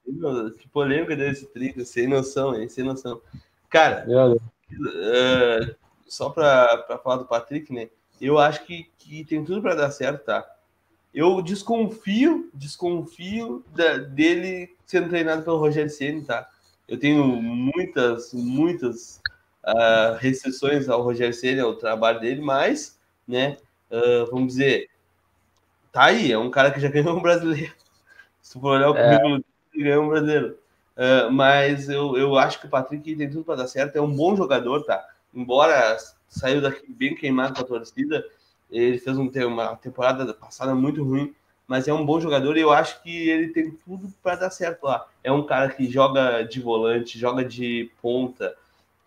que 0.60 0.68
polêmica 0.70 1.16
desse 1.16 1.46
Tricas, 1.48 1.90
sem 1.90 2.08
noção, 2.08 2.56
hein? 2.56 2.70
Sem 2.70 2.84
noção. 2.84 3.22
Cara, 3.70 4.06
uh, 4.08 5.76
só 6.08 6.30
para 6.30 7.00
falar 7.04 7.18
do 7.18 7.26
Patrick, 7.26 7.74
né? 7.74 7.90
Eu 8.20 8.40
acho 8.40 8.64
que, 8.66 8.90
que 8.98 9.24
tem 9.26 9.44
tudo 9.44 9.62
para 9.62 9.76
dar 9.76 9.92
certo, 9.92 10.24
tá? 10.26 10.46
Eu 11.14 11.42
desconfio, 11.42 12.50
desconfio 12.54 13.64
da, 13.76 13.98
dele 13.98 14.76
sendo 14.86 15.10
treinado 15.10 15.44
pelo 15.44 15.58
Rogério 15.58 15.90
Ceni, 15.90 16.24
tá? 16.24 16.48
Eu 16.88 17.00
tenho 17.00 17.26
muitas, 17.26 18.34
muitas 18.34 19.22
uh, 19.66 20.16
restrições 20.20 20.88
ao 20.88 21.02
Rogério 21.02 21.34
Ceni, 21.34 21.60
ao 21.60 21.76
trabalho 21.76 22.20
dele, 22.20 22.42
mas, 22.42 23.00
né? 23.28 23.58
Uh, 23.92 24.30
vamos 24.32 24.48
dizer, 24.54 24.90
tá 25.92 26.06
aí, 26.06 26.32
é 26.32 26.38
um 26.38 26.50
cara 26.52 26.72
que 26.72 26.80
já 26.80 26.88
ganhou 26.90 27.18
um 27.18 27.22
brasileiro. 27.22 27.74
Se 28.42 28.60
for 28.60 28.78
olhar 28.78 28.92
o 28.92 28.98
é. 28.98 29.04
currículo 29.04 29.44
dele, 29.74 29.90
ganhou 29.90 30.06
um 30.06 30.10
brasileiro. 30.10 30.58
Uh, 30.96 31.32
mas 31.32 31.90
eu, 31.90 32.18
eu 32.18 32.38
acho 32.38 32.60
que 32.60 32.66
o 32.68 32.70
Patrick 32.70 33.16
tem 33.16 33.30
tudo 33.30 33.44
para 33.44 33.58
dar 33.58 33.68
certo, 33.68 33.96
é 33.96 34.02
um 34.02 34.16
bom 34.16 34.36
jogador, 34.36 34.84
tá? 34.84 35.06
embora 35.34 35.98
saiu 36.28 36.62
daqui 36.62 36.92
bem 36.92 37.16
queimado 37.16 37.54
com 37.54 37.62
a 37.62 37.80
torcida, 37.80 38.26
ele 38.70 38.98
fez 38.98 39.18
um, 39.18 39.30
uma 39.30 39.76
temporada 39.78 40.34
passada 40.34 40.74
muito 40.74 41.04
ruim, 41.04 41.34
mas 41.68 41.88
é 41.88 41.94
um 41.94 42.06
bom 42.06 42.20
jogador 42.20 42.58
e 42.58 42.62
eu 42.62 42.72
acho 42.72 43.02
que 43.04 43.30
ele 43.30 43.50
tem 43.50 43.72
tudo 43.86 44.12
para 44.24 44.36
dar 44.36 44.50
certo 44.50 44.84
lá. 44.84 45.06
É 45.24 45.32
um 45.32 45.46
cara 45.46 45.70
que 45.70 45.90
joga 45.90 46.44
de 46.44 46.62
volante, 46.62 47.20
joga 47.20 47.44
de 47.44 47.92
ponta, 48.02 48.56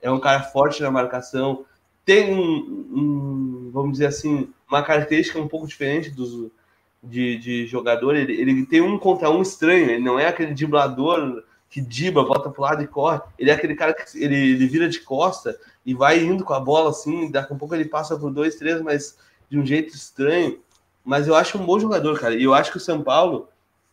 é 0.03 0.11
um 0.11 0.21
cara 0.21 0.43
forte 0.43 0.83
na 0.83 0.91
marcação, 0.91 1.65
tem 2.05 2.35
um, 2.35 2.89
um 2.93 3.71
vamos 3.73 3.93
dizer 3.93 4.07
assim, 4.07 4.53
uma 4.69 4.83
característica 4.83 5.39
um 5.39 5.49
pouco 5.49 5.67
diferente 5.67 6.11
dos 6.11 6.51
de, 7.03 7.39
de 7.39 7.67
jogador. 7.67 8.15
Ele, 8.15 8.33
ele 8.33 8.67
tem 8.67 8.81
um 8.81 8.99
contra 8.99 9.31
um 9.31 9.43
estranho, 9.43 9.91
ele 9.91 10.03
não 10.03 10.19
é 10.19 10.27
aquele 10.27 10.55
driblador 10.55 11.43
que 11.69 11.81
diba, 11.81 12.25
bota 12.25 12.51
pro 12.51 12.63
lado 12.63 12.83
e 12.83 12.87
corre. 12.87 13.21
Ele 13.39 13.51
é 13.51 13.55
aquele 13.55 13.75
cara 13.75 13.95
que 13.95 14.23
ele, 14.23 14.37
ele 14.37 14.67
vira 14.67 14.89
de 14.89 15.01
costa 15.01 15.57
e 15.87 15.95
vai 15.95 16.21
indo 16.21 16.45
com 16.45 16.53
a 16.53 16.61
bola 16.61 16.91
assim, 16.91 17.31
daqui 17.31 17.53
a 17.53 17.57
pouco 17.57 17.75
ele 17.75 17.85
passa 17.85 18.19
por 18.19 18.31
dois, 18.33 18.57
três, 18.57 18.81
mas 18.83 19.17
de 19.49 19.59
um 19.59 19.65
jeito 19.65 19.95
estranho. 19.95 20.59
Mas 21.05 21.27
eu 21.27 21.35
acho 21.35 21.59
um 21.59 21.65
bom 21.65 21.79
jogador, 21.79 22.19
cara. 22.19 22.35
E 22.35 22.45
eu 22.45 22.55
acho 22.55 22.71
que 22.71 22.77
o 22.77 22.81
São 22.81 23.03
Paulo 23.03 23.49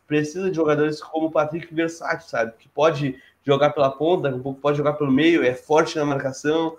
precisa 0.06 0.50
de 0.50 0.56
jogadores 0.56 1.02
como 1.02 1.28
o 1.28 1.32
Patrick 1.32 1.74
versátil, 1.74 2.28
sabe? 2.28 2.54
Que 2.58 2.70
pode 2.70 3.22
jogar 3.46 3.72
pela 3.72 3.89
ponta, 3.89 4.30
a 4.30 4.38
pouco 4.38 4.60
pode 4.60 4.78
jogar 4.78 4.93
pelo 4.93 5.12
meio, 5.12 5.43
é 5.43 5.54
forte 5.54 5.98
na 5.98 6.06
marcação. 6.06 6.78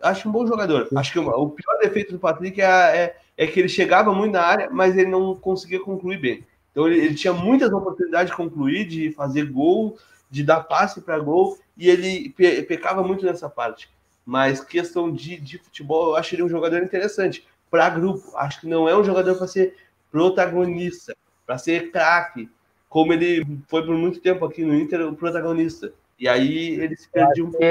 Acho 0.00 0.28
um 0.28 0.32
bom 0.32 0.46
jogador. 0.46 0.88
Acho 0.96 1.12
que 1.12 1.18
o 1.18 1.48
pior 1.50 1.78
defeito 1.80 2.12
do 2.12 2.18
Patrick 2.18 2.60
é, 2.60 2.66
é, 2.66 3.16
é 3.36 3.46
que 3.46 3.60
ele 3.60 3.68
chegava 3.68 4.12
muito 4.12 4.32
na 4.32 4.42
área, 4.42 4.68
mas 4.70 4.96
ele 4.96 5.10
não 5.10 5.34
conseguia 5.34 5.80
concluir 5.80 6.18
bem. 6.18 6.46
Então 6.70 6.86
ele, 6.86 6.98
ele 6.98 7.14
tinha 7.14 7.32
muitas 7.32 7.72
oportunidades 7.72 8.30
de 8.30 8.36
concluir, 8.36 8.86
de 8.86 9.12
fazer 9.12 9.44
gol, 9.44 9.96
de 10.30 10.42
dar 10.42 10.60
passe 10.64 11.00
para 11.00 11.18
gol, 11.18 11.58
e 11.76 11.88
ele 11.88 12.30
pe 12.30 12.62
pecava 12.62 13.02
muito 13.02 13.24
nessa 13.24 13.48
parte. 13.48 13.88
Mas 14.26 14.60
questão 14.60 15.12
de, 15.12 15.36
de 15.36 15.58
futebol, 15.58 16.10
eu 16.10 16.16
acho 16.16 16.34
ele 16.34 16.42
um 16.42 16.48
jogador 16.48 16.82
interessante. 16.82 17.46
Para 17.74 17.90
grupo, 17.90 18.36
acho 18.36 18.60
que 18.60 18.68
não 18.68 18.88
é 18.88 18.96
um 18.96 19.02
jogador 19.02 19.34
para 19.36 19.48
ser 19.48 19.76
protagonista, 20.08 21.12
para 21.44 21.58
ser 21.58 21.90
craque, 21.90 22.48
como 22.88 23.12
ele 23.12 23.44
foi 23.66 23.84
por 23.84 23.96
muito 23.96 24.20
tempo 24.20 24.44
aqui 24.44 24.64
no 24.64 24.72
Inter, 24.76 25.00
o 25.00 25.16
protagonista. 25.16 25.92
E 26.16 26.28
aí 26.28 26.80
ele 26.80 26.96
se 26.96 27.08
perdeu 27.08 27.46
um 27.46 27.50
pouco. 27.50 27.66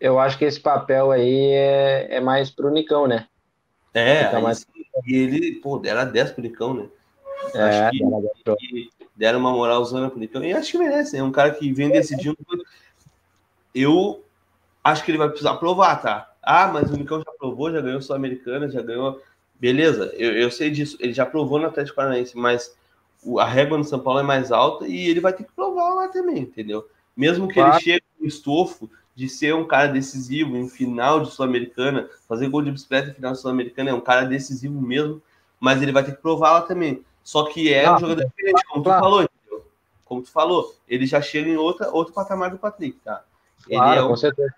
Eu 0.00 0.18
acho 0.18 0.38
que 0.38 0.46
esse 0.46 0.58
papel 0.58 1.10
aí 1.10 1.50
é, 1.52 2.16
é 2.16 2.20
mais 2.22 2.50
pro 2.50 2.70
Nicão, 2.70 3.06
né? 3.06 3.28
É, 3.92 4.40
mais... 4.40 4.66
e 5.06 5.14
ele, 5.14 5.56
pô, 5.56 5.82
era 5.84 6.04
10 6.04 6.32
pro 6.32 6.42
Nicão, 6.42 6.72
né? 6.72 6.88
É, 7.54 7.60
acho 7.60 7.90
que, 7.90 8.56
que 8.56 8.90
deram 9.14 9.38
uma 9.38 9.52
moralzona 9.52 10.08
pro 10.08 10.18
Nicão. 10.18 10.42
E 10.42 10.54
acho 10.54 10.72
que 10.72 10.78
merece, 10.78 11.18
é 11.18 11.22
um 11.22 11.30
cara 11.30 11.50
que 11.50 11.70
vem 11.70 11.90
decidindo. 11.90 12.38
Eu 13.74 14.24
acho 14.82 15.04
que 15.04 15.10
ele 15.10 15.18
vai 15.18 15.28
precisar 15.28 15.56
provar, 15.56 16.00
tá? 16.00 16.33
Ah, 16.44 16.68
mas 16.68 16.90
o 16.90 16.96
Nicão 16.96 17.18
já 17.18 17.32
provou, 17.38 17.72
já 17.72 17.80
ganhou 17.80 18.00
Sul-Americana, 18.00 18.70
já 18.70 18.82
ganhou. 18.82 19.20
Beleza, 19.58 20.12
eu, 20.14 20.32
eu 20.32 20.50
sei 20.50 20.70
disso. 20.70 20.96
Ele 21.00 21.12
já 21.12 21.24
provou 21.24 21.58
no 21.58 21.66
Atlético 21.66 21.96
Paranaense, 21.96 22.36
mas 22.36 22.74
a 23.38 23.44
régua 23.44 23.78
no 23.78 23.84
São 23.84 23.98
Paulo 23.98 24.20
é 24.20 24.22
mais 24.22 24.52
alta 24.52 24.86
e 24.86 25.08
ele 25.08 25.20
vai 25.20 25.32
ter 25.32 25.44
que 25.44 25.52
provar 25.52 25.94
lá 25.94 26.08
também, 26.08 26.38
entendeu? 26.38 26.86
Mesmo 27.16 27.48
que 27.48 27.54
claro. 27.54 27.74
ele 27.74 27.80
chegue 27.80 28.04
no 28.20 28.26
estofo 28.26 28.90
de 29.14 29.28
ser 29.28 29.54
um 29.54 29.64
cara 29.64 29.86
decisivo 29.86 30.56
em 30.56 30.68
final 30.68 31.20
de 31.20 31.30
Sul-Americana, 31.30 32.08
fazer 32.28 32.48
gol 32.48 32.62
de 32.62 32.72
bicicleta 32.72 33.10
em 33.10 33.14
final 33.14 33.32
de 33.32 33.40
Sul-Americana, 33.40 33.90
é 33.90 33.94
um 33.94 34.00
cara 34.00 34.24
decisivo 34.24 34.80
mesmo, 34.80 35.22
mas 35.60 35.80
ele 35.80 35.92
vai 35.92 36.04
ter 36.04 36.16
que 36.16 36.22
provar 36.22 36.52
lá 36.52 36.60
também. 36.62 37.04
Só 37.22 37.44
que 37.44 37.72
é 37.72 37.86
ah, 37.86 37.96
um 37.96 38.00
jogador 38.00 38.24
diferente, 38.24 38.66
como 38.66 38.84
claro. 38.84 39.00
tu 39.00 39.04
falou, 39.04 39.22
entendeu? 39.22 39.66
Como 40.04 40.22
tu 40.22 40.30
falou, 40.30 40.74
ele 40.88 41.06
já 41.06 41.22
chega 41.22 41.48
em 41.48 41.56
outra, 41.56 41.90
outro 41.90 42.12
patamar 42.12 42.50
do 42.50 42.58
Patrick, 42.58 42.98
tá? 43.04 43.24
Ele 43.66 43.78
claro, 43.78 44.00
é 44.00 44.04
um... 44.04 44.08
com 44.08 44.16
certeza. 44.16 44.52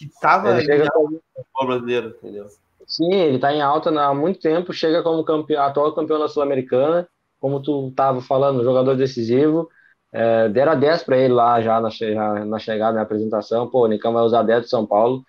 Que 0.00 0.08
tava 0.18 0.52
ele 0.52 0.64
chega 0.64 0.88
como... 0.90 1.20
brasileiro, 1.66 2.08
entendeu? 2.08 2.46
Sim, 2.86 3.12
ele 3.12 3.38
tá 3.38 3.52
em 3.52 3.60
alta 3.60 3.90
há 3.90 4.14
muito 4.14 4.40
tempo, 4.40 4.72
chega 4.72 5.02
como 5.02 5.22
campeão, 5.22 5.62
atual 5.62 5.94
campeão 5.94 6.18
da 6.18 6.26
Sul-Americana, 6.26 7.06
como 7.38 7.60
tu 7.60 7.92
tava 7.94 8.22
falando, 8.22 8.64
jogador 8.64 8.96
decisivo. 8.96 9.68
É, 10.10 10.48
deram 10.48 10.72
a 10.72 10.74
10 10.74 11.02
para 11.02 11.18
ele 11.18 11.34
lá 11.34 11.60
já 11.60 11.78
na, 11.82 11.90
já 11.90 12.44
na, 12.46 12.58
chegada, 12.58 12.96
na 12.96 13.02
apresentação. 13.02 13.68
Pô, 13.68 13.84
o 13.84 13.86
Nicão 13.88 14.14
vai 14.14 14.24
usar 14.24 14.42
10 14.42 14.62
de 14.62 14.70
São 14.70 14.86
Paulo. 14.86 15.22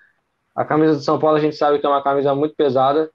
A 0.56 0.64
camisa 0.64 0.96
de 0.96 1.04
São 1.04 1.20
Paulo 1.20 1.36
a 1.36 1.42
gente 1.42 1.58
sabe 1.58 1.78
que 1.80 1.86
é 1.86 1.90
uma 1.90 2.02
camisa 2.02 2.34
muito 2.34 2.56
pesada, 2.56 3.12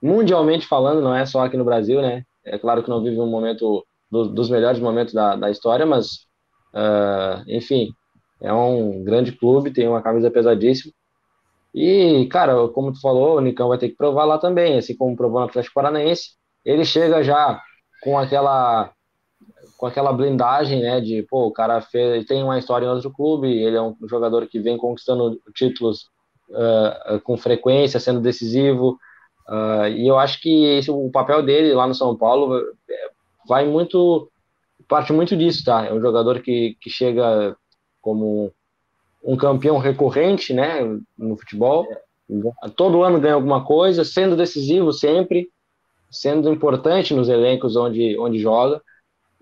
mundialmente 0.00 0.64
falando, 0.64 1.02
não 1.02 1.14
é 1.14 1.26
só 1.26 1.44
aqui 1.44 1.56
no 1.56 1.64
Brasil, 1.64 2.00
né? 2.00 2.22
É 2.44 2.56
claro 2.56 2.84
que 2.84 2.88
não 2.88 3.02
vive 3.02 3.18
um 3.18 3.26
momento 3.26 3.84
do, 4.08 4.28
dos 4.28 4.48
melhores 4.48 4.78
momentos 4.78 5.12
da, 5.12 5.34
da 5.34 5.50
história, 5.50 5.84
mas, 5.84 6.26
uh, 6.72 7.42
enfim, 7.48 7.90
é 8.40 8.52
um 8.52 9.02
grande 9.02 9.32
clube, 9.32 9.72
tem 9.72 9.88
uma 9.88 10.02
camisa 10.02 10.30
pesadíssima. 10.30 10.92
E, 11.74 12.26
cara, 12.30 12.68
como 12.68 12.92
tu 12.92 13.00
falou, 13.00 13.36
o 13.36 13.40
Nicão 13.40 13.68
vai 13.68 13.78
ter 13.78 13.88
que 13.88 13.96
provar 13.96 14.24
lá 14.24 14.38
também, 14.38 14.78
assim 14.78 14.96
como 14.96 15.16
provou 15.16 15.40
no 15.40 15.46
Atlético 15.46 15.74
Paranaense. 15.74 16.30
Ele 16.64 16.84
chega 16.84 17.22
já 17.22 17.60
com 18.02 18.18
aquela 18.18 18.92
com 19.76 19.86
aquela 19.86 20.12
blindagem, 20.12 20.80
né, 20.80 21.00
de, 21.00 21.22
pô, 21.24 21.46
o 21.46 21.52
cara 21.52 21.80
fez, 21.80 22.24
tem 22.26 22.42
uma 22.42 22.58
história 22.58 22.86
em 22.86 22.88
outro 22.88 23.10
clube, 23.10 23.48
ele 23.48 23.76
é 23.76 23.82
um 23.82 23.96
jogador 24.08 24.46
que 24.46 24.60
vem 24.60 24.78
conquistando 24.78 25.38
títulos 25.52 26.04
uh, 26.50 27.20
com 27.22 27.36
frequência, 27.36 27.98
sendo 27.98 28.20
decisivo, 28.20 28.96
uh, 29.48 29.88
e 29.88 30.06
eu 30.06 30.16
acho 30.16 30.40
que 30.40 30.64
esse, 30.64 30.90
o 30.90 31.10
papel 31.10 31.42
dele 31.42 31.74
lá 31.74 31.86
no 31.86 31.94
São 31.94 32.16
Paulo 32.16 32.62
vai 33.48 33.66
muito, 33.66 34.30
parte 34.88 35.12
muito 35.12 35.36
disso, 35.36 35.64
tá, 35.64 35.84
é 35.86 35.92
um 35.92 36.00
jogador 36.00 36.40
que, 36.40 36.76
que 36.80 36.88
chega 36.88 37.56
como 38.04 38.52
um 39.24 39.34
campeão 39.34 39.78
recorrente, 39.78 40.52
né, 40.52 40.80
no 41.16 41.36
futebol, 41.38 41.88
todo 42.76 43.02
ano 43.02 43.18
ganha 43.18 43.34
alguma 43.34 43.64
coisa, 43.64 44.04
sendo 44.04 44.36
decisivo 44.36 44.92
sempre, 44.92 45.48
sendo 46.10 46.52
importante 46.52 47.14
nos 47.14 47.30
elencos 47.30 47.76
onde, 47.76 48.18
onde 48.18 48.38
joga, 48.38 48.82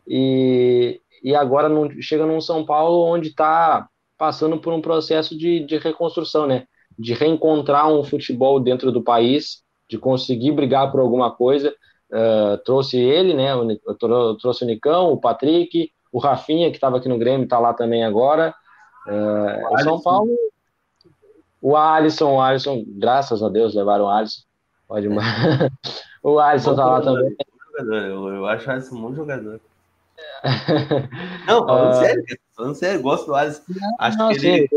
e, 0.06 1.00
e 1.24 1.34
agora 1.34 1.68
não, 1.68 1.90
chega 2.00 2.24
num 2.24 2.40
São 2.40 2.64
Paulo 2.64 3.04
onde 3.04 3.28
está 3.28 3.88
passando 4.16 4.56
por 4.58 4.72
um 4.72 4.80
processo 4.80 5.36
de, 5.36 5.66
de 5.66 5.78
reconstrução, 5.78 6.46
né? 6.46 6.66
De 6.96 7.12
reencontrar 7.14 7.88
um 7.88 8.04
futebol 8.04 8.60
dentro 8.60 8.92
do 8.92 9.02
país, 9.02 9.64
de 9.88 9.98
conseguir 9.98 10.52
brigar 10.52 10.92
por 10.92 11.00
alguma 11.00 11.32
coisa. 11.32 11.74
Uh, 12.12 12.58
trouxe 12.64 12.98
ele, 12.98 13.34
né? 13.34 13.48
Trouxe 14.40 14.64
o 14.64 14.66
Nicão, 14.66 15.12
o 15.12 15.20
Patrick, 15.20 15.90
o 16.12 16.18
Rafinha, 16.18 16.70
que 16.70 16.76
estava 16.76 16.98
aqui 16.98 17.08
no 17.08 17.18
Grêmio, 17.18 17.44
está 17.44 17.58
lá 17.58 17.72
também 17.72 18.04
agora. 18.04 18.54
Uh, 19.06 19.74
o 19.74 19.78
São 19.78 20.00
Paulo. 20.00 20.36
O 21.60 21.76
Alisson, 21.76 22.34
o 22.34 22.40
Alisson, 22.40 22.84
graças 22.86 23.42
a 23.42 23.48
Deus, 23.48 23.74
levaram 23.74 24.04
o 24.04 24.08
Alisson. 24.08 24.42
Pode 24.86 25.08
O 26.22 26.38
Alisson 26.38 26.72
está 26.72 26.86
lá 26.86 27.00
também. 27.00 27.34
Eu, 27.78 28.28
eu 28.28 28.46
acho 28.46 28.68
o 28.68 28.72
Alisson 28.72 28.96
um 28.96 29.00
bom 29.00 29.14
jogador. 29.14 29.60
Não, 31.46 31.64
falando 31.66 31.90
uh... 31.90 31.98
sério, 31.98 32.24
falando 32.54 32.74
sério, 32.74 33.02
gosto 33.02 33.26
do 33.26 33.34
Alisson. 33.34 33.62
Acho 33.98 34.18
não, 34.18 34.28
que 34.28 34.46
ele, 34.46 34.68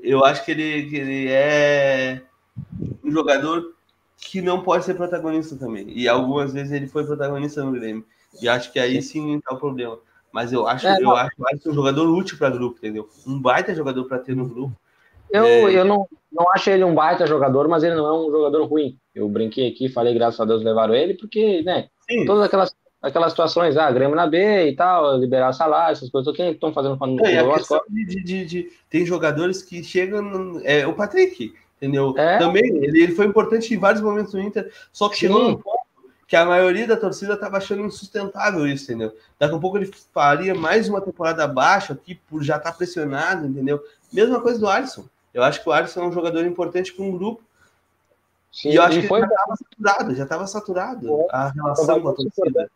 eu 0.00 0.24
acho 0.24 0.44
que 0.44 0.50
ele, 0.50 0.88
que 0.88 0.96
ele 0.96 1.28
é 1.28 2.22
um 3.02 3.10
jogador 3.10 3.74
que 4.16 4.42
não 4.42 4.62
pode 4.62 4.84
ser 4.84 4.94
protagonista 4.94 5.56
também. 5.56 5.88
E 5.90 6.06
algumas 6.06 6.52
vezes 6.52 6.72
ele 6.72 6.86
foi 6.86 7.04
protagonista 7.04 7.64
no 7.64 7.72
Grêmio. 7.72 8.04
E 8.40 8.48
acho 8.48 8.70
que 8.72 8.78
aí 8.78 9.00
sim 9.02 9.40
tá 9.40 9.54
o 9.54 9.58
problema. 9.58 9.98
Mas 10.32 10.52
eu 10.52 10.66
acho, 10.66 10.86
é, 10.86 10.96
eu 11.00 11.16
acho 11.16 11.34
o 11.38 11.48
Alisson 11.48 11.70
um 11.70 11.74
jogador 11.74 12.08
útil 12.08 12.38
para 12.38 12.50
grupo, 12.50 12.78
entendeu? 12.78 13.08
Um 13.26 13.40
baita 13.40 13.74
jogador 13.74 14.04
para 14.04 14.18
ter 14.18 14.36
no 14.36 14.46
grupo. 14.46 14.72
Eu, 15.30 15.44
é... 15.44 15.74
eu 15.74 15.84
não, 15.84 16.06
não 16.32 16.50
acho 16.52 16.70
ele 16.70 16.84
um 16.84 16.94
baita 16.94 17.26
jogador, 17.26 17.68
mas 17.68 17.82
ele 17.82 17.94
não 17.94 18.06
é 18.06 18.12
um 18.12 18.30
jogador 18.30 18.64
ruim. 18.66 18.96
Eu 19.14 19.28
brinquei 19.28 19.68
aqui, 19.68 19.88
falei 19.88 20.14
graças 20.14 20.40
a 20.40 20.44
Deus 20.44 20.62
levaram 20.62 20.94
ele, 20.94 21.14
porque, 21.14 21.62
né, 21.62 21.88
Sim. 22.08 22.24
todas 22.24 22.44
aquelas 22.44 22.74
aquelas 23.02 23.32
situações, 23.32 23.76
ah, 23.76 23.90
Grêmio 23.90 24.14
na 24.14 24.26
B 24.26 24.68
e 24.68 24.76
tal, 24.76 25.16
liberar 25.16 25.52
salário, 25.52 25.92
essas 25.92 26.10
coisas, 26.10 26.34
que 26.36 26.42
estão 26.42 26.72
fazendo 26.72 26.98
com 26.98 27.18
é, 27.24 27.38
a 27.38 27.58
de, 27.88 28.22
de, 28.22 28.44
de, 28.44 28.72
Tem 28.90 29.06
jogadores 29.06 29.62
que 29.62 29.82
chegam. 29.82 30.60
É, 30.64 30.86
o 30.86 30.92
Patrick, 30.92 31.54
entendeu? 31.78 32.14
É. 32.18 32.38
Também, 32.38 32.62
ele, 32.64 33.04
ele 33.04 33.12
foi 33.12 33.26
importante 33.26 33.72
em 33.72 33.78
vários 33.78 34.02
momentos 34.02 34.34
no 34.34 34.40
Inter, 34.40 34.70
só 34.92 35.08
que 35.08 35.14
Sim. 35.14 35.20
chegou 35.20 35.42
num 35.42 35.56
ponto 35.56 35.79
que 36.30 36.36
a 36.36 36.44
maioria 36.44 36.86
da 36.86 36.96
torcida 36.96 37.34
estava 37.34 37.56
achando 37.56 37.82
insustentável 37.82 38.64
isso, 38.64 38.84
entendeu? 38.84 39.12
Daqui 39.36 39.52
a 39.52 39.58
pouco 39.58 39.76
ele 39.76 39.90
faria 40.14 40.54
mais 40.54 40.88
uma 40.88 41.00
temporada 41.00 41.44
baixa 41.48 41.92
aqui 41.92 42.14
por 42.14 42.40
já 42.44 42.56
estar 42.56 42.70
tá 42.70 42.76
pressionado, 42.76 43.48
entendeu? 43.48 43.82
Mesma 44.12 44.40
coisa 44.40 44.60
do 44.60 44.68
Alisson. 44.68 45.06
Eu 45.34 45.42
acho 45.42 45.60
que 45.60 45.68
o 45.68 45.72
Alisson 45.72 46.02
é 46.02 46.06
um 46.06 46.12
jogador 46.12 46.46
importante 46.46 46.92
para 46.92 47.04
um 47.04 47.10
grupo 47.10 47.42
Sim, 48.52 48.70
e 48.70 48.76
eu 48.76 48.82
acho 48.84 49.00
que 49.00 49.08
foi... 49.08 49.18
já 49.18 49.26
estava 49.26 49.56
saturado, 49.56 50.14
já 50.14 50.22
estava 50.22 50.46
saturado 50.46 51.26
a 51.30 51.48
relação 51.48 52.00
com 52.00 52.08
a 52.10 52.14
torcida. 52.14 52.70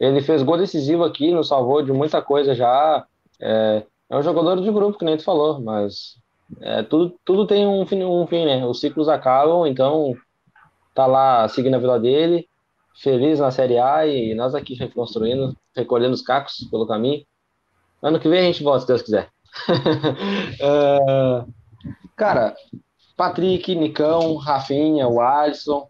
Ele 0.00 0.22
fez 0.22 0.42
gol 0.42 0.56
decisivo 0.56 1.04
aqui, 1.04 1.30
nos 1.30 1.48
salvou 1.48 1.82
de 1.82 1.92
muita 1.92 2.22
coisa 2.22 2.54
já. 2.54 3.04
É, 3.38 3.82
é 4.08 4.16
um 4.16 4.22
jogador 4.22 4.58
de 4.58 4.72
grupo, 4.72 4.98
que 4.98 5.04
nem 5.04 5.18
tu 5.18 5.24
falou, 5.24 5.60
mas 5.60 6.16
é, 6.58 6.82
tudo, 6.82 7.14
tudo 7.22 7.46
tem 7.46 7.66
um 7.66 7.84
fim, 7.84 8.02
um 8.02 8.26
fim, 8.26 8.46
né? 8.46 8.64
Os 8.64 8.80
ciclos 8.80 9.10
acabam, 9.10 9.66
então 9.66 10.16
tá 10.94 11.04
lá 11.04 11.46
seguindo 11.48 11.74
a 11.74 11.78
vida 11.78 12.00
dele, 12.00 12.48
feliz 12.94 13.38
na 13.40 13.50
Série 13.50 13.78
A 13.78 14.06
e 14.06 14.34
nós 14.34 14.54
aqui 14.54 14.74
reconstruindo, 14.74 15.56
recolhendo 15.74 16.14
os 16.14 16.22
cacos 16.22 16.66
pelo 16.70 16.86
caminho. 16.86 17.24
Ano 18.02 18.18
que 18.18 18.28
vem 18.28 18.40
a 18.40 18.44
gente 18.44 18.62
volta, 18.62 18.80
se 18.80 18.86
Deus 18.86 19.02
quiser. 19.02 19.30
é, 20.60 21.44
cara, 22.16 22.54
Patrick, 23.16 23.74
Nicão, 23.74 24.36
Rafinha, 24.36 25.06
o 25.08 25.20
Alisson. 25.20 25.86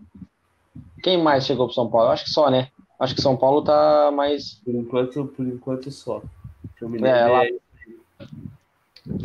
Quem 1.03 1.21
mais 1.21 1.45
chegou 1.45 1.67
para 1.67 1.75
São 1.75 1.91
Paulo? 1.91 2.11
acho 2.11 2.25
que 2.25 2.31
só, 2.31 2.51
né? 2.51 2.69
Acho 2.99 3.15
que 3.15 3.23
São 3.23 3.37
Paulo 3.37 3.63
tá 3.63 4.11
mais. 4.13 4.61
Por 4.65 4.75
enquanto, 4.75 5.25
por 5.27 5.47
enquanto 5.47 5.91
só. 5.91 6.23
É, 7.03 7.27
lá, 7.27 7.43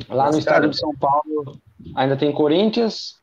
lá 0.09 0.31
no 0.31 0.39
estado 0.39 0.69
de 0.69 0.77
São 0.77 0.95
Paulo 0.95 1.59
ainda 1.95 2.15
tem 2.15 2.31
Corinthians, 2.31 3.19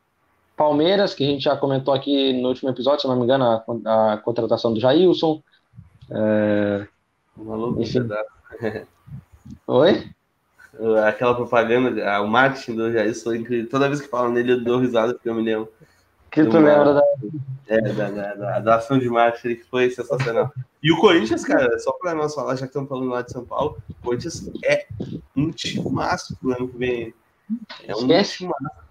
Palmeiras, 0.57 1.15
que 1.15 1.25
a 1.25 1.27
gente 1.27 1.45
já 1.45 1.57
comentou 1.57 1.93
aqui 1.93 2.33
no 2.33 2.49
último 2.49 2.71
episódio, 2.71 3.01
se 3.01 3.09
não 3.09 3.17
me 3.17 3.25
engano, 3.25 3.45
a, 3.45 4.13
a 4.13 4.17
contratação 4.19 4.73
do 4.73 4.81
Jailson. 4.81 5.43
É... 6.11 6.87
Maluco, 7.37 7.83
Enfim. 7.83 8.09
Oi? 9.67 10.11
aquela 11.07 11.35
propaganda, 11.35 12.21
o 12.21 12.27
marketing 12.27 12.77
do 12.77 12.93
Jair 12.93 13.15
foi 13.15 13.39
incrível. 13.39 13.69
Toda 13.69 13.89
vez 13.89 14.01
que 14.01 14.09
falam 14.09 14.33
nele, 14.33 14.53
eu 14.53 14.65
dou 14.65 14.81
risada, 14.81 15.15
porque 15.15 15.29
eu 15.29 15.35
me 15.35 15.43
lembro. 15.43 15.71
Que 16.31 16.45
tu 16.45 16.59
uma, 16.59 16.69
lembra 16.69 16.95
da... 16.95 17.03
É, 17.69 17.81
da, 17.81 18.11
da, 18.11 18.59
da, 18.59 18.75
ação 18.75 18.99
de 18.99 19.09
marketing 19.09 19.57
que 19.61 19.65
foi 19.65 19.89
sensacional. 19.91 20.53
E 20.83 20.93
o 20.93 21.01
Corinthians, 21.01 21.45
cara, 21.45 21.79
só 21.79 21.93
para 21.93 22.15
nós 22.15 22.35
falar, 22.35 22.57
já 22.57 22.63
que 22.63 22.67
estamos 22.67 22.89
falando 22.89 23.09
lá 23.09 23.23
de 23.23 23.31
São 23.31 23.45
Paulo, 23.45 23.79
o 23.89 23.95
Corinthians 24.05 24.51
é 24.65 24.87
um 25.37 25.51
time 25.51 25.89
massa 25.91 26.37
pro 26.41 26.53
ano 26.53 26.69
que 26.69 26.77
vem. 26.77 27.15
É 27.87 27.95
um 27.95 28.07
time 28.07 28.51
massa. 28.51 28.84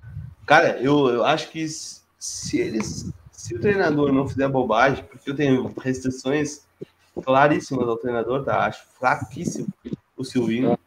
Cara, 0.45 0.77
eu, 0.81 1.09
eu 1.09 1.25
acho 1.25 1.49
que 1.49 1.65
se 1.67 2.59
eles. 2.59 3.11
Se 3.31 3.55
o 3.55 3.59
treinador 3.59 4.11
não 4.11 4.27
fizer 4.27 4.47
bobagem, 4.47 5.03
porque 5.03 5.29
eu 5.29 5.35
tenho 5.35 5.73
restrições 5.77 6.65
claríssimas 7.23 7.87
ao 7.87 7.97
treinador, 7.97 8.43
tá? 8.43 8.65
Acho 8.65 8.85
fraquíssimo 8.99 9.67
o 10.15 10.23
Silvinho. 10.23 10.77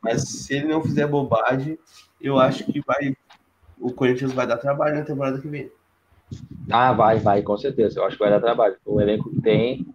Mas 0.00 0.22
se 0.22 0.54
ele 0.54 0.68
não 0.68 0.82
fizer 0.82 1.06
bobagem, 1.06 1.78
eu 2.20 2.38
acho 2.38 2.64
que 2.64 2.80
vai 2.80 3.14
o 3.82 3.92
Corinthians 3.92 4.32
vai 4.32 4.46
dar 4.46 4.56
trabalho 4.58 4.96
na 4.96 5.04
temporada 5.04 5.40
que 5.40 5.48
vem. 5.48 5.70
Ah, 6.70 6.92
vai, 6.92 7.18
vai, 7.18 7.42
com 7.42 7.58
certeza. 7.58 7.98
Eu 7.98 8.04
acho 8.04 8.16
que 8.16 8.22
vai 8.22 8.30
dar 8.30 8.40
trabalho. 8.40 8.76
O 8.86 9.00
elenco 9.00 9.28
que 9.28 9.40
tem. 9.42 9.86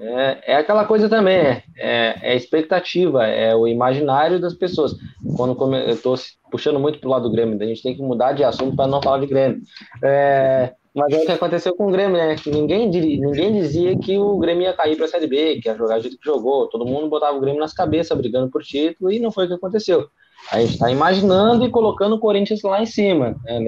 É, 0.00 0.52
é 0.52 0.56
aquela 0.56 0.84
coisa 0.84 1.08
também, 1.08 1.36
é, 1.36 1.62
é, 1.76 2.36
expectativa, 2.36 3.26
é 3.26 3.54
o 3.54 3.66
imaginário 3.66 4.40
das 4.40 4.54
pessoas. 4.54 4.94
Quando 5.36 5.56
eu 5.76 5.90
estou 5.90 6.16
puxando 6.50 6.80
muito 6.80 6.98
pro 6.98 7.10
lado 7.10 7.28
do 7.28 7.32
Grêmio, 7.32 7.60
a 7.60 7.66
gente 7.66 7.82
tem 7.82 7.94
que 7.94 8.02
mudar 8.02 8.32
de 8.32 8.42
assunto 8.42 8.74
para 8.74 8.86
não 8.86 9.02
falar 9.02 9.18
de 9.18 9.26
Grêmio. 9.26 9.60
É, 10.02 10.72
mas 10.94 11.12
é 11.12 11.18
o 11.18 11.26
que 11.26 11.32
aconteceu 11.32 11.76
com 11.76 11.86
o 11.86 11.92
Grêmio, 11.92 12.16
né? 12.16 12.34
Ninguém, 12.46 12.88
ninguém 12.88 13.52
dizia 13.52 13.96
que 13.96 14.18
o 14.18 14.36
Grêmio 14.38 14.64
ia 14.64 14.72
cair 14.72 14.96
para 14.96 15.04
a 15.04 15.08
Série 15.08 15.28
B, 15.28 15.60
que 15.60 15.68
ia 15.68 15.76
jogar 15.76 16.00
jeito 16.00 16.18
que 16.18 16.24
jogou. 16.24 16.68
Todo 16.68 16.86
mundo 16.86 17.08
botava 17.08 17.36
o 17.36 17.40
Grêmio 17.40 17.60
nas 17.60 17.72
cabeças, 17.72 18.16
brigando 18.18 18.50
por 18.50 18.62
título, 18.62 19.12
e 19.12 19.20
não 19.20 19.30
foi 19.30 19.44
o 19.44 19.48
que 19.48 19.54
aconteceu. 19.54 20.08
A 20.50 20.60
gente 20.60 20.74
está 20.74 20.90
imaginando 20.90 21.64
e 21.64 21.70
colocando 21.70 22.14
o 22.14 22.18
Corinthians 22.18 22.62
lá 22.62 22.82
em 22.82 22.86
cima. 22.86 23.36
Né? 23.44 23.60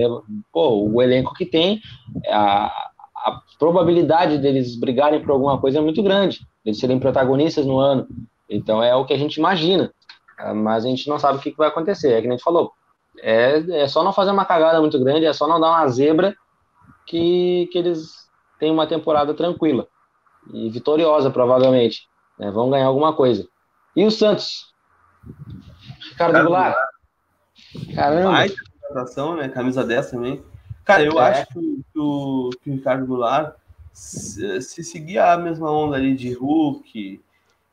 Pô, 0.53 0.89
o 0.89 1.03
elenco 1.03 1.35
que 1.35 1.45
tem, 1.45 1.81
a, 2.29 2.90
a 3.25 3.41
probabilidade 3.59 4.39
deles 4.39 4.79
brigarem 4.79 5.21
por 5.21 5.31
alguma 5.31 5.61
coisa 5.61 5.79
é 5.79 5.81
muito 5.81 6.03
grande, 6.03 6.41
eles 6.65 6.79
serem 6.79 6.99
protagonistas 6.99 7.67
no 7.67 7.79
ano. 7.79 8.07
Então 8.49 8.83
é 8.83 8.95
o 8.95 9.05
que 9.05 9.13
a 9.13 9.19
gente 9.19 9.37
imagina, 9.37 9.93
ah, 10.39 10.55
mas 10.55 10.85
a 10.85 10.89
gente 10.89 11.09
não 11.09 11.19
sabe 11.19 11.39
o 11.39 11.41
que 11.41 11.57
vai 11.57 11.69
acontecer. 11.69 12.13
É 12.13 12.21
que 12.21 12.29
a 12.29 12.31
gente 12.31 12.43
falou, 12.43 12.73
é, 13.19 13.83
é 13.83 13.89
só 13.89 14.03
não 14.03 14.13
fazer 14.13 14.31
uma 14.31 14.45
cagada 14.45 14.81
muito 14.81 14.99
grande, 14.99 15.27
é 15.27 15.33
só 15.33 15.47
não 15.47 15.61
dar 15.61 15.69
uma 15.69 15.89
zebra 15.89 16.35
que, 17.07 17.69
que 17.73 17.79
eles 17.79 18.29
têm 18.59 18.71
uma 18.71 18.87
temporada 18.87 19.35
tranquila 19.35 19.87
e 20.53 20.71
vitoriosa, 20.71 21.31
provavelmente. 21.31 22.09
Né? 22.39 22.51
Vão 22.51 22.71
ganhar 22.71 22.87
alguma 22.87 23.13
coisa. 23.13 23.47
E 23.95 24.05
o 24.05 24.11
Santos? 24.11 24.73
Ricardo 26.11 26.43
Goulart? 26.43 26.77
Caramba! 27.95 28.31
Vai 28.31 28.51
contratação, 28.91 29.37
né? 29.37 29.49
Camisa 29.49 29.85
10 29.85 30.11
também. 30.11 30.43
Cara, 30.91 31.05
eu 31.05 31.21
é. 31.21 31.29
acho 31.29 31.47
que, 31.47 31.59
o, 31.97 32.51
que 32.61 32.71
o 32.71 32.75
Ricardo 32.75 33.07
Goulart, 33.07 33.55
se, 33.93 34.61
se, 34.61 34.83
seguir 34.83 35.19
a 35.19 35.37
mesma 35.37 35.71
onda 35.71 35.95
ali 35.97 36.17
de 36.17 36.33
Hulk, 36.33 37.21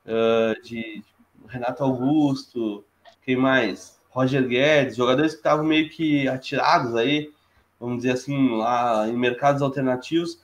uh, 0.05 0.61
de 0.61 1.03
Renato 1.47 1.83
Augusto, 1.83 2.83
quem 3.23 3.35
mais? 3.35 3.97
Roger 4.09 4.47
Guedes, 4.47 4.95
jogadores 4.95 5.31
que 5.31 5.39
estavam 5.39 5.65
meio 5.65 5.89
que 5.89 6.27
atirados 6.27 6.95
aí, 6.95 7.31
vamos 7.79 7.97
dizer 7.97 8.11
assim, 8.11 8.55
lá 8.55 9.07
em 9.07 9.17
mercados 9.17 9.63
alternativos. 9.63 10.39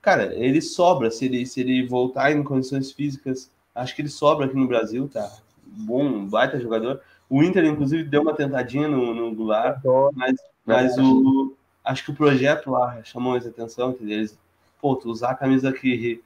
Cara, 0.00 0.32
ele 0.34 0.60
sobra 0.60 1.10
se 1.10 1.24
ele, 1.24 1.44
se 1.44 1.60
ele 1.60 1.86
voltar 1.88 2.30
em 2.30 2.42
condições 2.44 2.92
físicas. 2.92 3.50
Acho 3.74 3.94
que 3.96 4.02
ele 4.02 4.08
sobra 4.08 4.46
aqui 4.46 4.54
no 4.54 4.68
Brasil, 4.68 5.08
tá? 5.12 5.28
Bom, 5.64 6.24
baita 6.26 6.60
jogador. 6.60 7.00
O 7.28 7.42
Inter, 7.42 7.64
inclusive, 7.64 8.04
deu 8.04 8.22
uma 8.22 8.34
tentadinha 8.34 8.86
no, 8.86 9.12
no 9.12 9.34
Goulart, 9.34 9.80
mas, 10.14 10.36
mas 10.64 10.96
o, 10.98 11.55
acho 11.86 12.04
que 12.04 12.10
o 12.10 12.14
projeto 12.14 12.70
lá 12.70 13.00
chamou 13.04 13.32
mais 13.32 13.46
atenção, 13.46 13.90
entendeu? 13.90 14.18
Eles, 14.18 14.38
pô, 14.80 14.96
tu 14.96 15.08
usar 15.08 15.30
a 15.30 15.34
camisa 15.34 15.72
que, 15.72 16.22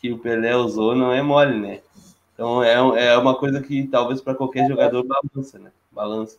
que 0.00 0.12
o 0.12 0.18
Pelé 0.18 0.56
usou 0.56 0.94
não 0.94 1.12
é 1.12 1.22
mole, 1.22 1.58
né? 1.58 1.80
Então 2.34 2.62
é, 2.62 2.74
é 3.06 3.16
uma 3.16 3.36
coisa 3.36 3.62
que 3.62 3.86
talvez 3.86 4.20
para 4.20 4.34
qualquer 4.34 4.68
jogador 4.68 5.04
balança, 5.04 5.58
né? 5.58 5.70
Balança. 5.92 6.36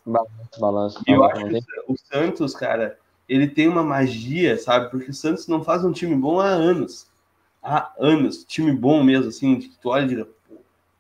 Balança. 0.60 1.02
E 1.08 1.12
eu 1.12 1.24
acho 1.24 1.46
que 1.48 1.64
o 1.88 1.96
Santos, 1.98 2.54
cara, 2.54 3.00
ele 3.28 3.48
tem 3.48 3.70
uma 3.70 3.84
magia, 3.84 4.58
sabe? 4.58 4.92
Porque 4.92 5.12
o 5.12 5.14
Santos 5.14 5.48
não 5.48 5.64
faz 5.64 5.86
um 5.86 5.94
time 5.94 6.14
bom 6.14 6.40
há 6.40 6.48
anos. 6.48 7.08
Há 7.64 7.94
anos. 7.98 8.44
Time 8.44 8.74
bom 8.74 9.02
mesmo, 9.02 9.30
assim, 9.30 9.58
que 9.58 9.70
tu 9.82 9.90
olha 9.90 10.04
e 10.04 10.08
diga, 10.10 10.28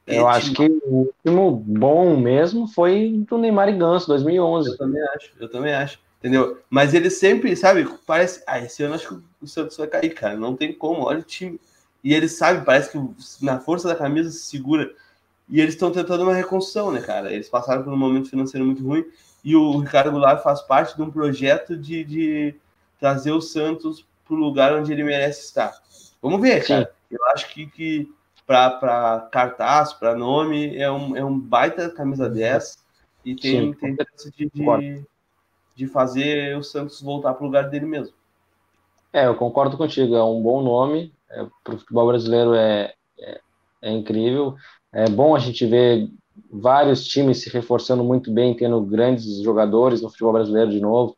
eu 0.07 0.27
acho 0.27 0.53
que 0.53 0.63
o 0.85 1.09
último 1.25 1.51
bom 1.51 2.15
mesmo 2.15 2.67
foi 2.67 3.25
do 3.27 3.37
Neymar 3.37 3.69
e 3.69 3.77
Ganso, 3.77 4.07
2011. 4.07 4.69
Eu 4.69 4.77
também 4.77 5.01
acho, 5.01 5.31
eu 5.39 5.49
também 5.49 5.73
acho. 5.73 5.99
Entendeu? 6.25 6.59
Mas 6.71 6.95
ele 6.95 7.11
sempre, 7.11 7.55
sabe, 7.55 7.87
parece. 8.03 8.41
Ah, 8.47 8.57
esse 8.57 8.81
ano 8.81 8.95
acho 8.95 9.07
que 9.07 9.21
o 9.39 9.47
Santos 9.47 9.77
vai 9.77 9.85
cair, 9.85 10.11
cara. 10.11 10.35
Não 10.35 10.55
tem 10.55 10.73
como, 10.73 11.03
olha 11.03 11.19
o 11.19 11.23
time. 11.23 11.61
E 12.03 12.15
ele 12.15 12.27
sabe, 12.27 12.65
parece 12.65 12.91
que 12.91 13.45
na 13.45 13.59
força 13.59 13.87
da 13.87 13.95
camisa 13.95 14.31
se 14.31 14.39
segura. 14.39 14.91
E 15.47 15.61
eles 15.61 15.75
estão 15.75 15.91
tentando 15.91 16.23
uma 16.23 16.33
reconstrução, 16.33 16.91
né, 16.91 16.99
cara? 16.99 17.31
Eles 17.31 17.47
passaram 17.47 17.83
por 17.83 17.93
um 17.93 17.97
momento 17.97 18.27
financeiro 18.27 18.65
muito 18.65 18.83
ruim. 18.83 19.05
E 19.43 19.55
o 19.55 19.77
Ricardo 19.77 20.09
Goulart 20.09 20.41
faz 20.41 20.63
parte 20.63 20.95
de 20.95 21.03
um 21.03 21.11
projeto 21.11 21.77
de, 21.77 22.03
de 22.03 22.55
trazer 22.99 23.31
o 23.31 23.39
Santos 23.39 24.03
para 24.25 24.33
o 24.33 24.39
lugar 24.39 24.73
onde 24.73 24.91
ele 24.91 25.03
merece 25.03 25.41
estar. 25.41 25.79
Vamos 26.19 26.41
ver, 26.41 26.65
cara. 26.65 26.85
Sim. 26.85 27.15
Eu 27.15 27.23
acho 27.33 27.53
que, 27.53 27.67
que 27.67 28.11
para 28.47 29.29
cartaz, 29.31 29.93
para 29.93 30.15
nome, 30.15 30.75
é 30.75 30.91
um, 30.91 31.15
é 31.15 31.23
um 31.23 31.39
baita 31.39 31.87
camisa 31.87 32.27
10 32.27 32.83
e 33.23 33.35
tem, 33.35 33.73
tem 33.73 33.95
chance 33.95 34.31
de, 34.35 34.49
de, 34.51 35.05
de, 35.75 35.87
fazer 35.87 36.57
o 36.57 36.63
Santos 36.63 37.01
voltar 37.01 37.33
para 37.33 37.43
o 37.43 37.47
lugar 37.47 37.69
dele 37.69 37.85
mesmo. 37.85 38.13
É, 39.13 39.27
eu 39.27 39.35
concordo 39.35 39.77
contigo, 39.77 40.15
é 40.15 40.23
um 40.23 40.41
bom 40.41 40.61
nome, 40.61 41.13
é, 41.29 41.45
para 41.63 41.75
o 41.75 41.79
futebol 41.79 42.07
brasileiro 42.07 42.53
é, 42.53 42.93
é, 43.19 43.39
é, 43.81 43.91
incrível, 43.91 44.55
é 44.93 45.09
bom 45.09 45.35
a 45.35 45.39
gente 45.39 45.65
ver 45.65 46.09
vários 46.51 47.05
times 47.05 47.41
se 47.41 47.49
reforçando 47.49 48.03
muito 48.03 48.31
bem, 48.31 48.55
tendo 48.55 48.81
grandes 48.81 49.41
jogadores 49.41 50.01
no 50.01 50.09
futebol 50.09 50.33
brasileiro 50.33 50.71
de 50.71 50.81
novo, 50.81 51.15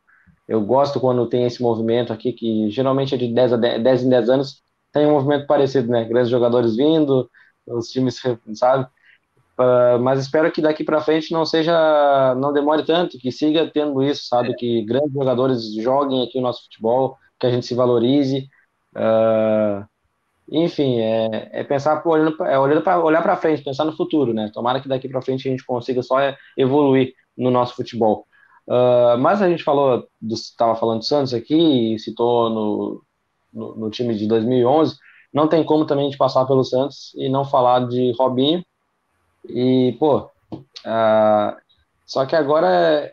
eu 0.48 0.62
gosto 0.62 0.98
quando 0.98 1.28
tem 1.28 1.44
esse 1.44 1.62
movimento 1.62 2.10
aqui, 2.10 2.32
que 2.32 2.70
geralmente 2.70 3.14
é 3.14 3.18
de 3.18 3.32
10, 3.32 3.52
a 3.52 3.56
10, 3.56 3.82
10 3.82 4.02
em 4.04 4.08
10 4.08 4.30
anos, 4.30 4.62
tem 4.90 5.06
um 5.06 5.12
movimento 5.12 5.46
parecido, 5.46 5.88
né? 5.88 6.04
Grandes 6.04 6.30
jogadores 6.30 6.74
vindo, 6.74 7.30
os 7.66 7.88
times, 7.88 8.18
sabe? 8.54 8.88
Uh, 9.58 9.98
mas 10.00 10.20
espero 10.20 10.52
que 10.52 10.62
daqui 10.62 10.84
para 10.84 11.00
frente 11.00 11.32
não 11.32 11.44
seja, 11.44 12.34
não 12.36 12.52
demore 12.52 12.84
tanto, 12.84 13.18
que 13.18 13.32
siga 13.32 13.68
tendo 13.68 14.00
isso, 14.02 14.28
sabe? 14.28 14.54
Que 14.54 14.82
grandes 14.84 15.12
jogadores 15.12 15.74
joguem 15.74 16.22
aqui 16.22 16.38
o 16.38 16.40
nosso 16.40 16.62
futebol, 16.64 17.16
que 17.40 17.46
a 17.46 17.50
gente 17.50 17.66
se 17.66 17.74
valorize. 17.74 18.48
Uh, 18.94 19.84
enfim, 20.50 21.00
é, 21.00 21.50
é 21.52 21.64
pensar 21.64 22.02
olhando 22.06 22.36
pra, 22.36 22.50
é 22.50 22.58
olhando 22.58 22.82
para 22.82 23.02
olhar 23.02 23.22
para 23.22 23.36
frente, 23.36 23.62
pensar 23.62 23.84
no 23.84 23.96
futuro, 23.96 24.32
né? 24.32 24.50
Tomara 24.54 24.80
que 24.80 24.88
daqui 24.88 25.08
para 25.08 25.22
frente 25.22 25.48
a 25.48 25.50
gente 25.50 25.64
consiga 25.64 26.02
só 26.02 26.16
evoluir 26.56 27.12
no 27.36 27.50
nosso 27.50 27.74
futebol. 27.74 28.26
Uh, 28.66 29.18
mas 29.18 29.42
a 29.42 29.48
gente 29.48 29.64
falou, 29.64 30.06
estava 30.30 30.76
falando 30.76 30.98
do 30.98 31.04
Santos 31.04 31.34
aqui, 31.34 31.98
citou 31.98 32.50
no, 32.50 33.02
no, 33.52 33.76
no, 33.76 33.90
time 33.90 34.14
de 34.14 34.26
2011, 34.26 34.94
não 35.32 35.48
tem 35.48 35.64
como 35.64 35.86
também 35.86 36.06
a 36.06 36.08
gente 36.10 36.18
passar 36.18 36.44
pelo 36.46 36.62
Santos 36.62 37.12
e 37.16 37.28
não 37.28 37.44
falar 37.44 37.88
de 37.88 38.12
Robinho. 38.18 38.62
E, 39.48 39.96
pô, 39.98 40.30
uh, 40.52 41.56
só 42.04 42.26
que 42.26 42.36
agora 42.36 43.12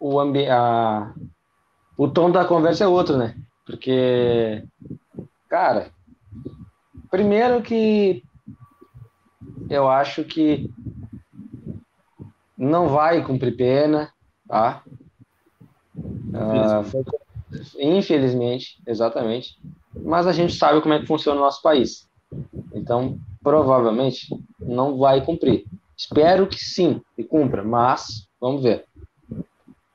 o, 0.00 0.18
ambi 0.18 0.46
a, 0.48 1.12
o 1.96 2.08
tom 2.08 2.30
da 2.30 2.44
conversa 2.44 2.84
é 2.84 2.88
outro, 2.88 3.16
né? 3.16 3.36
Porque, 3.64 4.64
cara, 5.48 5.90
primeiro 7.10 7.62
que 7.62 8.22
eu 9.70 9.88
acho 9.88 10.24
que 10.24 10.70
não 12.56 12.88
vai 12.88 13.24
cumprir 13.24 13.56
pena, 13.56 14.12
tá? 14.46 14.82
Uh, 15.96 16.84
foi, 16.84 17.04
Infelizmente, 17.78 18.80
exatamente. 18.86 19.58
Mas 19.94 20.26
a 20.26 20.32
gente 20.32 20.54
sabe 20.54 20.80
como 20.80 20.94
é 20.94 20.98
que 20.98 21.06
funciona 21.06 21.40
o 21.40 21.44
nosso 21.44 21.62
país. 21.62 22.08
Então, 22.72 23.18
provavelmente, 23.42 24.26
não 24.64 24.98
vai 24.98 25.24
cumprir. 25.24 25.64
Espero 25.96 26.46
que 26.46 26.58
sim, 26.58 27.00
e 27.16 27.22
cumpra, 27.22 27.62
mas 27.62 28.28
vamos 28.40 28.62
ver. 28.62 28.84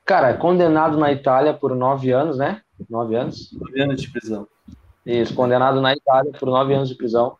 Cara, 0.05 0.36
condenado 0.36 0.97
na 0.97 1.11
Itália 1.11 1.53
por 1.53 1.76
nove 1.76 2.11
anos, 2.11 2.38
né? 2.38 2.61
Nove 2.89 3.15
anos? 3.15 3.51
Nove 3.53 3.82
anos 3.82 4.01
de 4.01 4.09
prisão. 4.09 4.47
Isso, 5.05 5.34
condenado 5.34 5.82
na 5.82 5.93
Itália 5.93 6.32
por 6.32 6.47
nove 6.47 6.74
anos 6.74 6.89
de 6.89 6.95
prisão 6.95 7.38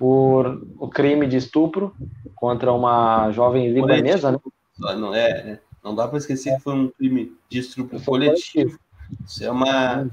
por 0.00 0.66
o 0.78 0.88
crime 0.88 1.26
de 1.26 1.36
estupro 1.36 1.94
contra 2.34 2.72
uma 2.72 3.30
jovem 3.32 3.70
libanesa, 3.70 4.32
né? 4.32 4.38
Não, 4.78 5.14
é, 5.14 5.60
não 5.84 5.94
dá 5.94 6.08
para 6.08 6.16
esquecer 6.16 6.56
que 6.56 6.62
foi 6.62 6.72
um 6.72 6.88
crime 6.88 7.36
de 7.50 7.58
estupro 7.58 8.00
coletivo. 8.02 8.78
Isso 9.26 9.44
é 9.44 9.50
uma. 9.50 10.08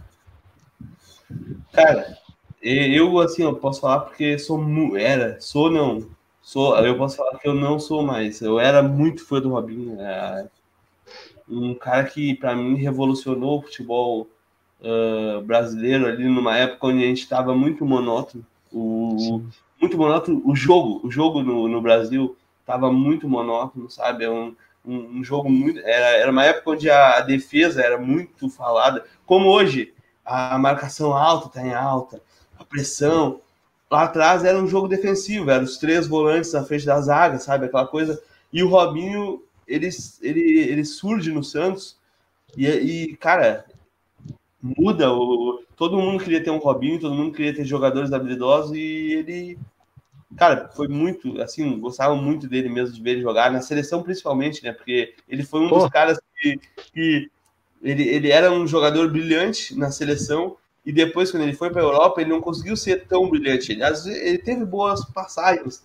Cara, 1.71 2.17
eu 2.61 3.17
assim, 3.19 3.43
eu 3.43 3.55
posso 3.55 3.79
falar 3.79 4.01
porque 4.01 4.37
sou 4.37 4.61
era, 4.97 5.39
sou 5.39 5.71
não, 5.71 6.05
sou, 6.47 6.77
eu 6.77 6.97
posso 6.97 7.17
falar 7.17 7.37
que 7.39 7.47
eu 7.47 7.53
não 7.53 7.77
sou 7.77 8.01
mais. 8.01 8.41
Eu 8.41 8.57
era 8.57 8.81
muito 8.81 9.25
fã 9.25 9.41
do 9.41 9.49
Robinho, 9.49 9.99
é, 9.99 10.47
um 11.49 11.75
cara 11.75 12.05
que 12.05 12.35
para 12.35 12.55
mim 12.55 12.75
revolucionou 12.75 13.59
o 13.59 13.61
futebol 13.63 14.29
uh, 14.79 15.41
brasileiro 15.41 16.07
ali 16.07 16.23
numa 16.23 16.57
época 16.57 16.87
onde 16.87 17.03
a 17.03 17.07
gente 17.07 17.19
estava 17.19 17.53
muito 17.53 17.85
monótono. 17.85 18.45
O, 18.71 19.41
muito 19.79 19.97
monótono 19.97 20.41
o 20.45 20.55
jogo, 20.55 21.05
o 21.05 21.11
jogo 21.11 21.43
no, 21.43 21.67
no 21.67 21.81
Brasil 21.81 22.37
estava 22.61 22.93
muito 22.93 23.27
monótono, 23.27 23.89
sabe? 23.89 24.23
É 24.23 24.29
um, 24.29 24.55
um, 24.85 25.19
um 25.19 25.23
jogo 25.25 25.49
muito. 25.49 25.81
Era, 25.81 26.17
era 26.17 26.31
uma 26.31 26.45
época 26.45 26.71
onde 26.71 26.89
a, 26.89 27.17
a, 27.17 27.21
defesa 27.21 27.81
era 27.81 27.97
muito 27.97 28.49
falada, 28.49 29.03
como 29.25 29.49
hoje, 29.49 29.93
a 30.23 30.57
marcação 30.57 31.13
alta 31.13 31.47
está 31.47 31.61
em 31.61 31.73
alta, 31.73 32.21
a 32.57 32.63
pressão. 32.63 33.41
Lá 33.89 34.03
atrás 34.03 34.43
era 34.43 34.57
um 34.57 34.67
jogo 34.67 34.87
defensivo, 34.87 35.49
eram 35.49 35.63
os 35.63 35.77
três 35.77 36.07
volantes 36.07 36.51
na 36.51 36.63
frente 36.63 36.85
da 36.85 36.99
zaga, 36.99 37.39
sabe? 37.39 37.65
Aquela 37.65 37.87
coisa. 37.87 38.21
E 38.51 38.61
o 38.61 38.69
Robinho, 38.69 39.41
ele, 39.67 39.89
ele, 40.21 40.59
ele 40.59 40.85
surge 40.85 41.31
no 41.31 41.43
Santos 41.43 41.97
e, 42.55 42.67
e 42.67 43.17
cara, 43.17 43.65
muda. 44.61 45.13
O, 45.13 45.63
todo 45.75 45.97
mundo 45.97 46.23
queria 46.23 46.43
ter 46.43 46.51
um 46.51 46.57
Robinho, 46.57 46.99
todo 46.99 47.15
mundo 47.15 47.33
queria 47.33 47.55
ter 47.55 47.65
jogadores 47.65 48.11
habilidosos 48.11 48.75
e 48.75 49.13
ele 49.13 49.59
cara, 50.35 50.69
foi 50.75 50.87
muito, 50.87 51.41
assim, 51.41 51.79
gostava 51.79 52.15
muito 52.15 52.47
dele 52.47 52.69
mesmo, 52.69 52.95
de 52.95 53.01
ver 53.01 53.11
ele 53.11 53.21
jogar, 53.21 53.51
na 53.51 53.61
seleção 53.61 54.03
principalmente, 54.03 54.63
né? 54.63 54.71
Porque 54.71 55.15
ele 55.27 55.43
foi 55.43 55.61
um 55.61 55.69
Pô. 55.69 55.79
dos 55.79 55.89
caras 55.89 56.19
que, 56.35 56.59
que 56.93 57.31
ele, 57.81 58.03
ele 58.03 58.29
era 58.29 58.51
um 58.51 58.67
jogador 58.67 59.09
brilhante 59.09 59.77
na 59.77 59.91
seleção, 59.91 60.57
e 60.87 60.91
depois, 60.93 61.29
quando 61.29 61.43
ele 61.43 61.51
foi 61.53 61.69
para 61.69 61.81
a 61.81 61.83
Europa, 61.83 62.21
ele 62.21 62.29
não 62.29 62.39
conseguiu 62.39 62.77
ser 62.77 63.05
tão 63.07 63.29
brilhante. 63.29 63.73
Ele, 63.73 63.83
ele 64.21 64.37
teve 64.37 64.63
boas 64.63 65.03
passagens, 65.03 65.83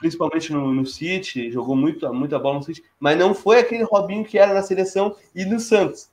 principalmente 0.00 0.52
no, 0.52 0.74
no 0.74 0.84
City, 0.84 1.48
jogou 1.52 1.76
muito, 1.76 2.12
muita 2.12 2.36
bola 2.36 2.56
no 2.56 2.64
City, 2.64 2.82
mas 2.98 3.16
não 3.16 3.32
foi 3.32 3.60
aquele 3.60 3.84
Robinho 3.84 4.24
que 4.24 4.36
era 4.36 4.52
na 4.52 4.64
seleção 4.64 5.14
e 5.32 5.44
no 5.44 5.60
Santos. 5.60 6.10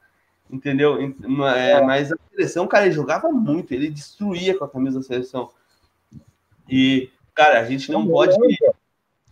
entendeu? 0.47 0.95
É, 1.55 1.71
é. 1.71 1.82
Mas 1.82 2.11
a 2.11 2.17
seleção, 2.29 2.67
cara, 2.67 2.86
ele 2.86 2.93
jogava 2.93 3.29
muito, 3.29 3.73
ele 3.73 3.89
destruía 3.89 4.55
com 4.55 4.63
a 4.63 4.69
camisa 4.69 4.99
da 4.99 5.03
seleção. 5.03 5.49
E, 6.69 7.09
cara, 7.34 7.61
a 7.61 7.65
gente 7.65 7.91
não 7.91 8.07
pode. 8.07 8.36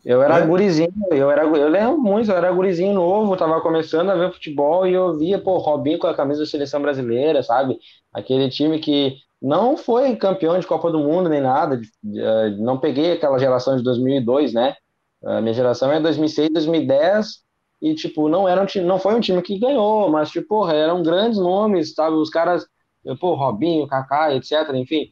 Eu 0.06 0.22
era 0.22 0.40
é. 0.40 0.46
gurizinho, 0.46 0.94
eu 1.12 1.30
era, 1.30 1.44
eu 1.44 1.68
lembro 1.68 1.98
muito, 1.98 2.32
eu 2.32 2.38
era 2.38 2.52
gurizinho 2.52 2.94
novo, 2.94 3.36
tava 3.36 3.60
começando 3.62 4.10
a 4.10 4.16
ver 4.16 4.32
futebol 4.32 4.88
e 4.88 4.94
eu 4.94 5.18
via, 5.18 5.40
pô, 5.40 5.58
Robinho 5.58 6.00
com 6.00 6.08
a 6.08 6.16
camisa 6.16 6.42
da 6.42 6.46
seleção 6.46 6.82
brasileira, 6.82 7.44
sabe? 7.44 7.78
Aquele 8.14 8.50
time 8.50 8.80
que 8.80 9.18
não 9.42 9.76
foi 9.78 10.16
campeão 10.16 10.58
de 10.60 10.68
Copa 10.68 10.92
do 10.92 11.00
Mundo 11.00 11.30
nem 11.30 11.42
nada, 11.42 11.80
eh, 12.16 12.50
não 12.58 12.80
peguei 12.80 13.14
aquela 13.14 13.38
geração 13.38 13.76
de 13.78 13.84
2002, 13.84 14.54
né? 14.54 14.76
A 15.24 15.42
minha 15.42 15.54
geração 15.54 15.92
é 15.92 16.00
2006, 16.00 16.50
2010 16.54 17.42
e 17.82 17.94
tipo, 17.96 18.30
não 18.30 18.48
era 18.48 18.62
um 18.62 18.66
time, 18.66 18.86
não 18.86 19.00
foi 19.00 19.16
um 19.16 19.20
time 19.20 19.42
que 19.42 19.60
ganhou, 19.60 20.10
mas 20.10 20.30
tipo, 20.30 20.68
eram 20.70 21.04
grandes 21.04 21.40
nomes, 21.40 21.94
sabe? 21.94 22.16
Os 22.16 22.30
caras, 22.30 22.66
pô, 23.20 23.36
Robinho, 23.36 23.88
Kaká, 23.88 24.34
etc, 24.36 24.70
enfim. 24.74 25.10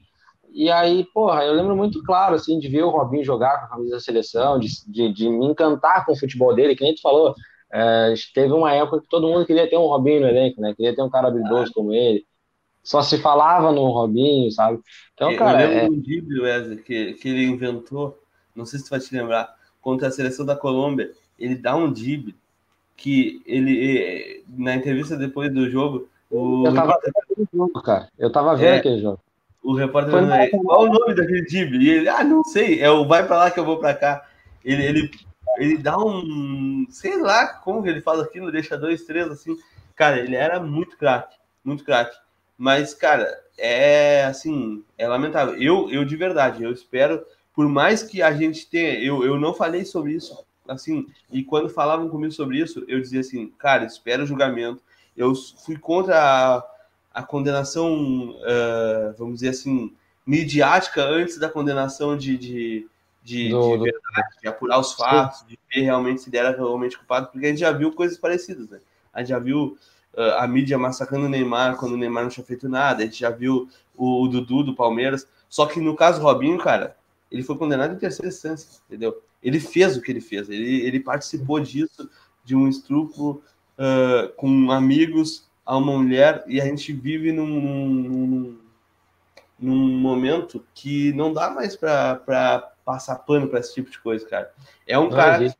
E 0.51 0.69
aí, 0.71 1.05
porra, 1.13 1.43
eu 1.45 1.53
lembro 1.53 1.75
muito 1.75 2.03
claro, 2.03 2.35
assim, 2.35 2.59
de 2.59 2.67
ver 2.67 2.83
o 2.83 2.89
Robinho 2.89 3.23
jogar 3.23 3.59
com 3.59 3.65
a 3.65 3.69
camisa 3.69 3.95
da 3.95 3.99
seleção, 3.99 4.59
de, 4.59 4.67
de, 4.87 5.13
de 5.13 5.29
me 5.29 5.45
encantar 5.45 6.05
com 6.05 6.13
o 6.13 6.17
futebol 6.17 6.55
dele, 6.55 6.75
que 6.75 6.83
nem 6.83 6.95
tu 6.95 7.01
falou, 7.01 7.35
é, 7.71 8.13
teve 8.33 8.53
uma 8.53 8.73
época 8.73 9.01
que 9.01 9.09
todo 9.09 9.27
mundo 9.27 9.45
queria 9.45 9.69
ter 9.69 9.77
um 9.77 9.87
Robinho 9.87 10.21
no 10.21 10.27
elenco, 10.27 10.61
né? 10.61 10.73
Queria 10.75 10.95
ter 10.95 11.01
um 11.01 11.09
cara 11.09 11.27
habilidoso 11.27 11.71
como 11.73 11.93
ele. 11.93 12.25
Só 12.83 13.01
se 13.01 13.17
falava 13.17 13.71
no 13.71 13.89
Robinho, 13.89 14.49
sabe? 14.51 14.79
Então, 15.13 15.35
cara. 15.35 15.61
Eu 15.61 15.69
lembro 15.69 15.85
é... 15.85 15.89
um 15.89 16.01
drible, 16.01 16.41
Wesley, 16.41 16.77
que, 16.77 17.13
que 17.15 17.27
ele 17.27 17.43
inventou, 17.43 18.17
não 18.55 18.65
sei 18.65 18.79
se 18.79 18.85
tu 18.85 18.91
vai 18.91 18.99
te 18.99 19.13
lembrar, 19.13 19.53
contra 19.81 20.07
a 20.07 20.11
seleção 20.11 20.45
da 20.45 20.55
Colômbia. 20.55 21.11
Ele 21.37 21.55
dá 21.55 21.75
um 21.75 21.91
drible 21.91 22.35
que 22.95 23.41
ele, 23.45 24.43
na 24.47 24.75
entrevista 24.75 25.15
depois 25.15 25.53
do 25.53 25.69
jogo, 25.69 26.07
o 26.31 26.65
eu 26.65 26.73
tava 26.73 26.99
vendo 27.03 27.13
aquele 27.21 27.47
jogo, 27.53 27.81
cara. 27.81 28.09
Eu 28.17 28.31
tava 28.31 28.55
vendo 28.55 28.73
é, 28.73 28.77
aquele 28.77 28.99
jogo. 28.99 29.19
O 29.68 29.74
repórter 29.74 30.15
aí, 30.32 30.49
qual 30.49 30.84
o 30.84 30.93
nome 30.93 31.13
daquele 31.13 31.41
drible? 31.41 31.84
E 31.84 31.89
ele, 31.89 32.07
ah, 32.07 32.24
não 32.24 32.41
sei, 32.41 32.80
é 32.80 32.89
o 32.89 33.05
vai 33.05 33.28
para 33.28 33.36
lá 33.36 33.51
que 33.51 33.59
eu 33.59 33.65
vou 33.65 33.78
para 33.78 33.93
cá. 33.93 34.26
Ele, 34.63 34.82
ele, 34.82 35.11
ele 35.57 35.78
dá 35.78 35.97
um, 35.97 36.88
sei 36.89 37.22
lá 37.22 37.47
como 37.47 37.84
que 37.84 37.89
ele 37.89 37.99
faz 37.99 38.22
aquilo, 38.22 38.49
deixa 38.49 38.78
dois, 38.78 39.03
três, 39.03 39.28
assim. 39.30 39.57
Cara, 39.93 40.20
ele 40.20 40.38
era 40.38 40.57
muito 40.57 40.95
craque, 40.95 41.36
muito 41.65 41.84
craque. 41.84 42.15
Mas, 42.57 42.93
cara, 42.93 43.28
é 43.57 44.24
assim, 44.24 44.86
é 44.97 45.05
lamentável. 45.05 45.61
Eu, 45.61 45.91
eu 45.91 46.05
de 46.05 46.15
verdade, 46.15 46.63
eu 46.63 46.72
espero, 46.72 47.26
por 47.53 47.68
mais 47.68 48.01
que 48.01 48.22
a 48.22 48.32
gente 48.32 48.70
tenha, 48.70 48.97
eu, 49.03 49.26
eu 49.26 49.38
não 49.38 49.53
falei 49.53 49.84
sobre 49.84 50.13
isso 50.13 50.47
assim, 50.65 51.07
e 51.30 51.43
quando 51.43 51.70
falavam 51.70 52.07
comigo 52.07 52.32
sobre 52.32 52.57
isso, 52.57 52.86
eu 52.88 53.01
dizia 53.01 53.20
assim, 53.20 53.49
cara, 53.57 53.84
espera 53.84 54.24
o 54.24 54.26
julgamento. 54.26 54.82
Eu 55.15 55.34
fui 55.36 55.78
contra 55.78 56.18
a, 56.18 56.63
a 57.18 57.24
condenação, 57.24 58.30
uh, 58.30 59.13
vamos 59.18 59.36
dizer 59.36 59.49
assim, 59.49 59.91
midiática 60.24 61.03
antes 61.03 61.39
da 61.39 61.49
condenação 61.49 62.15
de, 62.15 62.38
de, 62.38 62.88
de, 63.24 63.49
do, 63.49 63.78
de 63.78 63.84
verdade, 63.86 64.36
de 64.39 64.47
apurar 64.47 64.80
os 64.80 64.93
fatos, 64.93 65.43
de 65.47 65.57
ver 65.74 65.82
realmente 65.82 66.22
se 66.22 66.30
ele 66.30 66.38
era 66.38 66.51
realmente 66.55 66.95
culpado, 66.95 67.30
porque 67.32 67.47
a 67.47 67.49
gente 67.49 67.59
já 67.59 67.72
viu 67.72 67.91
coisas 67.91 68.20
parecidas, 68.20 68.70
né? 68.70 68.80
A 69.11 69.20
gente 69.20 69.30
já 69.30 69.39
viu 69.39 69.76
uh, 70.13 70.38
a 70.38 70.47
mídia 70.47 70.78
massacrando 70.78 71.26
o 71.26 71.30
Neymar 71.30 71.78
quando 71.78 71.93
o 71.93 71.97
Neymar 71.97 72.24
não 72.24 72.30
tinha 72.30 72.45
feito 72.45 72.70
nada, 72.70 73.01
a 73.01 73.05
gente 73.07 73.20
já 73.20 73.32
viu 73.32 73.68
o, 73.95 74.24
o 74.24 74.28
Dudu 74.28 74.61
do 74.61 74.76
Palmeiras, 74.76 75.28
só 75.49 75.65
que 75.65 75.80
no 75.80 75.95
caso 75.95 76.22
Robinho, 76.22 76.59
cara, 76.59 76.95
ele 77.32 77.41
foi 77.41 77.57
condenado 77.57 77.95
em 77.95 77.97
terceira 77.97 78.28
instância, 78.28 78.80
entendeu? 78.88 79.20
ele 79.41 79.59
fez 79.59 79.95
o 79.97 80.01
que 80.01 80.11
ele 80.11 80.22
fez, 80.22 80.49
ele, 80.49 80.82
ele 80.82 80.99
participou 80.99 81.59
disso, 81.59 82.09
de 82.43 82.55
um 82.55 82.68
estupro 82.68 83.41
uh, 83.78 84.32
com 84.36 84.72
amigos 84.72 85.46
a 85.68 85.76
uma 85.76 85.97
mulher, 85.97 86.45
e 86.47 86.61
a 86.61 86.65
gente 86.65 86.93
vive 86.93 87.34
num, 87.34 87.45
num, 87.45 88.57
num 89.59 89.99
momento 89.99 90.63
que 90.74 91.11
não 91.11 91.34
dá 91.34 91.49
mais 91.49 91.76
para 91.76 92.72
passar 92.86 93.18
pano 93.18 93.49
para 93.49 93.59
esse 93.59 93.74
tipo 93.74 93.91
de 93.91 93.99
coisa, 93.99 94.26
cara. 94.26 94.49
É 94.88 94.97
um 94.97 95.09
não 95.09 95.09
cara 95.09 95.53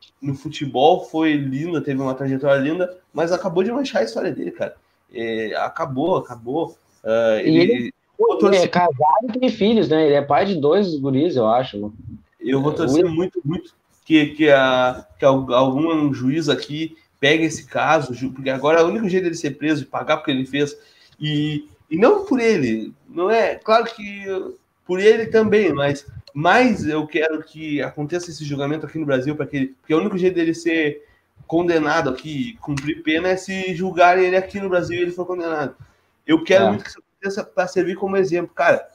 que 0.00 0.12
no 0.20 0.34
futebol 0.34 1.04
foi 1.04 1.34
lindo, 1.34 1.80
teve 1.80 2.02
uma 2.02 2.16
trajetória 2.16 2.60
linda, 2.60 2.98
mas 3.12 3.30
acabou 3.30 3.62
de 3.62 3.70
manchar 3.70 4.02
a 4.02 4.04
história 4.04 4.32
dele, 4.32 4.50
cara. 4.50 4.74
É, 5.14 5.54
acabou, 5.54 6.16
acabou. 6.16 6.76
Uh, 7.04 7.38
ele, 7.44 7.58
ele, 7.60 7.94
ele 8.42 8.56
é 8.56 8.66
casado 8.66 9.28
e 9.28 9.38
tem 9.38 9.48
filhos, 9.50 9.88
né? 9.88 10.04
Ele 10.04 10.14
é 10.14 10.22
pai 10.22 10.46
de 10.46 10.56
dois 10.56 10.96
guris, 10.96 11.36
eu 11.36 11.46
acho. 11.46 11.92
Eu 12.40 12.60
vou 12.60 12.72
torcer 12.72 13.04
muito, 13.04 13.40
muito 13.44 13.72
que, 14.04 14.26
que, 14.30 14.50
a, 14.50 15.06
que 15.16 15.24
algum 15.24 16.12
juiz 16.12 16.48
aqui 16.48 16.96
pegue 17.24 17.44
esse 17.44 17.64
caso, 17.64 18.12
porque 18.32 18.50
agora 18.50 18.80
é 18.80 18.82
o 18.82 18.88
único 18.88 19.08
jeito 19.08 19.24
dele 19.24 19.34
ser 19.34 19.52
preso 19.52 19.82
e 19.82 19.86
pagar 19.86 20.18
porque 20.18 20.30
ele 20.30 20.44
fez. 20.44 20.76
E, 21.18 21.66
e 21.90 21.96
não 21.96 22.26
por 22.26 22.38
ele, 22.38 22.92
não 23.08 23.30
é? 23.30 23.54
Claro 23.54 23.86
que 23.86 24.26
por 24.84 25.00
ele 25.00 25.28
também, 25.28 25.72
mas 25.72 26.06
mais 26.34 26.86
eu 26.86 27.06
quero 27.06 27.42
que 27.42 27.80
aconteça 27.80 28.28
esse 28.28 28.44
julgamento 28.44 28.84
aqui 28.84 28.98
no 28.98 29.06
Brasil, 29.06 29.34
para 29.34 29.46
que, 29.46 29.68
porque 29.80 29.94
é 29.94 29.96
o 29.96 30.00
único 30.00 30.18
jeito 30.18 30.34
dele 30.34 30.52
ser 30.52 31.02
condenado 31.46 32.10
aqui, 32.10 32.58
cumprir 32.60 33.02
pena, 33.02 33.28
é 33.28 33.38
se 33.38 33.74
julgarem 33.74 34.26
ele 34.26 34.36
aqui 34.36 34.60
no 34.60 34.68
Brasil 34.68 34.98
e 34.98 35.00
ele 35.00 35.10
for 35.10 35.24
condenado. 35.24 35.74
Eu 36.26 36.44
quero 36.44 36.64
é. 36.64 36.68
muito 36.68 36.84
que 36.84 36.90
isso 36.90 36.98
aconteça 36.98 37.42
para 37.42 37.66
servir 37.66 37.96
como 37.96 38.18
exemplo. 38.18 38.54
Cara, 38.54 38.86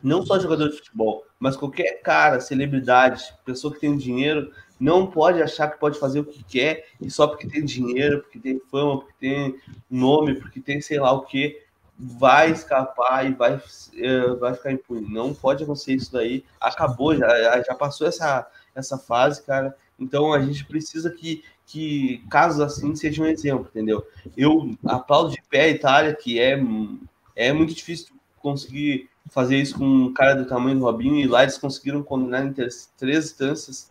não 0.00 0.24
só 0.24 0.38
jogador 0.38 0.68
de 0.68 0.76
futebol, 0.76 1.24
mas 1.40 1.56
qualquer 1.56 2.00
cara, 2.02 2.38
celebridade, 2.38 3.34
pessoa 3.44 3.74
que 3.74 3.80
tem 3.80 3.96
dinheiro, 3.96 4.52
não 4.82 5.06
pode 5.06 5.40
achar 5.40 5.68
que 5.68 5.78
pode 5.78 5.96
fazer 5.96 6.18
o 6.18 6.24
que 6.24 6.42
quer 6.42 6.86
e 7.00 7.08
só 7.08 7.28
porque 7.28 7.46
tem 7.46 7.64
dinheiro, 7.64 8.20
porque 8.20 8.40
tem 8.40 8.60
fama, 8.68 8.98
porque 8.98 9.14
tem 9.20 9.54
nome, 9.88 10.34
porque 10.34 10.60
tem 10.60 10.80
sei 10.80 10.98
lá 10.98 11.12
o 11.12 11.22
que, 11.22 11.62
vai 11.96 12.50
escapar 12.50 13.24
e 13.24 13.32
vai, 13.32 13.54
uh, 13.54 14.36
vai 14.40 14.54
ficar 14.54 14.72
impune. 14.72 15.06
Não 15.08 15.32
pode 15.32 15.62
acontecer 15.62 15.94
isso 15.94 16.12
daí. 16.12 16.44
Acabou, 16.60 17.16
já, 17.16 17.62
já 17.62 17.76
passou 17.76 18.08
essa, 18.08 18.44
essa 18.74 18.98
fase, 18.98 19.40
cara. 19.44 19.76
Então 20.00 20.32
a 20.32 20.40
gente 20.40 20.64
precisa 20.64 21.08
que, 21.10 21.44
que 21.64 22.18
casos 22.28 22.60
assim 22.60 22.96
sejam 22.96 23.24
um 23.24 23.28
exemplo, 23.28 23.68
entendeu? 23.70 24.04
Eu 24.36 24.76
aplaudo 24.84 25.30
de 25.30 25.40
pé 25.48 25.62
a 25.62 25.68
Itália, 25.68 26.12
que 26.12 26.40
é, 26.40 26.60
é 27.36 27.52
muito 27.52 27.72
difícil 27.72 28.16
conseguir 28.40 29.08
fazer 29.30 29.58
isso 29.58 29.78
com 29.78 29.84
um 29.84 30.12
cara 30.12 30.34
do 30.34 30.44
tamanho 30.44 30.76
do 30.76 30.84
Robinho 30.84 31.20
e 31.20 31.28
lá 31.28 31.42
eles 31.42 31.56
conseguiram 31.56 32.02
condenar 32.02 32.44
em 32.44 32.52
três 32.52 33.26
instâncias. 33.26 33.88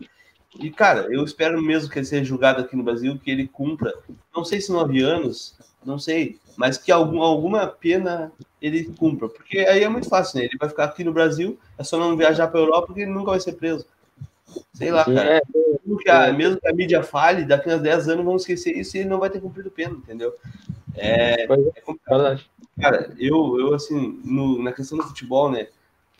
E, 0.59 0.69
cara, 0.69 1.07
eu 1.09 1.23
espero 1.23 1.61
mesmo 1.61 1.89
que 1.89 1.97
ele 1.97 2.05
seja 2.05 2.23
julgado 2.23 2.61
aqui 2.61 2.75
no 2.75 2.83
Brasil, 2.83 3.17
que 3.17 3.31
ele 3.31 3.47
cumpra, 3.47 3.93
não 4.35 4.43
sei 4.43 4.59
se 4.59 4.71
nove 4.71 5.01
anos, 5.01 5.55
não 5.85 5.97
sei, 5.97 6.39
mas 6.57 6.77
que 6.77 6.91
algum, 6.91 7.21
alguma 7.21 7.65
pena 7.67 8.31
ele 8.61 8.83
cumpra. 8.97 9.29
Porque 9.29 9.59
aí 9.59 9.83
é 9.83 9.89
muito 9.89 10.09
fácil, 10.09 10.39
né? 10.39 10.45
Ele 10.45 10.57
vai 10.59 10.69
ficar 10.69 10.85
aqui 10.85 11.03
no 11.03 11.13
Brasil, 11.13 11.57
é 11.77 11.83
só 11.83 11.97
não 11.97 12.17
viajar 12.17 12.47
para 12.47 12.59
a 12.59 12.63
Europa, 12.63 12.87
porque 12.87 13.01
ele 13.01 13.11
nunca 13.11 13.31
vai 13.31 13.39
ser 13.39 13.53
preso. 13.53 13.85
Sei 14.73 14.91
lá, 14.91 15.05
cara. 15.05 15.37
É, 15.37 15.41
mesmo, 15.85 15.97
que 15.97 16.09
a, 16.09 16.33
mesmo 16.33 16.59
que 16.59 16.67
a 16.67 16.73
mídia 16.73 17.01
fale, 17.01 17.45
daqui 17.45 17.69
a 17.69 17.77
10 17.77 18.09
anos 18.09 18.25
vão 18.25 18.35
esquecer 18.35 18.75
isso 18.77 18.97
e 18.97 19.01
ele 19.01 19.09
não 19.09 19.19
vai 19.19 19.29
ter 19.29 19.39
cumprido 19.39 19.71
pena, 19.71 19.93
entendeu? 19.93 20.35
É, 20.95 21.43
é, 21.43 21.47
é 21.75 21.81
complicado. 21.81 22.41
Cara, 22.79 23.13
eu, 23.17 23.59
eu 23.59 23.73
assim, 23.73 24.19
no, 24.23 24.61
na 24.61 24.73
questão 24.73 24.97
do 24.97 25.03
futebol, 25.05 25.49
né? 25.49 25.67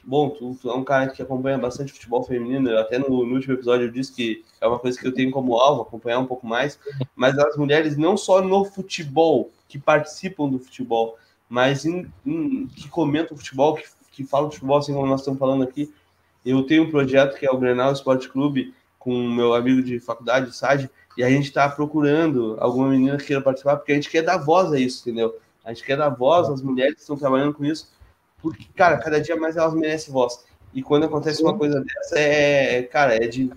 Bom, 0.04 0.30
tu, 0.32 0.58
tu, 0.60 0.70
é 0.70 0.74
um 0.74 0.84
cara 0.84 1.08
que 1.10 1.22
acompanha 1.22 1.58
bastante 1.58 1.94
futebol 1.94 2.24
feminino. 2.24 2.70
Eu 2.70 2.80
até 2.80 2.98
no, 2.98 3.26
no, 3.26 3.36
último 3.36 3.54
episódio 3.54 3.88
eu 3.88 3.92
disse 3.92 4.14
que 4.14 4.44
é 4.60 4.68
uma 4.68 4.80
coisa 4.80 5.00
que 5.00 5.08
eu 5.08 5.14
tenho 5.14 5.30
como 5.32 5.58
alvo, 5.58 5.84
acompanhar 5.84 6.20
um 6.20 6.26
pouco 6.26 6.48
mais. 6.48 6.80
Mas 7.16 7.38
as 7.38 7.56
mulheres, 7.56 7.98
não 7.98 8.18
só 8.18 8.42
no 8.42 8.66
futebol, 8.66 9.52
que 9.68 9.78
participam 9.78 10.50
do 10.50 10.60
futebol, 10.60 11.18
mas 11.48 11.86
em, 11.86 12.12
em, 12.26 12.68
que 12.68 12.90
comentam 12.90 13.38
futebol, 13.38 13.76
que, 13.76 13.84
que 14.12 14.24
falam 14.24 14.52
futebol, 14.52 14.78
assim 14.78 14.94
como 14.94 15.06
nós 15.06 15.22
estamos 15.22 15.40
falando 15.40 15.64
aqui. 15.64 15.94
Eu 16.46 16.64
tenho 16.64 16.84
um 16.84 16.90
projeto 16.90 17.38
que 17.38 17.46
é 17.46 17.52
o 17.52 17.58
Grenal 17.58 17.92
Esporte 17.92 18.28
Clube, 18.28 18.74
com 18.98 19.16
meu 19.30 19.54
amigo 19.54 19.82
de 19.82 20.00
faculdade, 20.00 20.50
o 20.50 20.54
Sage, 20.54 20.90
e 21.18 21.24
a 21.24 21.30
gente 21.30 21.46
está 21.46 21.68
procurando 21.70 22.56
alguma 22.60 22.90
menina 22.90 23.18
que 23.18 23.26
queira 23.26 23.42
participar, 23.42 23.78
porque 23.78 23.92
a 23.92 23.96
gente 23.96 24.10
quer 24.10 24.22
dar 24.22 24.38
voz 24.38 24.72
a 24.72 24.80
isso, 24.80 25.02
entendeu? 25.02 25.36
A 25.64 25.74
gente 25.74 25.84
quer 25.84 25.98
dar 25.98 26.10
voz 26.10 26.50
às 26.50 26.62
mulheres 26.62 27.00
estão 27.00 27.18
trabalhando 27.18 27.54
com 27.54 27.66
isso, 27.66 27.92
porque, 28.42 28.66
cara, 28.76 28.98
cada 28.98 29.22
dia 29.22 29.36
mais 29.36 29.56
elas 29.56 29.74
merecem 29.74 30.14
voz. 30.14 30.44
E 30.74 30.82
quando 30.82 31.06
acontece 31.06 31.38
Sim. 31.38 31.44
uma 31.44 31.58
coisa 31.58 31.82
dessa, 31.82 32.18
é, 32.18 32.84
cara, 32.84 33.16
é 33.16 33.28
de, 33.28 33.52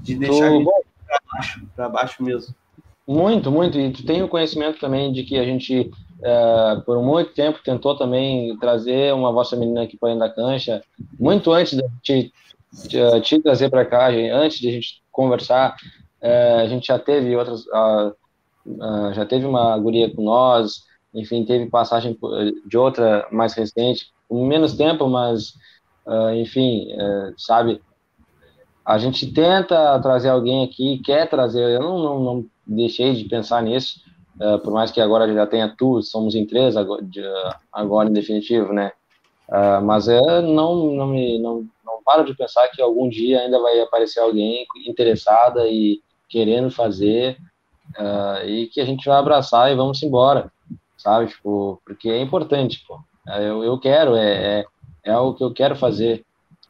de 0.00 0.14
deixar 0.16 0.50
tu... 0.50 0.64
para 1.06 1.20
baixo, 1.32 1.66
para 1.74 1.88
baixo 1.88 2.22
mesmo. 2.22 2.54
Muito, 3.06 3.50
muito. 3.50 3.78
E 3.78 3.92
tu 3.92 4.04
tem 4.04 4.22
o 4.22 4.28
conhecimento 4.28 4.80
também 4.80 5.12
de 5.12 5.22
que 5.24 5.38
a 5.38 5.44
gente, 5.44 5.90
é, 6.22 6.82
por 6.84 7.02
muito 7.02 7.34
tempo, 7.34 7.62
tentou 7.62 7.96
também 7.96 8.56
trazer 8.58 9.12
uma 9.14 9.30
voz 9.30 9.50
feminina 9.50 9.82
aqui 9.82 9.96
para 9.96 10.08
dentro 10.08 10.26
da 10.26 10.34
cancha, 10.34 10.82
muito 11.18 11.52
antes 11.52 11.76
de 11.76 11.84
te, 12.02 12.32
te, 12.88 13.20
te 13.20 13.42
trazer 13.42 13.68
para 13.68 13.84
cá, 13.84 14.08
antes 14.08 14.58
de 14.58 14.68
a 14.68 14.72
gente 14.72 15.02
conversar, 15.12 15.76
é, 16.20 16.62
a 16.62 16.66
gente 16.66 16.86
já 16.86 16.98
teve 16.98 17.36
outras, 17.36 17.64
já 19.14 19.26
teve 19.26 19.44
uma 19.44 19.76
guria 19.78 20.12
com 20.12 20.22
nós, 20.22 20.82
enfim, 21.14 21.44
teve 21.44 21.66
passagem 21.66 22.18
de 22.66 22.76
outra 22.76 23.26
mais 23.30 23.54
recente, 23.54 24.12
com 24.28 24.46
menos 24.46 24.74
tempo, 24.74 25.08
mas, 25.08 25.54
uh, 26.06 26.34
enfim, 26.34 26.88
uh, 26.92 27.34
sabe, 27.36 27.80
a 28.84 28.98
gente 28.98 29.32
tenta 29.32 29.98
trazer 30.00 30.28
alguém 30.28 30.64
aqui, 30.64 31.00
quer 31.04 31.28
trazer, 31.28 31.76
eu 31.76 31.80
não, 31.80 31.98
não, 31.98 32.20
não 32.20 32.46
deixei 32.66 33.14
de 33.14 33.24
pensar 33.24 33.62
nisso, 33.62 34.00
uh, 34.40 34.58
por 34.58 34.72
mais 34.72 34.90
que 34.90 35.00
agora 35.00 35.32
já 35.32 35.46
tenha 35.46 35.74
tu, 35.76 36.02
somos 36.02 36.34
em 36.34 36.46
três 36.46 36.76
agora, 36.76 37.02
de, 37.02 37.22
agora 37.72 38.08
em 38.08 38.12
definitivo, 38.12 38.72
né? 38.72 38.92
Uh, 39.48 39.84
mas 39.84 40.08
é, 40.08 40.40
não, 40.40 40.86
não, 40.92 41.06
me, 41.06 41.38
não, 41.38 41.66
não 41.84 42.02
paro 42.02 42.24
de 42.24 42.34
pensar 42.34 42.68
que 42.68 42.80
algum 42.80 43.08
dia 43.08 43.40
ainda 43.40 43.60
vai 43.60 43.78
aparecer 43.80 44.20
alguém 44.20 44.66
interessada 44.86 45.68
e 45.68 46.00
querendo 46.28 46.70
fazer 46.70 47.36
uh, 47.98 48.46
e 48.46 48.66
que 48.68 48.80
a 48.80 48.84
gente 48.84 49.06
vai 49.06 49.18
abraçar 49.18 49.70
e 49.70 49.76
vamos 49.76 50.02
embora, 50.02 50.50
sabe? 51.04 51.26
Tipo, 51.26 51.80
porque 51.84 52.08
é 52.08 52.20
importante, 52.20 52.82
pô. 52.88 52.98
Eu, 53.26 53.62
eu 53.62 53.78
quero, 53.78 54.16
é, 54.16 54.60
é, 54.60 54.66
é 55.04 55.18
o 55.18 55.34
que 55.34 55.44
eu 55.44 55.52
quero 55.52 55.76
fazer. 55.76 56.24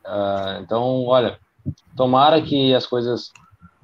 Uh, 0.05 0.61
então, 0.61 1.05
olha, 1.05 1.39
tomara 1.97 2.43
que 2.43 2.75
as 2.75 2.85
coisas 2.85 3.33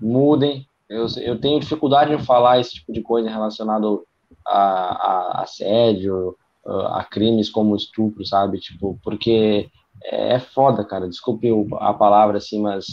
mudem. 0.01 0.67
Eu, 0.89 1.07
eu 1.19 1.41
tenho 1.41 1.61
dificuldade 1.61 2.13
em 2.13 2.19
falar 2.19 2.59
esse 2.59 2.75
tipo 2.75 2.93
de 2.93 3.01
coisa 3.01 3.31
relacionado 3.31 4.05
a, 4.45 4.59
a, 4.59 5.43
assédio, 5.43 6.37
a 6.67 7.05
crimes 7.05 7.49
como 7.49 7.77
estupro, 7.77 8.27
sabe? 8.27 8.59
Tipo, 8.59 8.99
porque 9.05 9.71
é 10.05 10.41
foda, 10.41 10.85
cara. 10.85 11.09
Desculpe 11.09 11.49
a 11.79 11.95
palavra 11.95 12.39
assim, 12.39 12.61
mas 12.61 12.87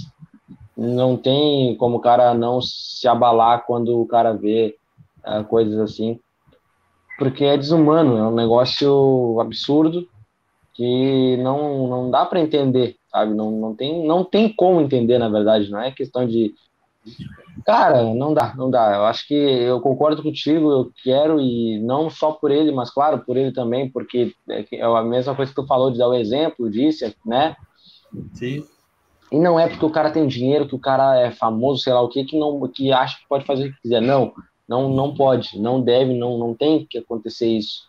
não 0.76 1.18
tem 1.18 1.76
como 1.78 1.98
o 1.98 2.02
cara 2.02 2.36
não 2.36 2.62
se 2.62 3.08
abalar 3.08 3.66
quando 3.66 4.00
o 4.00 4.06
cara 4.06 4.34
vê 4.34 4.78
uh, 5.26 5.44
coisas 5.46 5.80
assim, 5.80 6.20
porque 7.18 7.44
é 7.44 7.58
desumano, 7.58 8.18
é 8.18 8.28
um 8.28 8.36
negócio 8.36 9.40
absurdo 9.40 10.08
que 10.74 11.38
não, 11.38 11.88
não 11.88 12.12
dá 12.12 12.26
para 12.26 12.40
entender, 12.40 12.96
sabe? 13.10 13.34
Não, 13.34 13.50
não, 13.50 13.76
tem, 13.76 14.06
não 14.06 14.24
tem 14.24 14.54
como 14.54 14.80
entender, 14.80 15.18
na 15.18 15.28
verdade, 15.28 15.72
não 15.72 15.82
é 15.82 15.92
questão 15.92 16.28
de. 16.28 16.54
Cara, 17.66 18.04
não 18.14 18.34
dá, 18.34 18.54
não 18.56 18.70
dá. 18.70 18.96
Eu 18.96 19.06
acho 19.06 19.28
que 19.28 19.34
eu 19.34 19.82
concordo 19.82 20.22
contigo, 20.22 20.72
eu 20.72 20.92
quero, 21.04 21.40
e 21.42 21.80
não 21.80 22.10
só 22.10 22.32
por 22.32 22.52
ele, 22.52 22.72
mas 22.72 22.92
claro, 22.92 23.20
por 23.26 23.36
ele 23.36 23.52
também, 23.52 23.90
porque 23.90 24.34
é, 24.48 24.66
é 24.72 24.84
a 24.84 25.02
mesma 25.02 25.36
coisa 25.36 25.52
que 25.52 25.60
tu 25.60 25.66
falou 25.66 25.90
de 25.90 25.98
dar 25.98 26.10
o 26.10 26.14
exemplo, 26.14 26.70
disse, 26.70 27.16
né? 27.26 27.56
Sim. 28.34 28.64
E 29.32 29.40
não 29.40 29.60
é 29.60 29.68
porque 29.68 29.86
o 29.86 29.90
cara 29.90 30.12
tem 30.12 30.28
dinheiro, 30.28 30.68
que 30.68 30.76
o 30.76 30.80
cara 30.80 31.20
é 31.20 31.32
famoso, 31.32 31.82
sei 31.82 31.94
lá 31.94 32.02
o 32.02 32.10
que, 32.10 32.24
que 32.24 32.40
não 32.40 32.68
que 32.68 32.92
acha 32.94 33.18
que 33.18 33.28
pode 33.28 33.46
fazer 33.46 33.68
o 33.68 33.74
que 33.74 33.82
quiser. 33.82 34.02
Não, 34.02 34.32
não, 34.68 34.90
não 34.90 35.14
pode, 35.14 35.60
não 35.60 35.82
deve, 35.82 36.14
não, 36.14 36.38
não 36.38 36.54
tem 36.54 36.86
que 36.86 36.98
acontecer 36.98 37.48
isso, 37.48 37.88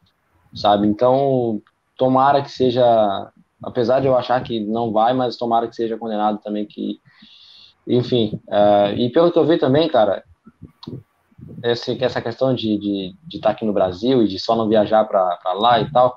sabe? 0.55 0.87
Então, 0.87 1.61
tomara 1.97 2.43
que 2.43 2.51
seja, 2.51 3.31
apesar 3.63 4.01
de 4.01 4.07
eu 4.07 4.17
achar 4.17 4.43
que 4.43 4.61
não 4.61 4.93
vai, 4.93 5.13
mas 5.13 5.37
tomara 5.37 5.67
que 5.67 5.75
seja 5.75 5.99
condenado 5.99 6.39
também, 6.39 6.65
que, 6.65 7.01
enfim. 7.87 8.41
Uh, 8.47 8.95
e 8.97 9.11
pelo 9.11 9.33
que 9.33 9.39
eu 9.39 9.47
vi 9.47 9.59
também, 9.59 9.89
cara, 9.89 10.23
esse, 11.63 12.03
essa 12.03 12.23
questão 12.23 12.55
de 12.55 12.75
estar 12.75 12.81
de, 12.81 13.17
de 13.27 13.41
tá 13.41 13.51
aqui 13.51 13.65
no 13.65 13.73
Brasil 13.73 14.23
e 14.23 14.29
de 14.29 14.39
só 14.39 14.55
não 14.55 14.69
viajar 14.69 15.05
para 15.05 15.53
lá 15.55 15.81
e 15.81 15.91
tal, 15.91 16.17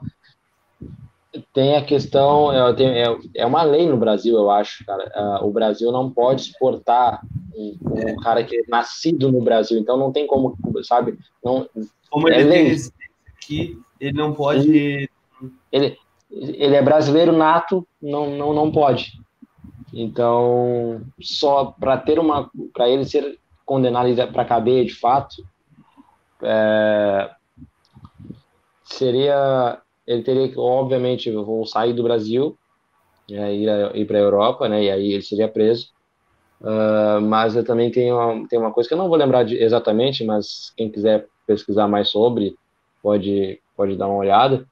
tem 1.53 1.77
a 1.77 1.83
questão, 1.83 2.51
é, 2.51 3.03
é, 3.03 3.17
é 3.35 3.45
uma 3.45 3.63
lei 3.63 3.87
no 3.87 3.97
Brasil, 3.97 4.35
eu 4.35 4.51
acho, 4.51 4.85
cara. 4.85 5.39
Uh, 5.41 5.47
o 5.47 5.51
Brasil 5.51 5.91
não 5.91 6.09
pode 6.09 6.41
exportar 6.41 7.21
um, 7.55 7.77
um, 7.81 8.15
cara 8.17 8.43
que 8.43 8.57
é 8.57 8.63
nascido 8.67 9.31
no 9.31 9.41
Brasil, 9.41 9.79
então 9.79 9.97
não 9.97 10.11
tem 10.11 10.27
como, 10.27 10.57
sabe? 10.83 11.17
Não, 11.43 11.69
como 12.09 12.29
é 12.29 12.39
ele 12.39 12.49
lei. 12.49 12.75
aqui, 13.35 13.79
ele 13.99 14.17
não 14.17 14.33
pode. 14.33 15.09
Ele, 15.71 15.97
ele 16.29 16.75
é 16.75 16.81
brasileiro 16.81 17.31
nato, 17.31 17.87
não, 18.01 18.35
não, 18.35 18.53
não 18.53 18.71
pode. 18.71 19.13
Então, 19.93 21.01
só 21.21 21.65
para 21.65 21.97
ter 21.97 22.19
uma. 22.19 22.49
para 22.73 22.89
ele 22.89 23.05
ser 23.05 23.39
condenado 23.65 24.09
para 24.33 24.43
cadeia 24.43 24.83
de 24.83 24.93
fato, 24.93 25.45
é, 26.41 27.31
seria 28.83 29.81
ele 30.11 30.23
teria 30.23 30.49
que, 30.49 30.57
obviamente, 30.57 31.31
vou 31.31 31.65
sair 31.65 31.93
do 31.93 32.03
Brasil, 32.03 32.57
né, 33.29 33.53
ir, 33.53 33.95
ir 33.95 34.05
para 34.05 34.17
a 34.17 34.21
Europa, 34.21 34.67
né, 34.67 34.83
e 34.83 34.91
aí 34.91 35.13
ele 35.13 35.21
seria 35.21 35.47
preso. 35.47 35.89
Uh, 36.59 37.19
mas 37.21 37.55
eu 37.55 37.63
também 37.63 37.89
tenho 37.89 38.15
uma, 38.15 38.47
tenho 38.47 38.61
uma 38.61 38.71
coisa 38.71 38.87
que 38.87 38.93
eu 38.93 38.97
não 38.97 39.09
vou 39.09 39.17
lembrar 39.17 39.43
de, 39.43 39.57
exatamente, 39.57 40.23
mas 40.23 40.71
quem 40.77 40.91
quiser 40.91 41.27
pesquisar 41.47 41.87
mais 41.87 42.09
sobre, 42.09 42.55
pode, 43.01 43.59
pode 43.75 43.95
dar 43.95 44.07
uma 44.07 44.17
olhada. 44.17 44.67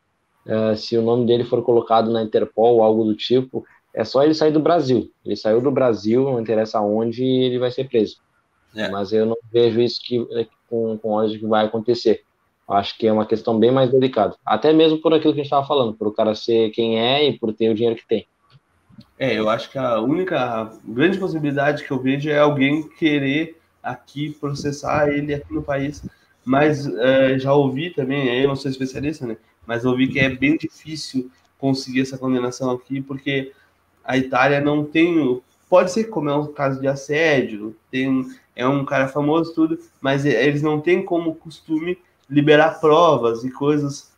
Uh, 0.45 0.75
se 0.75 0.97
o 0.97 1.01
nome 1.01 1.25
dele 1.25 1.43
for 1.43 1.63
colocado 1.63 2.11
na 2.11 2.21
Interpol 2.21 2.75
ou 2.75 2.83
algo 2.83 3.03
do 3.03 3.15
tipo, 3.15 3.65
é 3.93 4.03
só 4.03 4.23
ele 4.23 4.33
sair 4.33 4.51
do 4.51 4.59
Brasil. 4.59 5.11
Ele 5.25 5.35
saiu 5.35 5.61
do 5.61 5.71
Brasil, 5.71 6.23
não 6.23 6.39
interessa 6.39 6.79
onde, 6.79 7.23
ele 7.23 7.57
vai 7.57 7.71
ser 7.71 7.89
preso. 7.89 8.17
É. 8.75 8.87
Mas 8.89 9.11
eu 9.11 9.25
não 9.25 9.37
vejo 9.51 9.81
isso 9.81 9.99
que, 10.03 10.23
com, 10.69 10.97
com 10.97 11.09
olhos 11.09 11.35
que 11.35 11.45
vai 11.45 11.65
acontecer. 11.65 12.23
Acho 12.70 12.97
que 12.97 13.07
é 13.07 13.11
uma 13.11 13.26
questão 13.26 13.57
bem 13.57 13.72
mais 13.72 13.89
delicada. 13.91 14.36
Até 14.45 14.72
mesmo 14.72 14.99
por 14.99 15.13
aquilo 15.13 15.34
que 15.34 15.39
a 15.39 15.43
gente 15.43 15.51
estava 15.51 15.65
falando, 15.65 15.93
por 15.93 16.07
o 16.07 16.11
cara 16.11 16.36
ser 16.36 16.70
quem 16.70 16.99
é 16.99 17.28
e 17.28 17.38
por 17.38 17.51
ter 17.51 17.70
o 17.70 17.74
dinheiro 17.74 17.95
que 17.95 18.07
tem. 18.07 18.28
É, 19.17 19.38
eu 19.38 19.49
acho 19.49 19.72
que 19.72 19.78
a 19.78 19.99
única 19.99 20.72
grande 20.86 21.17
possibilidade 21.17 21.84
que 21.84 21.91
eu 21.91 21.99
vejo 21.99 22.30
é 22.30 22.39
alguém 22.39 22.88
querer 22.88 23.59
aqui 23.82 24.32
processar 24.39 25.09
ele 25.09 25.34
aqui 25.34 25.53
no 25.53 25.63
país. 25.63 26.05
Mas 26.45 26.86
é, 26.88 27.39
já 27.39 27.53
ouvi 27.53 27.89
também, 27.89 28.28
eu 28.39 28.47
não 28.47 28.55
sou 28.55 28.70
especialista, 28.70 29.26
né? 29.26 29.38
Mas 29.65 29.84
ouvi 29.84 30.07
que 30.07 30.20
é 30.20 30.30
bem 30.30 30.55
difícil 30.55 31.30
conseguir 31.57 32.01
essa 32.01 32.17
condenação 32.17 32.72
aqui, 32.72 33.01
porque 33.01 33.51
a 34.03 34.17
Itália 34.17 34.61
não 34.61 34.86
tem. 34.86 35.41
Pode 35.70 35.91
ser 35.91 36.05
como 36.05 36.30
é 36.30 36.36
um 36.36 36.47
caso 36.53 36.80
de 36.80 36.88
assédio, 36.88 37.76
tem, 37.91 38.26
é 38.55 38.67
um 38.67 38.86
cara 38.86 39.07
famoso, 39.07 39.53
tudo, 39.53 39.78
mas 40.01 40.26
eles 40.26 40.63
não 40.63 40.80
têm 40.80 41.03
como 41.03 41.36
costume 41.36 41.97
liberar 42.30 42.80
provas 42.80 43.43
e 43.43 43.51
coisas 43.51 44.11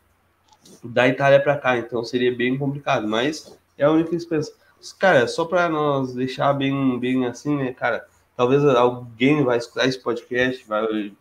da 0.84 1.08
Itália 1.08 1.40
para 1.40 1.58
cá, 1.58 1.78
então 1.78 2.04
seria 2.04 2.36
bem 2.36 2.58
complicado, 2.58 3.08
mas 3.08 3.58
é 3.78 3.86
a 3.86 3.92
única 3.92 4.16
esperança. 4.16 4.54
Cara, 4.98 5.28
só 5.28 5.46
para 5.46 5.70
nós 5.70 6.14
deixar 6.14 6.54
bem, 6.54 7.00
bem 7.00 7.26
assim, 7.26 7.56
né, 7.56 7.72
cara, 7.72 8.06
talvez 8.36 8.66
alguém 8.66 9.44
vai 9.44 9.58
escutar 9.58 9.88
esse 9.88 10.00
podcast, 10.00 10.68
vai, 10.68 11.14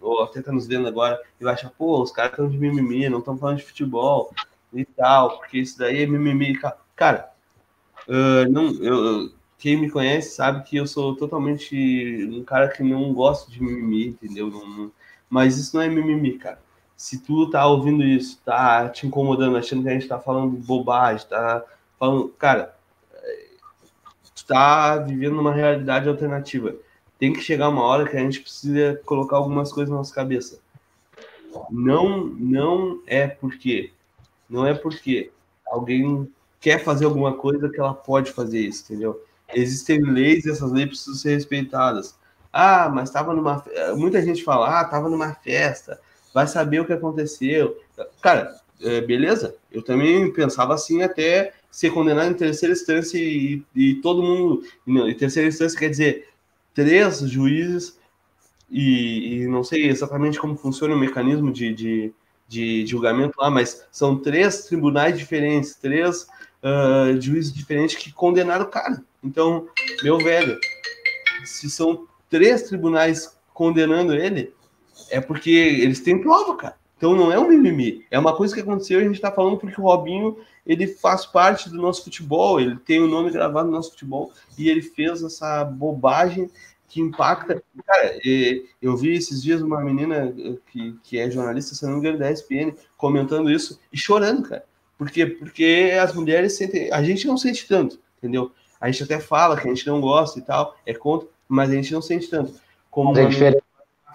ou 0.00 0.22
até 0.22 0.42
tá 0.42 0.52
nos 0.52 0.66
vendo 0.66 0.86
agora, 0.86 1.20
e 1.40 1.44
vai 1.44 1.54
achar, 1.54 1.70
pô, 1.70 2.02
os 2.02 2.12
caras 2.12 2.32
estão 2.32 2.48
de 2.48 2.58
mimimi, 2.58 3.08
não 3.08 3.20
estão 3.20 3.36
falando 3.36 3.58
de 3.58 3.64
futebol 3.64 4.32
e 4.72 4.84
tal, 4.84 5.38
porque 5.38 5.58
isso 5.58 5.78
daí 5.78 6.02
é 6.02 6.06
mimimi. 6.06 6.58
Cara, 6.94 7.30
uh, 8.06 8.50
não, 8.50 8.70
eu, 8.82 9.32
quem 9.58 9.78
me 9.78 9.90
conhece 9.90 10.34
sabe 10.34 10.64
que 10.64 10.76
eu 10.76 10.86
sou 10.86 11.16
totalmente 11.16 12.28
um 12.30 12.44
cara 12.44 12.68
que 12.68 12.82
não 12.82 13.12
gosta 13.14 13.50
de 13.50 13.62
mimimi, 13.62 14.08
entendeu? 14.08 14.50
Não, 14.50 14.68
não 14.68 14.92
mas 15.28 15.58
isso 15.58 15.76
não 15.76 15.82
é 15.82 15.88
mimimi, 15.88 16.38
cara. 16.38 16.60
Se 16.96 17.18
tu 17.18 17.50
tá 17.50 17.66
ouvindo 17.66 18.02
isso, 18.02 18.40
tá 18.44 18.88
te 18.88 19.06
incomodando, 19.06 19.56
achando 19.56 19.82
que 19.82 19.88
a 19.88 19.92
gente 19.92 20.08
tá 20.08 20.18
falando 20.18 20.56
bobagem, 20.56 21.26
tá 21.28 21.64
falando. 21.98 22.28
Cara, 22.30 22.74
tu 24.34 24.46
tá 24.46 24.96
vivendo 24.98 25.38
uma 25.38 25.52
realidade 25.52 26.08
alternativa. 26.08 26.74
Tem 27.18 27.32
que 27.32 27.40
chegar 27.40 27.68
uma 27.68 27.82
hora 27.82 28.08
que 28.08 28.16
a 28.16 28.20
gente 28.20 28.40
precisa 28.40 29.00
colocar 29.04 29.36
algumas 29.36 29.72
coisas 29.72 29.90
na 29.90 29.96
nossa 29.96 30.14
cabeça. 30.14 30.58
Não, 31.70 32.26
não 32.26 33.02
é 33.06 33.26
porque. 33.26 33.92
Não 34.48 34.66
é 34.66 34.74
porque 34.74 35.32
alguém 35.66 36.30
quer 36.60 36.82
fazer 36.82 37.04
alguma 37.04 37.34
coisa 37.34 37.68
que 37.68 37.80
ela 37.80 37.94
pode 37.94 38.32
fazer 38.32 38.60
isso, 38.60 38.84
entendeu? 38.84 39.22
Existem 39.54 40.00
leis 40.00 40.44
e 40.44 40.50
essas 40.50 40.70
leis 40.72 40.88
precisam 40.88 41.14
ser 41.14 41.34
respeitadas. 41.34 42.18
Ah, 42.58 42.88
mas 42.88 43.10
estava 43.10 43.34
numa. 43.34 43.62
Muita 43.96 44.22
gente 44.22 44.42
fala, 44.42 44.80
ah, 44.80 44.82
estava 44.82 45.10
numa 45.10 45.34
festa, 45.34 46.00
vai 46.32 46.46
saber 46.46 46.80
o 46.80 46.86
que 46.86 46.92
aconteceu. 46.94 47.78
Cara, 48.22 48.58
é, 48.80 49.02
beleza, 49.02 49.54
eu 49.70 49.82
também 49.82 50.32
pensava 50.32 50.72
assim 50.72 51.02
até 51.02 51.52
ser 51.70 51.90
condenado 51.90 52.30
em 52.30 52.34
terceira 52.34 52.72
instância 52.72 53.18
e, 53.18 53.62
e 53.74 53.96
todo 53.96 54.22
mundo. 54.22 54.62
Não, 54.86 55.06
em 55.06 55.14
terceira 55.14 55.46
instância 55.46 55.78
quer 55.78 55.90
dizer 55.90 56.28
três 56.72 57.18
juízes 57.20 57.98
e, 58.70 59.42
e, 59.42 59.46
não 59.46 59.62
sei 59.62 59.86
exatamente 59.88 60.38
como 60.40 60.56
funciona 60.56 60.94
o 60.94 60.98
mecanismo 60.98 61.52
de, 61.52 61.74
de, 61.74 62.12
de, 62.48 62.86
julgamento 62.86 63.34
lá, 63.38 63.50
mas 63.50 63.86
são 63.92 64.16
três 64.18 64.64
tribunais 64.64 65.18
diferentes, 65.18 65.74
três 65.74 66.22
uh, 66.62 67.20
juízes 67.20 67.52
diferentes 67.52 67.96
que 67.96 68.10
condenaram 68.10 68.64
o 68.64 68.68
cara. 68.68 69.04
Então, 69.22 69.68
meu 70.02 70.16
velho, 70.16 70.58
se 71.44 71.68
são 71.68 72.06
três 72.28 72.62
tribunais 72.62 73.36
condenando 73.52 74.14
ele, 74.14 74.54
é 75.10 75.20
porque 75.20 75.50
eles 75.50 76.00
têm 76.00 76.20
prova, 76.20 76.56
cara. 76.56 76.76
Então 76.96 77.14
não 77.14 77.30
é 77.30 77.38
um 77.38 77.48
mimimi. 77.48 78.04
É 78.10 78.18
uma 78.18 78.34
coisa 78.34 78.54
que 78.54 78.60
aconteceu 78.60 79.00
e 79.00 79.04
a 79.04 79.06
gente 79.06 79.20
tá 79.20 79.30
falando 79.30 79.58
porque 79.58 79.80
o 79.80 79.84
Robinho, 79.84 80.38
ele 80.66 80.86
faz 80.86 81.26
parte 81.26 81.68
do 81.68 81.76
nosso 81.76 82.04
futebol, 82.04 82.58
ele 82.58 82.76
tem 82.76 83.00
o 83.00 83.06
nome 83.06 83.30
gravado 83.30 83.68
no 83.68 83.74
nosso 83.74 83.90
futebol 83.90 84.32
e 84.56 84.68
ele 84.70 84.80
fez 84.80 85.22
essa 85.22 85.64
bobagem 85.64 86.50
que 86.88 87.00
impacta. 87.00 87.62
Cara, 87.84 88.18
eu 88.80 88.96
vi 88.96 89.14
esses 89.14 89.42
dias 89.42 89.60
uma 89.60 89.80
menina 89.82 90.34
que, 90.70 90.96
que 91.02 91.18
é 91.18 91.30
jornalista, 91.30 91.74
se 91.74 91.84
não 91.84 91.92
me 91.92 91.98
engano, 91.98 92.18
da 92.18 92.30
ESPN, 92.30 92.74
comentando 92.96 93.50
isso 93.50 93.78
e 93.92 93.98
chorando, 93.98 94.48
cara. 94.48 94.64
Por 94.96 95.10
quê? 95.10 95.26
Porque 95.26 95.92
as 96.00 96.14
mulheres 96.14 96.54
sentem. 96.54 96.90
A 96.90 97.02
gente 97.02 97.26
não 97.26 97.36
sente 97.36 97.68
tanto, 97.68 98.00
entendeu? 98.16 98.50
A 98.80 98.90
gente 98.90 99.02
até 99.02 99.20
fala 99.20 99.60
que 99.60 99.66
a 99.66 99.74
gente 99.74 99.86
não 99.86 100.00
gosta 100.00 100.38
e 100.38 100.42
tal, 100.42 100.74
é 100.86 100.94
contra, 100.94 101.28
mas 101.48 101.70
a 101.70 101.74
gente 101.74 101.92
não 101.92 102.02
sente 102.02 102.28
tanto. 102.28 102.54
Como 102.90 103.16
é 103.18 103.26
diferente. 103.26 103.62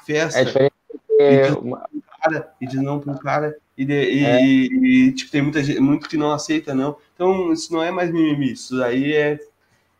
festa. 0.05 0.39
É 0.39 0.45
diferente 0.45 0.73
porque 0.89 2.01
cara, 2.21 2.53
e 2.61 2.67
diz 2.67 2.81
não 2.81 2.99
para 2.99 3.13
um 3.13 3.17
cara, 3.17 3.57
e, 3.75 3.83
de, 3.83 3.93
e, 3.93 4.25
é. 4.25 4.45
e, 4.45 5.11
tipo, 5.11 5.31
tem 5.31 5.41
muita 5.41 5.63
gente, 5.63 5.79
muito 5.79 6.07
que 6.07 6.17
não 6.17 6.31
aceita, 6.31 6.73
não. 6.73 6.95
Então, 7.15 7.51
isso 7.51 7.73
não 7.73 7.81
é 7.81 7.89
mais 7.89 8.11
mimimi, 8.11 8.53
isso 8.53 8.81
aí 8.83 9.13
é, 9.13 9.39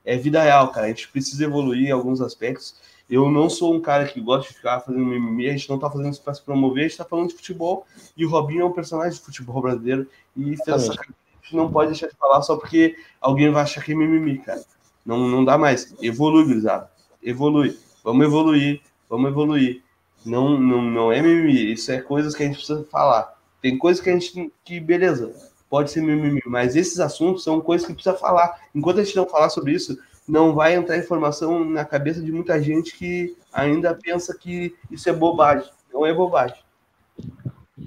é 0.05 0.17
vida 0.17 0.41
real, 0.41 0.71
cara. 0.71 0.85
A 0.85 0.89
gente 0.89 1.07
precisa 1.07 1.43
evoluir 1.43 1.87
em 1.87 1.91
alguns 1.91 2.21
aspectos. 2.21 2.75
Eu 3.09 3.29
não 3.29 3.49
sou 3.49 3.73
um 3.73 3.81
cara 3.81 4.05
que 4.05 4.21
gosta 4.21 4.49
de 4.49 4.55
ficar 4.55 4.79
fazendo 4.81 5.03
mimimi, 5.03 5.49
a 5.49 5.51
gente 5.51 5.69
não 5.69 5.79
tá 5.79 5.89
fazendo 5.89 6.11
isso 6.11 6.21
para 6.21 6.33
se 6.33 6.43
promover, 6.43 6.85
a 6.85 6.87
gente 6.87 6.97
tá 6.97 7.05
falando 7.05 7.29
de 7.29 7.35
futebol, 7.35 7.85
e 8.15 8.25
o 8.25 8.29
Robinho 8.29 8.61
é 8.61 8.65
um 8.65 8.71
personagem 8.71 9.17
de 9.17 9.25
futebol 9.25 9.61
brasileiro, 9.61 10.07
e 10.37 10.55
fez 10.57 10.67
essa 10.67 10.91
a 10.91 11.43
gente 11.43 11.55
não 11.55 11.71
pode 11.71 11.89
deixar 11.89 12.07
de 12.07 12.15
falar 12.15 12.41
só 12.43 12.55
porque 12.55 12.95
alguém 13.19 13.51
vai 13.51 13.63
achar 13.63 13.83
que 13.83 13.91
é 13.91 13.95
mimimi, 13.95 14.37
cara. 14.37 14.63
Não, 15.05 15.17
não 15.27 15.43
dá 15.43 15.57
mais. 15.57 15.93
Evolui, 16.01 16.45
gurizada. 16.45 16.89
Evolui. 17.23 17.77
Vamos 18.03 18.25
evoluir, 18.25 18.81
vamos 19.09 19.29
evoluir. 19.29 19.81
Não, 20.25 20.59
não, 20.59 20.81
não 20.81 21.11
é 21.11 21.21
mimimi, 21.21 21.73
isso 21.73 21.91
é 21.91 21.99
coisas 21.99 22.35
que 22.35 22.43
a 22.43 22.45
gente 22.45 22.57
precisa 22.57 22.83
falar. 22.91 23.37
Tem 23.61 23.77
coisas 23.77 24.01
que 24.01 24.09
a 24.09 24.13
gente, 24.13 24.51
que 24.63 24.79
beleza, 24.79 25.33
pode 25.69 25.91
ser 25.91 26.01
mimimi, 26.01 26.41
mas 26.45 26.75
esses 26.75 26.99
assuntos 26.99 27.43
são 27.43 27.61
coisas 27.61 27.87
que 27.87 27.93
precisa 27.93 28.15
falar. 28.15 28.59
Enquanto 28.73 28.99
a 28.99 29.03
gente 29.03 29.15
não 29.15 29.27
falar 29.27 29.49
sobre 29.49 29.73
isso, 29.73 29.97
não 30.27 30.53
vai 30.53 30.75
entrar 30.75 30.97
informação 30.97 31.63
na 31.65 31.83
cabeça 31.83 32.21
de 32.21 32.31
muita 32.31 32.61
gente 32.61 32.95
que 32.95 33.35
ainda 33.51 33.93
pensa 33.95 34.37
que 34.37 34.75
isso 34.89 35.09
é 35.09 35.13
bobagem. 35.13 35.69
Não 35.93 36.05
é 36.05 36.13
bobagem. 36.13 36.57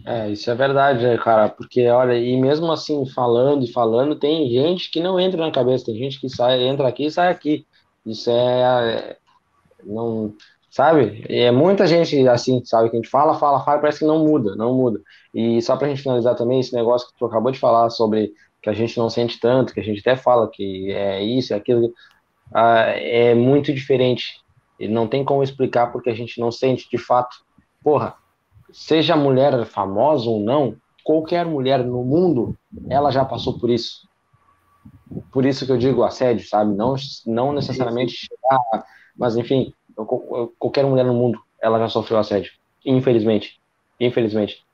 É, 0.04 0.30
isso 0.30 0.50
é 0.50 0.54
verdade, 0.54 1.02
né, 1.02 1.16
cara, 1.18 1.48
porque 1.48 1.86
olha, 1.88 2.14
e 2.14 2.36
mesmo 2.36 2.70
assim, 2.72 3.06
falando 3.06 3.64
e 3.64 3.72
falando, 3.72 4.16
tem 4.16 4.50
gente 4.50 4.90
que 4.90 5.00
não 5.00 5.20
entra 5.20 5.40
na 5.40 5.52
cabeça, 5.52 5.86
tem 5.86 5.96
gente 5.96 6.20
que 6.20 6.28
sai, 6.28 6.62
entra 6.62 6.88
aqui 6.88 7.06
e 7.06 7.10
sai 7.10 7.30
aqui. 7.30 7.64
Isso 8.04 8.28
é, 8.28 8.34
é 8.34 9.16
não, 9.86 10.34
sabe? 10.70 11.24
É 11.28 11.50
muita 11.50 11.86
gente 11.86 12.26
assim, 12.28 12.64
sabe, 12.64 12.90
que 12.90 12.96
a 12.96 12.98
gente 12.98 13.08
fala, 13.08 13.38
fala, 13.38 13.64
fala, 13.64 13.78
parece 13.78 14.00
que 14.00 14.04
não 14.04 14.24
muda, 14.24 14.56
não 14.56 14.74
muda. 14.74 15.00
E 15.32 15.60
só 15.62 15.76
pra 15.76 15.88
gente 15.88 16.02
finalizar 16.02 16.34
também, 16.34 16.60
esse 16.60 16.74
negócio 16.74 17.08
que 17.08 17.18
tu 17.18 17.26
acabou 17.26 17.52
de 17.52 17.58
falar 17.58 17.90
sobre 17.90 18.32
que 18.62 18.70
a 18.70 18.72
gente 18.72 18.96
não 18.98 19.10
sente 19.10 19.38
tanto, 19.38 19.74
que 19.74 19.80
a 19.80 19.84
gente 19.84 20.00
até 20.00 20.16
fala 20.16 20.50
que 20.50 20.90
é 20.90 21.22
isso, 21.22 21.52
é 21.52 21.56
aquilo, 21.56 21.92
ah, 22.52 22.86
é 22.96 23.34
muito 23.34 23.72
diferente. 23.72 24.40
E 24.78 24.88
não 24.88 25.06
tem 25.06 25.24
como 25.24 25.42
explicar 25.42 25.92
porque 25.92 26.10
a 26.10 26.14
gente 26.14 26.40
não 26.40 26.50
sente 26.50 26.88
de 26.90 26.98
fato. 26.98 27.36
Porra, 27.82 28.14
seja 28.72 29.14
mulher 29.14 29.64
famosa 29.66 30.28
ou 30.28 30.40
não, 30.40 30.76
qualquer 31.04 31.46
mulher 31.46 31.84
no 31.84 32.02
mundo, 32.02 32.56
ela 32.88 33.10
já 33.10 33.24
passou 33.24 33.58
por 33.58 33.70
isso. 33.70 34.08
Por 35.30 35.44
isso 35.44 35.64
que 35.66 35.70
eu 35.70 35.78
digo 35.78 36.02
assédio, 36.02 36.48
sabe? 36.48 36.74
Não, 36.74 36.96
não 37.26 37.52
necessariamente 37.52 38.12
chegar, 38.12 38.84
mas 39.16 39.36
enfim, 39.36 39.72
qualquer 40.58 40.84
mulher 40.84 41.04
no 41.04 41.14
mundo, 41.14 41.40
ela 41.60 41.78
já 41.78 41.88
sofreu 41.88 42.18
assédio. 42.18 42.52
Infelizmente. 42.84 43.60
Infelizmente. 43.98 44.64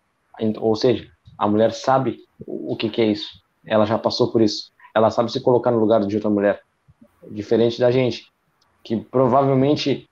Ou 0.58 0.74
seja, 0.74 1.08
a 1.38 1.46
mulher 1.46 1.72
sabe 1.72 2.18
o 2.46 2.76
que, 2.76 2.88
que 2.88 3.00
é 3.00 3.06
isso. 3.06 3.40
Ela 3.64 3.84
já 3.84 3.98
passou 3.98 4.32
por 4.32 4.40
isso. 4.40 4.70
Ela 4.94 5.10
sabe 5.10 5.30
se 5.30 5.40
colocar 5.40 5.70
no 5.70 5.78
lugar 5.78 6.04
de 6.04 6.14
outra 6.16 6.30
mulher 6.30 6.62
diferente 7.30 7.78
da 7.78 7.90
gente, 7.90 8.26
que 8.82 8.96
provavelmente 8.96 10.08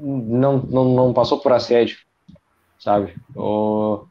não, 0.00 0.58
não, 0.58 0.84
não 0.94 1.12
passou 1.12 1.38
por 1.38 1.52
assédio, 1.52 1.98
sabe? 2.78 3.14
Ou, 3.36 4.08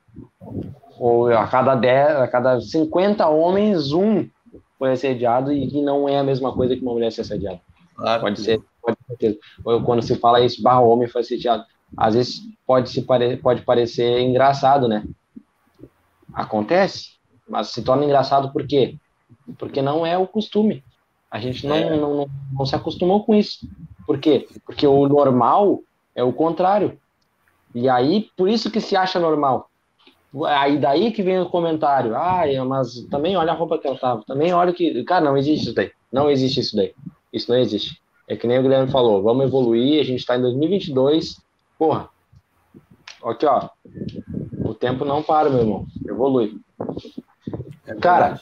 ou 0.98 1.28
a 1.28 1.48
cada 1.48 1.76
10, 1.76 2.18
a 2.18 2.28
cada 2.28 2.62
50 2.62 3.28
homens, 3.28 3.92
um 3.92 4.30
foi 4.78 4.92
assediado 4.92 5.52
e 5.52 5.68
que 5.68 5.82
não 5.82 6.08
é 6.08 6.18
a 6.18 6.24
mesma 6.24 6.54
coisa 6.54 6.76
que 6.76 6.82
uma 6.82 6.94
mulher 6.94 7.12
ser 7.12 7.22
assediada. 7.22 7.60
Claro. 7.96 8.22
Pode 8.22 8.40
ser, 8.40 8.62
ser. 9.20 9.40
Ou 9.64 9.84
quando 9.84 10.02
se 10.02 10.16
fala 10.16 10.42
isso, 10.42 10.62
barra 10.62 10.82
homem 10.82 11.08
foi 11.08 11.22
assediado. 11.22 11.64
Às 11.98 12.16
vezes 12.16 12.42
pode, 12.66 12.90
se 12.90 13.02
pare, 13.02 13.38
pode 13.38 13.62
parecer 13.64 14.22
engraçado, 14.22 14.88
né? 14.88 15.04
Acontece, 16.34 17.12
mas 17.48 17.70
se 17.70 17.82
torna 17.82 18.06
engraçado 18.06 18.52
por 18.52 18.66
quê? 18.66 18.96
Porque 19.58 19.82
não 19.82 20.06
é 20.06 20.18
o 20.18 20.28
costume. 20.28 20.84
A 21.30 21.40
gente 21.40 21.66
não, 21.68 21.76
é. 21.76 21.98
não, 21.98 22.16
não, 22.16 22.30
não, 22.54 22.66
se 22.66 22.76
acostumou 22.76 23.24
com 23.24 23.36
isso. 23.36 23.68
Por 24.06 24.20
quê? 24.20 24.48
Porque 24.66 24.86
o 24.88 25.08
normal 25.08 25.82
é 26.16 26.24
o 26.24 26.34
contrário. 26.34 27.00
E 27.74 27.88
aí, 27.88 28.30
por 28.36 28.50
isso 28.50 28.72
que 28.72 28.82
se 28.82 28.96
acha 28.96 29.20
normal. 29.20 29.70
Aí 30.46 30.78
daí 30.78 31.12
que 31.12 31.24
vem 31.24 31.40
o 31.40 31.50
comentário. 31.50 32.16
Ah, 32.16 32.44
mas 32.68 33.02
também 33.10 33.36
olha 33.36 33.52
a 33.52 33.56
roupa 33.56 33.78
que 33.78 33.88
ela 33.88 33.98
tava. 33.98 34.24
Também 34.26 34.54
olha 34.54 34.74
que. 34.74 35.04
Cara, 35.04 35.26
não 35.26 35.38
existe 35.38 35.66
isso 35.66 35.76
daí. 35.76 35.92
Não 36.12 36.30
existe 36.30 36.60
isso 36.60 36.76
daí. 36.76 36.94
Isso 37.32 37.52
não 37.52 37.60
existe. 37.60 38.02
É 38.30 38.36
que 38.36 38.46
nem 38.46 38.60
o 38.60 38.62
Guilherme 38.62 38.92
falou. 38.92 39.24
Vamos 39.24 39.44
evoluir. 39.44 40.00
A 40.00 40.06
gente 40.06 40.24
tá 40.24 40.38
em 40.38 40.42
2022. 40.42 41.42
Porra. 41.80 42.10
Aqui, 43.24 43.46
ó. 43.48 43.70
O 44.64 44.76
tempo 44.76 45.04
não 45.04 45.24
para, 45.24 45.50
meu 45.50 45.62
irmão. 45.62 45.88
Evolui. 46.08 46.62
É 47.88 47.96
Cara, 47.96 48.40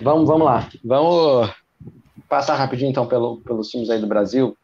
vamos, 0.00 0.26
vamos 0.26 0.46
lá. 0.46 0.70
Vamos 0.82 1.50
passar 2.30 2.54
rapidinho 2.54 2.90
então 2.90 3.06
pelo, 3.06 3.36
pelos 3.42 3.68
times 3.68 3.90
aí 3.90 4.00
do 4.00 4.06
Brasil. 4.06 4.56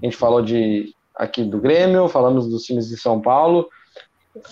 A 0.00 0.04
gente 0.04 0.16
falou 0.16 0.40
de 0.40 0.94
aqui 1.16 1.42
do 1.42 1.60
Grêmio, 1.60 2.08
falamos 2.08 2.48
dos 2.48 2.62
times 2.62 2.88
de 2.88 2.96
São 2.96 3.20
Paulo. 3.20 3.68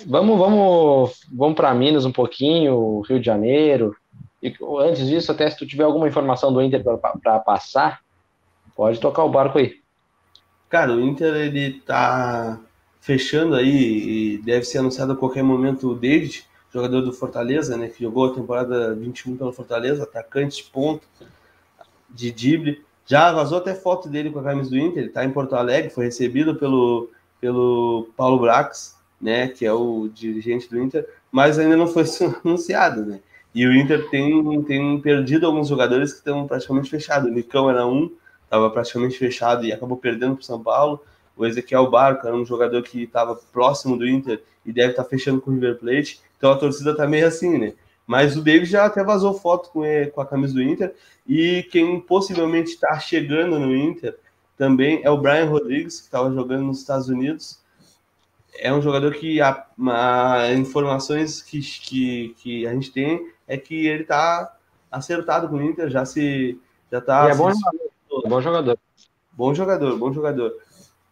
Vamos, 0.07 0.39
vamos, 0.39 1.21
vamos 1.33 1.55
para 1.55 1.73
Minas 1.73 2.05
um 2.05 2.13
pouquinho, 2.13 3.01
Rio 3.03 3.21
de 3.21 3.27
Janeiro. 3.27 3.97
E 4.43 4.53
antes 4.81 5.07
disso, 5.07 5.31
até 5.31 5.49
se 5.49 5.57
tu 5.57 5.67
tiver 5.67 5.85
alguma 5.85 6.09
informação 6.09 6.53
do 6.53 6.61
Inter 6.61 6.83
para 6.83 7.39
passar, 7.39 8.01
pode 8.81 8.99
tocar 8.99 9.25
o 9.25 9.29
barco 9.29 9.59
aí. 9.59 9.79
Cara, 10.71 10.95
o 10.95 11.01
Inter 11.03 11.35
ele 11.35 11.83
tá 11.83 12.59
fechando 12.99 13.55
aí 13.55 13.69
e 13.69 14.39
deve 14.39 14.65
ser 14.65 14.79
anunciado 14.79 15.13
a 15.13 15.17
qualquer 15.17 15.43
momento 15.43 15.91
o 15.91 15.95
David, 15.95 16.47
jogador 16.73 17.03
do 17.03 17.13
Fortaleza, 17.13 17.77
né, 17.77 17.89
que 17.89 18.03
jogou 18.03 18.33
a 18.33 18.35
temporada 18.35 18.95
21 18.95 19.37
pelo 19.37 19.53
Fortaleza, 19.53 20.05
atacante 20.05 20.65
de 20.65 20.71
ponto 20.71 21.07
de 22.09 22.31
Dibre. 22.31 22.83
Já 23.05 23.31
vazou 23.31 23.59
até 23.59 23.75
foto 23.75 24.09
dele 24.09 24.31
com 24.31 24.39
a 24.39 24.45
camisa 24.45 24.71
do 24.71 24.79
Inter, 24.79 25.01
ele 25.01 25.09
está 25.09 25.27
em 25.27 25.31
Porto 25.31 25.55
Alegre, 25.57 25.91
foi 25.91 26.07
recebido 26.07 26.55
pelo, 26.55 27.11
pelo 27.39 28.09
Paulo 28.17 28.41
Brax, 28.41 28.97
né, 29.21 29.49
que 29.49 29.67
é 29.67 29.73
o 29.75 30.09
dirigente 30.09 30.71
do 30.71 30.81
Inter, 30.81 31.07
mas 31.31 31.59
ainda 31.59 31.77
não 31.77 31.87
foi 31.87 32.05
anunciado, 32.43 33.05
né? 33.05 33.21
E 33.55 33.67
o 33.67 33.75
Inter 33.75 34.09
tem, 34.09 34.63
tem 34.63 34.99
perdido 35.03 35.45
alguns 35.45 35.69
jogadores 35.69 36.13
que 36.13 36.21
estão 36.21 36.47
praticamente 36.47 36.89
fechados. 36.89 37.31
O 37.31 37.35
Nicão 37.35 37.69
era 37.69 37.87
um, 37.87 38.11
estava 38.51 38.69
praticamente 38.69 39.17
fechado 39.17 39.65
e 39.65 39.73
acabou 39.73 39.97
perdendo 39.97 40.35
para 40.35 40.43
o 40.43 40.45
São 40.45 40.61
Paulo. 40.61 41.01
O 41.37 41.47
Ezequiel 41.47 41.89
Barco 41.89 42.27
era 42.27 42.35
um 42.35 42.45
jogador 42.45 42.83
que 42.83 43.05
estava 43.05 43.37
próximo 43.37 43.97
do 43.97 44.07
Inter 44.07 44.43
e 44.67 44.73
deve 44.73 44.91
estar 44.91 45.05
tá 45.05 45.09
fechando 45.09 45.41
com 45.41 45.53
o 45.53 45.55
River 45.55 45.79
Plate. 45.79 46.21
Então 46.37 46.51
a 46.51 46.57
torcida 46.57 46.91
está 46.91 47.07
meio 47.07 47.29
assim, 47.29 47.57
né? 47.57 47.75
Mas 48.05 48.37
o 48.37 48.43
David 48.43 48.69
já 48.69 48.87
até 48.87 49.05
vazou 49.05 49.33
foto 49.35 49.71
com, 49.71 49.85
ele, 49.87 50.11
com 50.11 50.21
a 50.21 50.27
camisa 50.27 50.53
do 50.53 50.61
Inter. 50.61 50.93
E 51.29 51.63
quem 51.71 52.01
possivelmente 52.01 52.71
está 52.71 52.99
chegando 52.99 53.57
no 53.57 53.75
Inter 53.75 54.19
também 54.59 55.01
é 55.05 55.11
o 55.11 55.17
Brian 55.17 55.47
Rodrigues, 55.47 56.01
que 56.01 56.07
estava 56.07 56.29
jogando 56.33 56.65
nos 56.65 56.81
Estados 56.81 57.09
Unidos. 57.09 57.61
É 58.59 58.73
um 58.73 58.83
jogador 58.83 59.15
que 59.15 59.41
a, 59.41 59.65
a 59.87 60.53
informações 60.55 61.41
que, 61.41 61.61
que, 61.61 62.35
que, 62.37 62.67
a 62.67 62.73
gente 62.75 62.91
tem 62.91 63.31
é 63.47 63.57
que 63.57 63.87
ele 63.87 64.03
está 64.03 64.57
acertado 64.91 65.49
com 65.49 65.55
o 65.55 65.63
Inter, 65.63 65.89
já 65.89 66.05
se 66.05 66.59
já 66.91 67.01
tá. 67.01 67.29
é 67.31 67.35
bom 67.35 67.53
jogador, 67.53 67.90
bom 68.29 68.41
jogador. 68.41 68.79
Bom 69.33 69.55
jogador, 69.55 69.99
bom 69.99 70.13
jogador. 70.13 70.53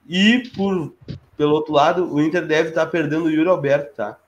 E 0.08 0.50
por 0.56 0.92
pelo 1.38 1.52
outro 1.52 1.72
lado, 1.72 2.12
o 2.12 2.20
Inter 2.20 2.44
deve 2.44 2.70
estar 2.70 2.84
tá 2.84 2.90
perdendo 2.90 3.26
o 3.26 3.30
Yuri 3.30 3.48
Alberto, 3.48 3.94
tá? 3.94 4.18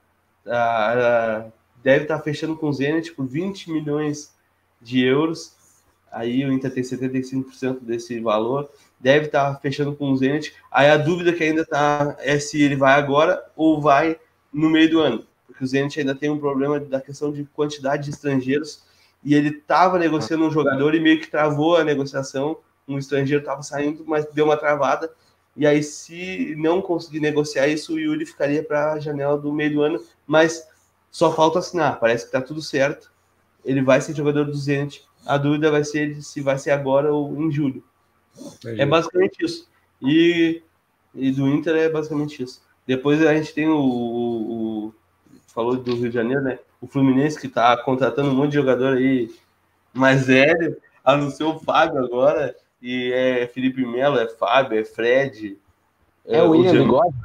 Ah, 0.47 1.45
deve 1.83 2.03
estar 2.03 2.17
tá 2.17 2.23
fechando 2.23 2.55
com 2.55 2.69
o 2.69 2.73
Zenit 2.73 3.11
por 3.11 3.27
20 3.27 3.69
milhões 3.69 4.33
de 4.81 5.03
euros. 5.03 5.53
Aí 6.09 6.43
o 6.45 6.51
Inter 6.51 6.73
tem 6.73 6.81
75% 6.81 7.81
desse 7.81 8.19
valor. 8.21 8.69
Deve 8.97 9.25
estar 9.25 9.53
tá 9.53 9.59
fechando 9.59 9.93
com 9.93 10.11
o 10.11 10.17
Zenit. 10.17 10.53
Aí 10.71 10.89
a 10.89 10.97
dúvida 10.97 11.33
que 11.33 11.43
ainda 11.43 11.63
está 11.63 12.15
é 12.19 12.39
se 12.39 12.61
ele 12.61 12.77
vai 12.77 12.93
agora 12.93 13.43
ou 13.57 13.81
vai 13.81 14.17
no 14.53 14.69
meio 14.69 14.89
do 14.89 14.99
ano. 15.01 15.25
Porque 15.45 15.63
o 15.63 15.67
Zenit 15.67 15.99
ainda 15.99 16.15
tem 16.15 16.29
um 16.29 16.39
problema 16.39 16.79
da 16.79 17.01
questão 17.01 17.31
de 17.31 17.43
quantidade 17.43 18.05
de 18.05 18.11
estrangeiros. 18.11 18.83
E 19.21 19.35
ele 19.35 19.49
estava 19.49 19.99
negociando 19.99 20.45
um 20.45 20.51
jogador 20.51 20.95
e 20.95 20.99
meio 20.99 21.19
que 21.19 21.29
travou 21.29 21.75
a 21.75 21.83
negociação. 21.83 22.57
Um 22.91 22.97
estrangeiro 22.97 23.41
estava 23.41 23.63
saindo, 23.63 24.03
mas 24.05 24.25
deu 24.27 24.45
uma 24.45 24.57
travada. 24.57 25.11
E 25.55 25.67
aí, 25.67 25.83
se 25.83 26.55
não 26.57 26.81
conseguir 26.81 27.19
negociar 27.19 27.67
isso, 27.67 27.93
o 27.93 27.99
Yuri 27.99 28.25
ficaria 28.25 28.63
para 28.63 28.93
a 28.93 28.99
janela 28.99 29.37
do 29.37 29.51
meio 29.51 29.73
do 29.73 29.81
ano. 29.81 30.03
Mas 30.25 30.65
só 31.09 31.31
falta 31.33 31.59
assinar, 31.59 31.99
parece 31.99 32.23
que 32.23 32.29
está 32.29 32.41
tudo 32.41 32.61
certo. 32.61 33.11
Ele 33.65 33.81
vai 33.81 33.99
ser 34.01 34.15
jogador 34.15 34.45
do 34.45 34.55
Zenit. 34.55 35.03
A 35.25 35.37
dúvida 35.37 35.69
vai 35.69 35.83
ser 35.83 36.21
se 36.21 36.41
vai 36.41 36.57
ser 36.57 36.71
agora 36.71 37.13
ou 37.13 37.35
em 37.41 37.51
julho. 37.51 37.83
É 38.65 38.85
basicamente 38.85 39.43
isso. 39.43 39.69
E, 40.01 40.63
e 41.13 41.31
do 41.31 41.47
Inter 41.47 41.75
é 41.75 41.89
basicamente 41.89 42.41
isso. 42.41 42.61
Depois 42.87 43.23
a 43.25 43.33
gente 43.35 43.53
tem 43.53 43.67
o, 43.67 43.77
o, 43.77 44.87
o 44.87 44.93
falou 45.47 45.77
do 45.77 45.95
Rio 45.95 46.09
de 46.09 46.15
Janeiro, 46.15 46.41
né? 46.41 46.59
O 46.79 46.87
Fluminense 46.87 47.39
que 47.39 47.47
está 47.47 47.77
contratando 47.77 48.31
um 48.31 48.35
monte 48.35 48.51
de 48.51 48.55
jogador 48.55 48.97
aí 48.97 49.29
mais 49.93 50.25
velho, 50.25 50.77
anunciou 51.03 51.55
o 51.55 51.59
Fábio 51.59 52.03
agora, 52.03 52.55
e 52.81 53.11
é 53.13 53.47
Felipe 53.47 53.85
Melo, 53.85 54.17
é 54.17 54.27
Fábio, 54.27 54.79
é 54.79 54.83
Fred. 54.83 55.57
É, 56.25 56.37
é 56.37 56.43
o 56.43 56.51
William 56.51 56.83
Bigode. 56.83 57.15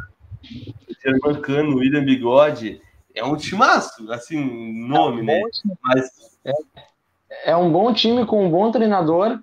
Germancano, 1.03 1.77
William 1.77 2.05
Bigode, 2.05 2.81
é 3.15 3.25
um 3.25 3.37
timaço, 3.37 4.11
assim, 4.13 4.87
nome, 4.87 5.21
é 5.21 5.23
um 5.23 5.25
né? 5.25 5.41
Mas... 5.83 6.39
É, 6.45 7.53
é 7.53 7.57
um 7.57 7.71
bom 7.71 7.93
time 7.93 8.27
com 8.27 8.45
um 8.45 8.51
bom 8.51 8.71
treinador, 8.71 9.39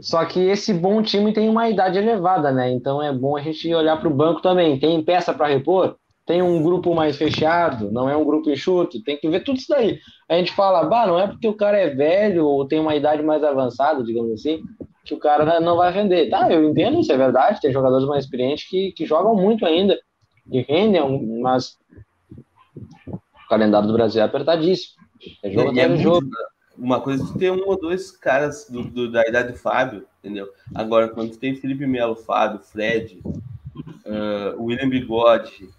só 0.00 0.24
que 0.24 0.40
esse 0.40 0.72
bom 0.72 1.02
time 1.02 1.32
tem 1.32 1.48
uma 1.48 1.68
idade 1.68 1.98
elevada, 1.98 2.52
né? 2.52 2.70
Então 2.70 3.02
é 3.02 3.12
bom 3.12 3.36
a 3.36 3.42
gente 3.42 3.72
olhar 3.74 3.96
para 3.98 4.08
o 4.08 4.14
banco 4.14 4.40
também. 4.40 4.78
Tem 4.78 5.02
peça 5.02 5.34
para 5.34 5.48
repor? 5.48 5.96
Tem 6.24 6.42
um 6.42 6.62
grupo 6.62 6.94
mais 6.94 7.16
fechado? 7.16 7.90
Não 7.90 8.08
é 8.08 8.16
um 8.16 8.24
grupo 8.24 8.50
enxuto? 8.50 9.02
Tem 9.02 9.16
que 9.16 9.28
ver 9.28 9.42
tudo 9.42 9.56
isso 9.56 9.68
daí. 9.70 9.98
A 10.28 10.34
gente 10.34 10.52
fala, 10.52 10.84
bah, 10.84 11.06
não 11.06 11.18
é 11.18 11.26
porque 11.26 11.48
o 11.48 11.54
cara 11.54 11.78
é 11.78 11.88
velho 11.88 12.44
ou 12.44 12.66
tem 12.66 12.78
uma 12.78 12.94
idade 12.94 13.22
mais 13.22 13.42
avançada, 13.42 14.04
digamos 14.04 14.32
assim, 14.32 14.62
que 15.08 15.14
o 15.14 15.18
cara 15.18 15.58
não 15.58 15.76
vai 15.76 15.90
render. 15.90 16.28
Tá, 16.28 16.52
eu 16.52 16.68
entendo, 16.68 17.00
isso 17.00 17.10
é 17.10 17.16
verdade. 17.16 17.60
Tem 17.62 17.72
jogadores 17.72 18.06
mais 18.06 18.24
experientes 18.24 18.68
que, 18.68 18.92
que 18.92 19.06
jogam 19.06 19.34
muito 19.34 19.64
ainda, 19.64 19.98
que 20.50 20.60
rendem, 20.60 21.40
mas 21.40 21.78
o 23.06 23.48
calendário 23.48 23.88
do 23.88 23.94
Brasil 23.94 24.20
é 24.20 24.24
apertadíssimo. 24.26 24.98
É 25.42 25.50
jogo 25.50 25.78
é, 25.78 25.82
é 25.82 25.96
jogo 25.96 26.28
uma 26.76 27.00
coisa 27.00 27.24
de 27.24 27.38
ter 27.38 27.50
um 27.50 27.66
ou 27.66 27.80
dois 27.80 28.10
caras 28.10 28.68
do, 28.70 28.84
do, 28.84 29.10
da 29.10 29.26
idade 29.26 29.52
do 29.52 29.58
Fábio, 29.58 30.06
entendeu? 30.20 30.48
Agora, 30.74 31.08
quando 31.08 31.36
tem 31.36 31.56
Felipe 31.56 31.86
Melo, 31.86 32.14
Fábio, 32.14 32.60
Fred, 32.60 33.20
uh, 33.24 34.62
William 34.62 34.88
Bigode, 34.88 35.70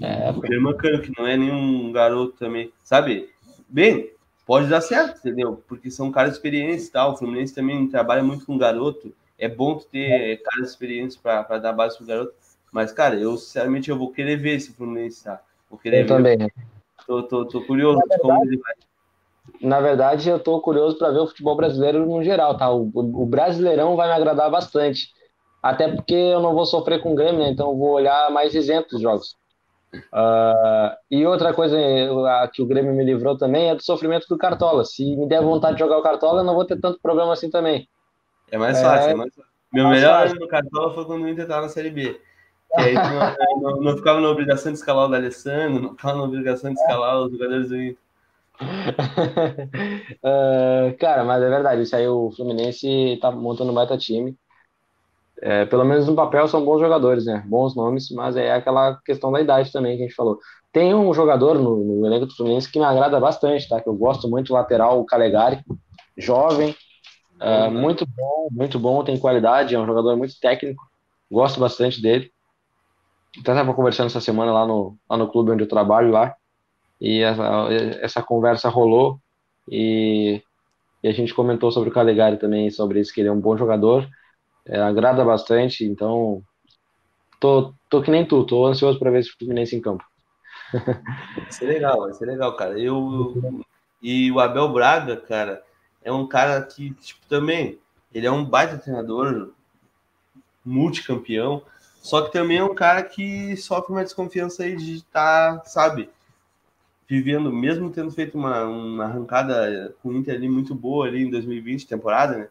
é, 0.00 0.30
o 0.30 0.46
German 0.46 0.76
Cano, 0.76 1.02
que 1.02 1.12
não 1.18 1.26
é 1.26 1.36
nenhum 1.36 1.92
garoto 1.92 2.36
também, 2.38 2.72
sabe? 2.84 3.28
Bem, 3.68 4.10
pode 4.50 4.66
dar 4.66 4.80
certo, 4.80 5.18
entendeu? 5.18 5.62
Porque 5.68 5.92
são 5.92 6.10
caras 6.10 6.32
experientes 6.32 6.88
e 6.88 6.90
tal. 6.90 7.12
O 7.12 7.16
Fluminense 7.16 7.54
também 7.54 7.88
trabalha 7.88 8.20
muito 8.20 8.44
com 8.44 8.58
garoto. 8.58 9.14
É 9.38 9.48
bom 9.48 9.78
ter 9.78 10.42
caras 10.42 10.70
experientes 10.70 11.16
para 11.16 11.58
dar 11.58 11.72
base 11.72 11.96
pro 11.96 12.04
garoto. 12.04 12.34
Mas, 12.72 12.90
cara, 12.90 13.14
eu 13.14 13.36
sinceramente 13.36 13.90
eu 13.90 13.96
vou 13.96 14.10
querer 14.10 14.34
ver 14.34 14.56
esse 14.56 14.72
Fluminense, 14.72 15.22
tá? 15.22 15.40
Vou 15.70 15.78
querer 15.78 15.98
eu 15.98 16.02
ver. 16.02 16.08
também. 16.08 16.52
Tô, 17.06 17.22
tô, 17.22 17.44
tô 17.44 17.64
curioso 17.64 18.00
de 18.10 18.18
como 18.18 18.44
ele 18.44 18.56
vai 18.56 18.74
na 19.60 19.80
verdade, 19.80 20.28
eu 20.28 20.36
estou 20.36 20.60
curioso 20.60 20.96
para 20.96 21.10
ver 21.10 21.18
o 21.18 21.26
futebol 21.26 21.56
brasileiro 21.56 22.06
no 22.06 22.22
geral, 22.22 22.56
tá? 22.56 22.70
O, 22.70 22.90
o, 22.94 23.26
Brasileirão 23.26 23.96
vai 23.96 24.08
me 24.08 24.14
agradar 24.14 24.50
bastante. 24.50 25.08
Até 25.62 25.88
porque 25.88 26.14
eu 26.14 26.40
não 26.40 26.54
vou 26.54 26.66
sofrer 26.66 27.02
com 27.02 27.12
o 27.12 27.14
Grêmio, 27.14 27.40
né? 27.40 27.50
Então 27.50 27.70
eu 27.70 27.76
vou 27.76 27.90
olhar 27.90 28.30
mais 28.30 28.54
isentos 28.54 28.94
os 28.94 29.00
jogos. 29.00 29.36
Uh, 29.94 30.96
e 31.10 31.26
outra 31.26 31.52
coisa 31.52 31.76
que 32.52 32.62
o 32.62 32.66
Grêmio 32.66 32.94
me 32.94 33.04
livrou 33.04 33.36
também 33.36 33.70
é 33.70 33.74
do 33.74 33.82
sofrimento 33.82 34.26
do 34.28 34.38
Cartola. 34.38 34.84
Se 34.84 35.16
me 35.16 35.26
der 35.26 35.42
vontade 35.42 35.74
de 35.74 35.80
jogar 35.80 35.98
o 35.98 36.02
Cartola, 36.02 36.40
eu 36.40 36.44
não 36.44 36.54
vou 36.54 36.64
ter 36.64 36.80
tanto 36.80 37.00
problema 37.00 37.32
assim 37.32 37.50
também. 37.50 37.88
É 38.50 38.58
mais 38.58 38.80
fácil, 38.80 39.08
é, 39.08 39.12
é 39.12 39.14
mais 39.14 39.34
fácil. 39.34 39.50
Meu 39.72 39.84
mais 39.84 40.00
melhor 40.00 40.26
ano 40.26 40.40
no 40.40 40.48
Cartola 40.48 40.94
foi 40.94 41.04
quando 41.04 41.22
o 41.22 41.28
Inter 41.28 41.44
estava 41.44 41.62
na 41.62 41.68
Série 41.68 41.90
B. 41.90 42.20
Que 42.74 42.80
aí 42.80 42.94
não, 42.94 43.00
não, 43.62 43.80
não, 43.82 43.96
ficava 43.96 44.20
na 44.20 44.28
obrigação 44.28 44.72
de 44.72 44.78
escalar 44.78 45.06
o 45.06 45.08
D'Alessandro, 45.08 45.82
não 45.82 45.90
ficava 45.90 46.18
na 46.18 46.24
obrigação 46.24 46.72
de 46.72 46.80
escalar 46.80 47.20
os 47.20 47.32
jogadores 47.32 47.68
do 47.68 47.76
Inter 47.76 47.98
uh, 50.22 50.96
cara, 50.98 51.24
mas 51.24 51.42
é 51.42 51.48
verdade, 51.48 51.82
isso 51.82 51.96
aí 51.96 52.06
o 52.06 52.30
Fluminense 52.30 53.18
tá 53.20 53.30
montando 53.30 53.72
um 53.72 53.74
baita 53.74 53.96
time. 53.96 54.36
É, 55.42 55.64
pelo 55.64 55.84
menos 55.84 56.06
no 56.06 56.14
papel 56.14 56.46
são 56.48 56.64
bons 56.64 56.80
jogadores, 56.80 57.24
né? 57.24 57.42
Bons 57.46 57.74
nomes, 57.74 58.10
mas 58.10 58.36
é 58.36 58.52
aquela 58.52 59.00
questão 59.04 59.32
da 59.32 59.40
idade 59.40 59.72
também 59.72 59.96
que 59.96 60.02
a 60.02 60.06
gente 60.06 60.14
falou. 60.14 60.38
Tem 60.72 60.94
um 60.94 61.12
jogador 61.14 61.58
no, 61.58 61.76
no 61.76 62.06
elenco 62.06 62.26
do 62.26 62.34
Fluminense 62.34 62.70
que 62.70 62.78
me 62.78 62.84
agrada 62.84 63.18
bastante, 63.18 63.68
tá? 63.68 63.80
Que 63.80 63.88
eu 63.88 63.94
gosto 63.94 64.28
muito, 64.28 64.52
lateral, 64.52 65.00
o 65.00 65.04
Calegari, 65.04 65.60
jovem, 66.16 66.76
uh, 67.40 67.70
muito 67.70 68.06
bom, 68.06 68.48
muito 68.52 68.78
bom, 68.78 69.02
tem 69.02 69.18
qualidade, 69.18 69.74
é 69.74 69.78
um 69.78 69.86
jogador 69.86 70.16
muito 70.16 70.38
técnico, 70.38 70.82
gosto 71.30 71.58
bastante 71.58 72.02
dele. 72.02 72.30
Até 73.40 73.52
estava 73.52 73.74
conversando 73.74 74.06
essa 74.06 74.20
semana 74.20 74.52
lá 74.52 74.66
no, 74.66 74.96
lá 75.08 75.16
no 75.16 75.28
clube 75.28 75.52
onde 75.52 75.62
eu 75.62 75.68
trabalho 75.68 76.10
lá 76.10 76.34
e 77.00 77.22
essa, 77.22 77.68
essa 78.00 78.22
conversa 78.22 78.68
rolou 78.68 79.18
e, 79.68 80.42
e, 81.02 81.08
a 81.08 81.12
gente 81.12 81.32
comentou 81.32 81.72
sobre 81.72 81.88
o 81.88 81.92
Calegari 81.92 82.36
também, 82.36 82.70
sobre 82.70 83.00
isso, 83.00 83.12
que 83.14 83.20
ele 83.20 83.28
é 83.28 83.32
um 83.32 83.40
bom 83.40 83.56
jogador, 83.56 84.06
é, 84.66 84.80
agrada 84.80 85.24
bastante, 85.24 85.84
então 85.84 86.42
tô, 87.40 87.74
tô 87.88 88.02
que 88.02 88.10
nem 88.10 88.26
tu, 88.26 88.44
tô 88.44 88.66
ansioso 88.66 88.98
para 88.98 89.10
ver 89.10 89.20
esse 89.20 89.32
Fluminense 89.32 89.74
em 89.74 89.80
campo. 89.80 90.04
Vai 90.72 91.50
ser 91.50 91.66
legal, 91.66 92.00
vai 92.00 92.12
ser 92.12 92.26
legal, 92.26 92.54
cara. 92.54 92.78
Eu, 92.78 93.64
e 94.02 94.30
o 94.30 94.38
Abel 94.38 94.72
Braga, 94.72 95.16
cara, 95.16 95.62
é 96.02 96.12
um 96.12 96.26
cara 96.26 96.62
que, 96.62 96.94
tipo, 96.94 97.20
também, 97.28 97.78
ele 98.12 98.26
é 98.26 98.30
um 98.30 98.44
baita 98.44 98.78
treinador, 98.78 99.50
multicampeão, 100.64 101.62
só 102.02 102.22
que 102.22 102.32
também 102.32 102.58
é 102.58 102.64
um 102.64 102.74
cara 102.74 103.02
que 103.02 103.56
sofre 103.56 103.92
uma 103.92 104.04
desconfiança 104.04 104.62
aí 104.62 104.76
de 104.76 104.96
estar, 104.96 105.58
tá, 105.58 105.64
sabe, 105.64 106.08
vivendo, 107.08 107.52
mesmo 107.52 107.90
tendo 107.90 108.10
feito 108.10 108.38
uma, 108.38 108.62
uma 108.64 109.04
arrancada 109.04 109.94
com 110.02 110.10
o 110.10 110.16
Inter 110.16 110.34
ali 110.34 110.48
muito 110.48 110.74
boa 110.74 111.06
ali 111.06 111.24
em 111.24 111.30
2020, 111.30 111.86
temporada, 111.86 112.36
né? 112.38 112.48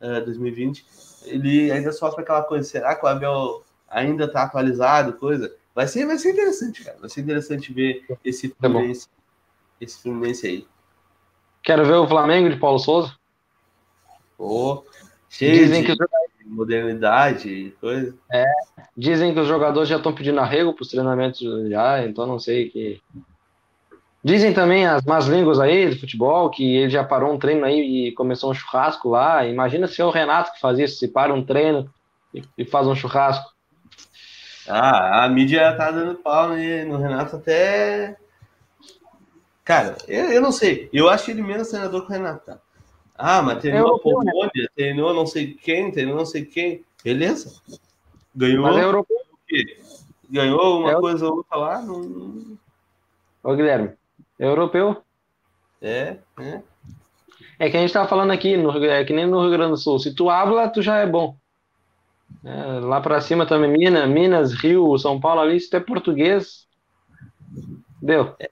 Uh, 0.00 0.24
2020, 0.24 0.86
ele 1.24 1.70
ainda 1.70 1.92
sofre 1.92 2.22
aquela 2.22 2.42
coisa, 2.42 2.68
será 2.68 2.94
que 2.94 3.04
o 3.04 3.08
Abel 3.08 3.62
ainda 3.88 4.30
tá 4.30 4.42
atualizado, 4.42 5.14
coisa? 5.14 5.54
Vai 5.74 5.86
ser, 5.86 6.06
vai 6.06 6.18
ser 6.18 6.32
interessante, 6.32 6.84
cara. 6.84 6.98
Vai 7.00 7.08
ser 7.08 7.20
interessante 7.20 7.72
ver 7.72 8.04
esse 8.24 8.48
tá 8.48 8.68
Fluminense, 8.68 9.08
esse 9.80 10.02
Fluminense 10.02 10.46
aí. 10.46 10.66
Quero 11.62 11.84
ver 11.84 11.94
o 11.94 12.08
Flamengo 12.08 12.50
de 12.50 12.56
Paulo 12.56 12.78
Souza. 12.78 13.14
Oh, 14.38 14.82
cheio 15.28 15.52
Dizem 15.52 15.82
de 15.82 15.94
que 15.94 16.04
modernidade 16.48 17.48
e 17.48 17.70
coisa. 17.72 18.16
É, 18.32 18.44
dizem 18.96 19.34
que 19.34 19.40
os 19.40 19.46
jogadores 19.46 19.88
já 19.88 19.96
estão 19.96 20.14
pedindo 20.14 20.40
arrego 20.40 20.72
para 20.72 20.82
os 20.82 20.88
treinamentos 20.88 21.40
já, 21.68 22.04
então 22.04 22.26
não 22.26 22.38
sei 22.38 22.70
que 22.70 23.00
Dizem 24.22 24.52
também 24.52 24.86
as 24.86 25.04
más 25.04 25.26
línguas 25.26 25.60
aí 25.60 25.90
do 25.90 26.00
futebol 26.00 26.50
que 26.50 26.76
ele 26.76 26.90
já 26.90 27.04
parou 27.04 27.32
um 27.32 27.38
treino 27.38 27.64
aí 27.64 28.08
e 28.08 28.12
começou 28.12 28.50
um 28.50 28.54
churrasco 28.54 29.08
lá. 29.08 29.46
Imagina 29.46 29.86
se 29.86 30.00
é 30.02 30.04
o 30.04 30.10
Renato 30.10 30.52
que 30.52 30.60
faz 30.60 30.78
isso, 30.78 30.98
se 30.98 31.08
para 31.08 31.32
um 31.32 31.44
treino 31.44 31.88
e, 32.34 32.42
e 32.58 32.64
faz 32.64 32.86
um 32.86 32.94
churrasco. 32.94 33.52
Ah, 34.68 35.24
a 35.24 35.28
mídia 35.28 35.74
tá 35.76 35.90
dando 35.90 36.16
pau 36.16 36.48
no 36.48 36.98
Renato 36.98 37.36
até. 37.36 38.16
Cara, 39.64 39.96
eu, 40.06 40.32
eu 40.32 40.42
não 40.42 40.52
sei. 40.52 40.88
Eu 40.92 41.08
acho 41.08 41.30
ele 41.30 41.42
menos 41.42 41.68
treinador 41.68 42.02
que 42.02 42.08
o 42.08 42.12
Renato. 42.12 42.44
Tá? 42.44 42.58
Ah, 43.16 43.42
mas 43.42 43.60
treinou 43.60 43.96
a 43.96 43.98
Polônia, 43.98 44.50
né? 44.54 44.68
treinou 44.74 45.14
não 45.14 45.26
sei 45.26 45.54
quem, 45.54 45.90
treinou 45.90 46.16
não 46.16 46.26
sei 46.26 46.44
quem. 46.44 46.84
Beleza. 47.02 47.60
Ganhou. 48.34 48.62
Mas 48.62 48.76
é 48.76 48.84
europeu. 48.84 49.16
Ganhou 50.30 50.80
uma 50.80 50.92
é 50.92 50.94
coisa 50.94 51.26
ou 51.26 51.36
outra 51.36 51.56
lá. 51.56 51.82
Não... 51.82 52.58
Ô, 53.42 53.54
Guilherme, 53.54 53.88
é 53.88 53.96
europeu. 54.38 55.02
É, 55.80 56.16
é. 56.40 56.62
É 57.58 57.70
que 57.70 57.76
a 57.76 57.80
gente 57.80 57.92
tava 57.92 58.08
falando 58.08 58.30
aqui, 58.30 58.56
no, 58.56 58.84
é 58.84 59.04
que 59.04 59.12
nem 59.12 59.26
no 59.26 59.40
Rio 59.40 59.50
Grande 59.50 59.72
do 59.72 59.76
Sul. 59.76 59.98
Se 59.98 60.14
tu 60.14 60.30
habla, 60.30 60.68
tu 60.68 60.80
já 60.80 60.98
é 60.98 61.06
bom. 61.06 61.36
É, 62.44 62.80
lá 62.80 63.00
para 63.00 63.20
cima 63.20 63.46
também, 63.46 63.70
Minas, 63.70 64.08
Minas, 64.08 64.52
Rio, 64.52 64.96
São 64.98 65.20
Paulo 65.20 65.40
ali, 65.40 65.58
se 65.58 65.68
tu 65.68 65.76
é 65.76 65.80
português, 65.80 66.68
deu. 68.00 68.34
É, 68.38 68.50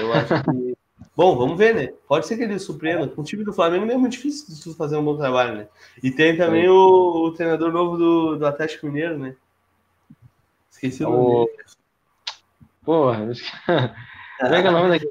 eu 0.00 0.12
acho 0.12 0.42
que. 0.44 0.76
bom, 1.16 1.36
vamos 1.36 1.58
ver, 1.58 1.74
né? 1.74 1.92
Pode 2.06 2.26
ser 2.26 2.36
que 2.36 2.44
ele 2.44 2.58
surpreenda. 2.58 3.08
Com 3.08 3.22
o 3.22 3.24
time 3.24 3.44
do 3.44 3.52
Flamengo 3.52 3.86
não 3.86 3.94
é 3.94 3.98
muito 3.98 4.12
difícil 4.12 4.72
de 4.72 4.76
fazer 4.76 4.96
um 4.96 5.04
bom 5.04 5.16
trabalho, 5.16 5.56
né? 5.56 5.68
E 6.02 6.10
tem 6.10 6.36
também 6.36 6.68
o, 6.68 7.26
o, 7.26 7.32
treinador 7.32 7.72
novo 7.72 7.96
do, 7.96 8.36
do 8.36 8.46
Atlético 8.46 8.86
Mineiro, 8.86 9.18
né? 9.18 9.34
Esqueci 10.70 11.04
o 11.04 11.10
nome. 11.10 11.50
Porra, 12.84 13.28
como 14.40 14.54
é 14.54 14.62
que 14.62 14.66
é 14.66 14.70
o 14.70 14.72
nome 14.72 14.88
daquele 14.90 15.10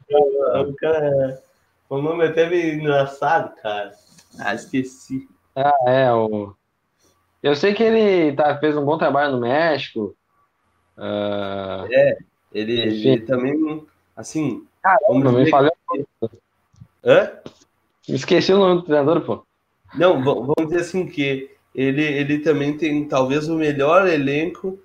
o 0.69 0.75
cara? 0.75 1.43
O 1.89 1.97
nome 2.01 2.25
até 2.25 2.49
meio 2.49 2.75
engraçado, 2.75 3.55
cara. 3.61 3.91
Ah, 4.39 4.53
esqueci. 4.53 5.27
Ah, 5.55 5.73
é, 5.87 6.11
o. 6.11 6.53
Eu 7.41 7.55
sei 7.55 7.73
que 7.73 7.83
ele 7.83 8.35
tá, 8.35 8.57
fez 8.59 8.75
um 8.75 8.85
bom 8.85 8.97
trabalho 8.97 9.33
no 9.33 9.41
México. 9.41 10.15
Uh... 10.97 11.87
É, 11.91 12.17
ele, 12.53 12.79
ele, 12.79 13.21
também, 13.21 13.85
assim. 14.15 14.65
Caramba, 14.83 15.31
me 15.31 15.49
falei. 15.49 15.71
Hã? 17.03 17.31
Esqueci 18.07 18.53
o 18.53 18.57
nome 18.57 18.81
do 18.81 18.83
treinador, 18.83 19.21
pô. 19.21 19.45
Não, 19.95 20.23
vamos 20.23 20.55
dizer 20.67 20.81
assim 20.81 21.07
que 21.07 21.49
ele, 21.73 22.03
ele 22.03 22.39
também 22.39 22.77
tem 22.77 23.07
talvez 23.07 23.47
o 23.47 23.55
melhor 23.55 24.07
elenco 24.07 24.79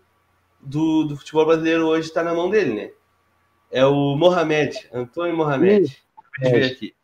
do, 0.60 1.04
do 1.04 1.16
futebol 1.16 1.46
brasileiro 1.46 1.86
hoje 1.86 2.08
está 2.08 2.22
na 2.22 2.34
mão 2.34 2.48
dele, 2.48 2.74
né? 2.74 2.90
É 3.74 3.84
o 3.84 4.14
Mohamed, 4.16 4.88
Antônio 4.92 5.36
Mohamed. 5.36 6.00
Deixa 6.38 6.56
eu 6.56 6.60
ver 6.60 6.72
aqui. 6.72 6.94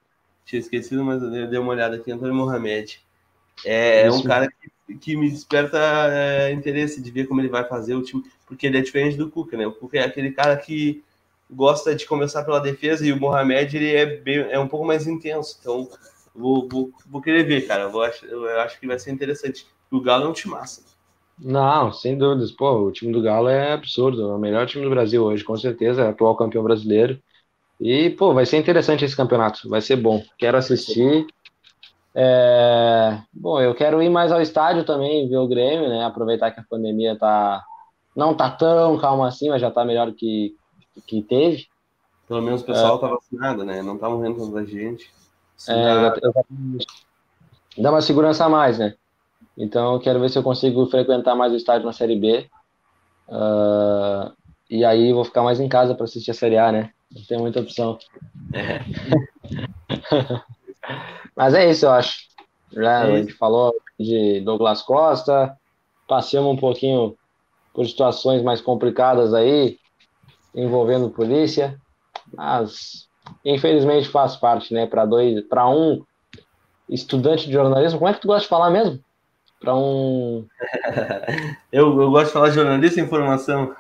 Tinha 0.47 0.61
esquecido, 0.61 1.05
mas 1.05 1.21
eu 1.21 1.49
dei 1.49 1.59
uma 1.59 1.73
olhada 1.73 1.97
aqui. 1.97 2.13
Antônio 2.13 2.33
Mohamed. 2.33 3.01
É, 3.65 4.03
é 4.03 4.13
um 4.13 4.23
cara 4.23 4.49
que, 4.87 4.95
que 4.95 5.17
me 5.17 5.29
desperta 5.29 5.77
é, 6.13 6.53
interesse 6.53 7.03
de 7.03 7.11
ver 7.11 7.27
como 7.27 7.41
ele 7.41 7.49
vai 7.49 7.65
fazer 7.65 7.97
o 7.97 8.03
time, 8.03 8.23
porque 8.47 8.69
ele 8.69 8.79
é 8.79 8.83
diferente 8.83 9.17
do 9.17 9.29
Cuca, 9.29 9.57
né? 9.57 9.67
O 9.67 9.73
Cuca 9.73 9.99
é 9.99 10.05
aquele 10.05 10.31
cara 10.31 10.57
que 10.57 11.03
gosta 11.51 11.93
de 11.93 12.07
começar 12.07 12.45
pela 12.45 12.61
defesa 12.61 13.05
e 13.05 13.13
o 13.13 13.19
Mohamed 13.19 13.77
ele 13.77 13.93
é, 13.93 14.07
bem, 14.07 14.39
é 14.39 14.59
um 14.61 14.69
pouco 14.69 14.87
mais 14.87 15.09
intenso. 15.09 15.59
Então, 15.61 15.91
vou, 16.33 16.69
vou, 16.69 16.93
vou 17.05 17.21
querer 17.21 17.43
ver, 17.43 17.67
cara. 17.67 17.83
Eu, 17.83 17.91
vou, 17.91 18.07
eu 18.07 18.61
acho 18.61 18.79
que 18.79 18.87
vai 18.87 18.97
ser 19.01 19.11
interessante. 19.11 19.67
O 19.91 20.01
Galo 20.01 20.27
é 20.27 20.29
um 20.29 20.33
time 20.33 20.55
massa. 20.55 20.85
Não, 21.43 21.93
sem 21.93 22.19
dúvidas. 22.19 22.51
Pô, 22.51 22.73
o 22.83 22.93
time 22.93 23.13
do 23.13 23.23
Galo 23.23 23.49
é 23.49 23.73
absurdo. 23.73 24.31
É 24.31 24.35
o 24.35 24.39
melhor 24.39 24.67
time 24.67 24.85
do 24.85 24.91
Brasil 24.91 25.25
hoje, 25.25 25.43
com 25.43 25.57
certeza. 25.57 26.03
É 26.03 26.09
atual 26.09 26.37
campeão 26.37 26.63
brasileiro. 26.63 27.19
E, 27.81 28.11
pô, 28.11 28.35
vai 28.35 28.45
ser 28.45 28.59
interessante 28.59 29.05
esse 29.05 29.17
campeonato. 29.17 29.69
Vai 29.69 29.81
ser 29.81 29.97
bom. 29.97 30.23
Quero 30.39 30.59
assistir. 30.59 31.27
É... 32.15 33.19
Bom, 33.33 33.61
eu 33.61 33.75
quero 33.75 34.03
ir 34.03 34.11
mais 34.11 34.31
ao 34.31 34.43
estádio 34.43 34.85
também, 34.85 35.29
ver 35.29 35.39
o 35.39 35.49
Grêmio, 35.49 35.89
né? 35.89 36.05
Aproveitar 36.05 36.51
que 36.51 36.61
a 36.61 36.65
pandemia 36.69 37.17
tá... 37.17 37.65
não 38.15 38.35
tá 38.35 38.51
tão 38.51 38.99
calma 38.99 39.27
assim, 39.27 39.49
mas 39.49 39.63
já 39.63 39.71
tá 39.71 39.83
melhor 39.83 40.13
que, 40.13 40.55
que 41.07 41.23
teve. 41.23 41.67
Pelo 42.29 42.43
menos 42.43 42.61
o 42.61 42.67
pessoal 42.67 42.99
é... 42.99 43.01
tá 43.01 43.09
vacinado, 43.09 43.65
né? 43.65 43.83
Não 43.83 43.97
tá 43.97 44.11
morrendo 44.11 44.45
tanta 44.45 44.67
gente. 44.67 45.11
É, 45.69 46.13
Dá 47.79 47.91
uma 47.91 48.03
segurança 48.03 48.45
a 48.45 48.49
mais, 48.49 48.79
né? 48.79 48.95
Então, 49.61 49.93
eu 49.93 50.01
quero 50.01 50.19
ver 50.19 50.31
se 50.31 50.39
eu 50.39 50.43
consigo 50.43 50.87
frequentar 50.87 51.37
mais 51.37 51.53
o 51.53 51.57
estádio 51.57 51.85
na 51.85 51.93
Série 51.93 52.19
B. 52.19 52.49
Uh, 53.29 54.33
e 54.71 54.83
aí 54.87 55.13
vou 55.13 55.23
ficar 55.23 55.43
mais 55.43 55.61
em 55.61 55.69
casa 55.69 55.95
para 55.95 56.05
assistir 56.05 56.31
a 56.31 56.35
Série 56.35 56.57
A, 56.57 56.73
né? 56.73 56.91
Não 57.15 57.23
tem 57.25 57.39
muita 57.39 57.61
opção. 57.61 57.99
É. 58.55 58.81
Mas 61.37 61.53
é 61.53 61.71
isso, 61.71 61.85
eu 61.85 61.91
acho. 61.91 62.27
Já, 62.73 63.05
é 63.07 63.13
a 63.13 63.19
gente 63.19 63.35
falou 63.35 63.75
de 63.99 64.41
Douglas 64.41 64.81
Costa, 64.81 65.55
passeamos 66.09 66.55
um 66.55 66.57
pouquinho 66.57 67.15
por 67.75 67.87
situações 67.87 68.43
mais 68.43 68.63
complicadas 68.63 69.35
aí, 69.35 69.79
envolvendo 70.55 71.11
polícia, 71.11 71.79
mas 72.35 73.09
infelizmente 73.45 74.09
faz 74.09 74.37
parte, 74.37 74.73
né? 74.73 74.87
Para 74.87 75.05
dois, 75.05 75.43
para 75.43 75.69
um 75.69 76.03
estudante 76.89 77.47
de 77.47 77.53
jornalismo, 77.53 77.99
como 77.99 78.11
é 78.11 78.15
que 78.15 78.21
tu 78.21 78.27
gosta 78.27 78.43
de 78.43 78.49
falar 78.49 78.71
mesmo? 78.71 78.99
Para 79.61 79.75
um. 79.77 80.47
eu, 81.71 82.01
eu 82.01 82.11
gosto 82.11 82.27
de 82.29 82.33
falar 82.33 82.51
jornalista 82.51 82.99
e 82.99 83.05
informação. 83.05 83.75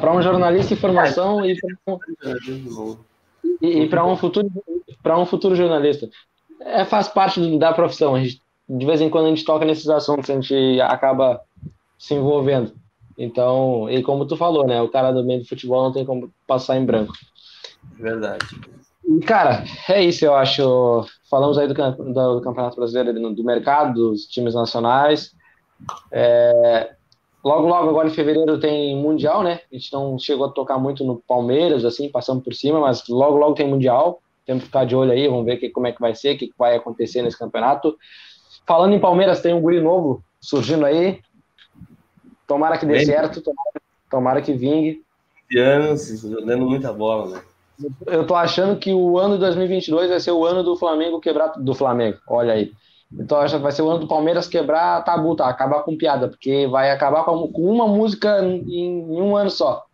para 0.00 0.12
um 0.12 0.22
jornalista 0.22 0.74
informação 0.74 1.44
e 1.44 1.54
para 1.60 1.94
um, 1.94 2.96
e, 3.60 3.82
e 3.82 3.88
para 3.88 4.04
um 4.04 4.16
futuro 4.16 4.50
para 5.02 5.18
um 5.18 5.26
futuro 5.26 5.54
jornalista. 5.54 6.08
É, 6.60 6.84
faz 6.84 7.08
parte 7.08 7.58
da 7.58 7.72
profissão. 7.72 8.14
A 8.14 8.22
gente, 8.22 8.40
de 8.68 8.86
vez 8.86 9.00
em 9.00 9.10
quando 9.10 9.26
a 9.26 9.28
gente 9.28 9.44
toca 9.44 9.64
nesses 9.64 9.88
assuntos, 9.88 10.30
a 10.30 10.34
gente 10.34 10.80
acaba 10.80 11.40
se 11.98 12.14
envolvendo. 12.14 12.72
Então, 13.18 13.90
e 13.90 14.02
como 14.02 14.26
tu 14.26 14.36
falou, 14.36 14.66
né? 14.66 14.80
O 14.80 14.88
cara 14.88 15.12
do 15.12 15.24
meio 15.24 15.40
do 15.40 15.48
futebol 15.48 15.84
não 15.84 15.92
tem 15.92 16.04
como 16.04 16.32
passar 16.46 16.76
em 16.76 16.84
branco. 16.84 17.12
Verdade. 17.98 18.44
Cara, 19.20 19.64
é 19.88 20.02
isso, 20.02 20.24
eu 20.24 20.34
acho. 20.34 21.06
Falamos 21.28 21.58
aí 21.58 21.66
do, 21.66 21.74
do, 21.74 22.34
do 22.36 22.40
Campeonato 22.40 22.76
Brasileiro, 22.76 23.12
do, 23.12 23.34
do, 23.34 23.44
mercado, 23.44 23.94
dos 23.94 24.26
times 24.26 24.54
nacionais. 24.54 25.32
É, 26.10 26.92
logo, 27.42 27.66
logo, 27.66 27.88
agora 27.88 28.08
em 28.08 28.12
fevereiro 28.12 28.60
tem 28.60 28.96
Mundial, 28.96 29.42
né? 29.42 29.60
A 29.70 29.74
gente 29.74 29.92
não 29.92 30.18
chegou 30.18 30.46
a 30.46 30.50
tocar 30.50 30.78
muito 30.78 31.04
no 31.04 31.16
Palmeiras, 31.26 31.84
assim, 31.84 32.08
passando 32.08 32.42
por 32.42 32.54
cima, 32.54 32.80
mas 32.80 33.08
logo, 33.08 33.36
logo 33.36 33.54
tem 33.54 33.68
Mundial. 33.68 34.20
Temos 34.46 34.62
que 34.62 34.68
ficar 34.68 34.84
de 34.84 34.94
olho 34.94 35.12
aí, 35.12 35.28
vamos 35.28 35.44
ver 35.44 35.56
que, 35.56 35.70
como 35.70 35.86
é 35.86 35.92
que 35.92 36.00
vai 36.00 36.14
ser, 36.14 36.34
o 36.34 36.38
que, 36.38 36.48
que 36.48 36.54
vai 36.58 36.76
acontecer 36.76 37.22
nesse 37.22 37.38
campeonato. 37.38 37.96
Falando 38.66 38.94
em 38.94 39.00
Palmeiras, 39.00 39.40
tem 39.40 39.54
um 39.54 39.60
guri 39.60 39.80
novo 39.80 40.22
surgindo 40.40 40.84
aí. 40.84 41.20
Tomara 42.46 42.76
que 42.76 42.86
dê 42.86 42.94
Bem, 42.94 43.06
certo, 43.06 43.40
tomara, 43.40 43.82
tomara 44.10 44.42
que 44.42 44.52
vingue. 44.52 45.02
anos, 45.56 46.20
jogando 46.20 46.66
muita 46.66 46.92
bola, 46.92 47.36
né? 47.36 47.42
Eu 48.06 48.26
tô 48.26 48.34
achando 48.34 48.78
que 48.78 48.92
o 48.92 49.18
ano 49.18 49.34
de 49.34 49.40
2022 49.40 50.10
vai 50.10 50.20
ser 50.20 50.32
o 50.32 50.44
ano 50.44 50.62
do 50.62 50.76
Flamengo 50.76 51.20
quebrar 51.20 51.48
do 51.48 51.74
Flamengo. 51.74 52.18
Olha 52.26 52.54
aí. 52.54 52.72
Então 53.12 53.38
acho 53.38 53.56
que 53.56 53.62
vai 53.62 53.72
ser 53.72 53.82
o 53.82 53.90
ano 53.90 54.00
do 54.00 54.08
Palmeiras 54.08 54.48
quebrar 54.48 55.02
tabu, 55.04 55.36
tá? 55.36 55.48
Acabar 55.48 55.82
com 55.82 55.96
piada, 55.96 56.28
porque 56.28 56.66
vai 56.66 56.90
acabar 56.90 57.24
com 57.24 57.50
uma 57.56 57.86
música 57.86 58.42
em, 58.42 59.04
um 59.20 59.36
ano 59.36 59.50
só. 59.50 59.84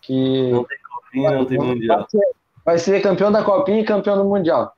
Que 0.00 0.50
não 0.50 0.64
tem 0.64 0.78
copinha, 0.90 1.30
não 1.30 1.44
tem 1.44 1.58
mundial. 1.58 1.98
Vai 1.98 2.08
ser, 2.08 2.26
vai 2.64 2.78
ser, 2.78 3.02
campeão 3.02 3.30
da 3.30 3.42
copinha 3.42 3.80
e 3.80 3.84
campeão 3.84 4.16
do 4.16 4.24
mundial. 4.24 4.74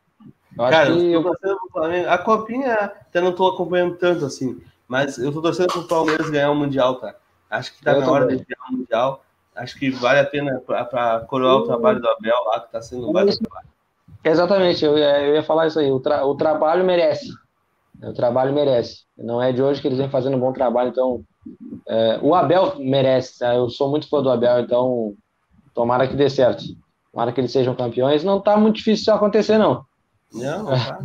Eu 0.59 0.65
Cara, 0.69 0.89
eu 0.91 1.23
tô 1.23 1.31
torcendo 1.31 1.59
pro 1.59 1.71
Flamengo. 1.73 2.09
A 2.09 2.19
copinha 2.19 2.75
até 2.75 3.21
não 3.21 3.33
tô 3.33 3.47
acompanhando 3.47 3.97
tanto 3.97 4.25
assim, 4.25 4.61
mas 4.89 5.19
eu 5.19 5.33
tô 5.33 5.41
torcendo 5.41 5.69
pro 5.69 5.87
Palmeiras 5.87 6.31
ganhar 6.31 6.51
o 6.51 6.57
mundial, 6.57 6.97
cara. 6.97 7.17
Acho 7.49 7.73
que 7.73 7.85
tá 7.85 7.93
eu 7.93 8.01
na 8.01 8.11
hora 8.11 8.27
de 8.27 8.37
ganhar 8.37 8.71
o 8.71 8.73
mundial 8.73 9.26
acho 9.57 9.79
que 9.79 9.91
vale 9.91 10.21
a 10.21 10.25
pena 10.25 10.61
para 10.61 11.21
coroar 11.21 11.57
o 11.57 11.65
trabalho 11.65 12.01
do 12.01 12.09
Abel 12.09 12.45
lá, 12.47 12.61
que 12.61 12.67
está 12.67 12.83
sendo 12.83 13.09
um 13.09 13.13
baita 13.13 13.37
trabalho. 13.39 13.69
Exatamente, 14.23 14.85
eu 14.85 14.99
ia, 14.99 15.23
eu 15.23 15.35
ia 15.37 15.43
falar 15.43 15.67
isso 15.67 15.79
aí. 15.79 15.91
O, 15.91 16.01
tra, 16.01 16.25
o 16.25 16.35
trabalho 16.35 16.85
merece. 16.85 17.29
O 18.03 18.13
trabalho 18.13 18.53
merece. 18.53 19.05
Não 19.17 19.41
é 19.41 19.53
de 19.53 19.63
hoje 19.63 19.81
que 19.81 19.89
eles 19.89 19.99
vêm 19.99 20.11
fazendo 20.11 20.37
um 20.37 20.41
bom 20.41 20.53
trabalho, 20.53 20.91
então. 20.91 21.25
É, 21.89 22.19
o 22.21 22.35
Abel 22.35 22.75
merece. 22.79 23.39
Tá? 23.39 23.55
Eu 23.55 23.71
sou 23.71 23.89
muito 23.89 24.09
fã 24.09 24.23
do 24.23 24.31
Abel, 24.31 24.61
então 24.61 25.15
tomara 25.73 26.07
que 26.07 26.17
dê 26.17 26.29
certo. 26.29 26.65
Tomara 27.13 27.33
que 27.33 27.41
eles 27.41 27.53
sejam 27.53 27.75
campeões. 27.75 28.25
Não 28.25 28.39
está 28.39 28.57
muito 28.57 28.77
difícil 28.77 29.03
isso 29.03 29.13
acontecer, 29.13 29.59
não. 29.59 29.85
Não, 30.33 30.65
não 30.65 30.67
tá. 30.67 30.99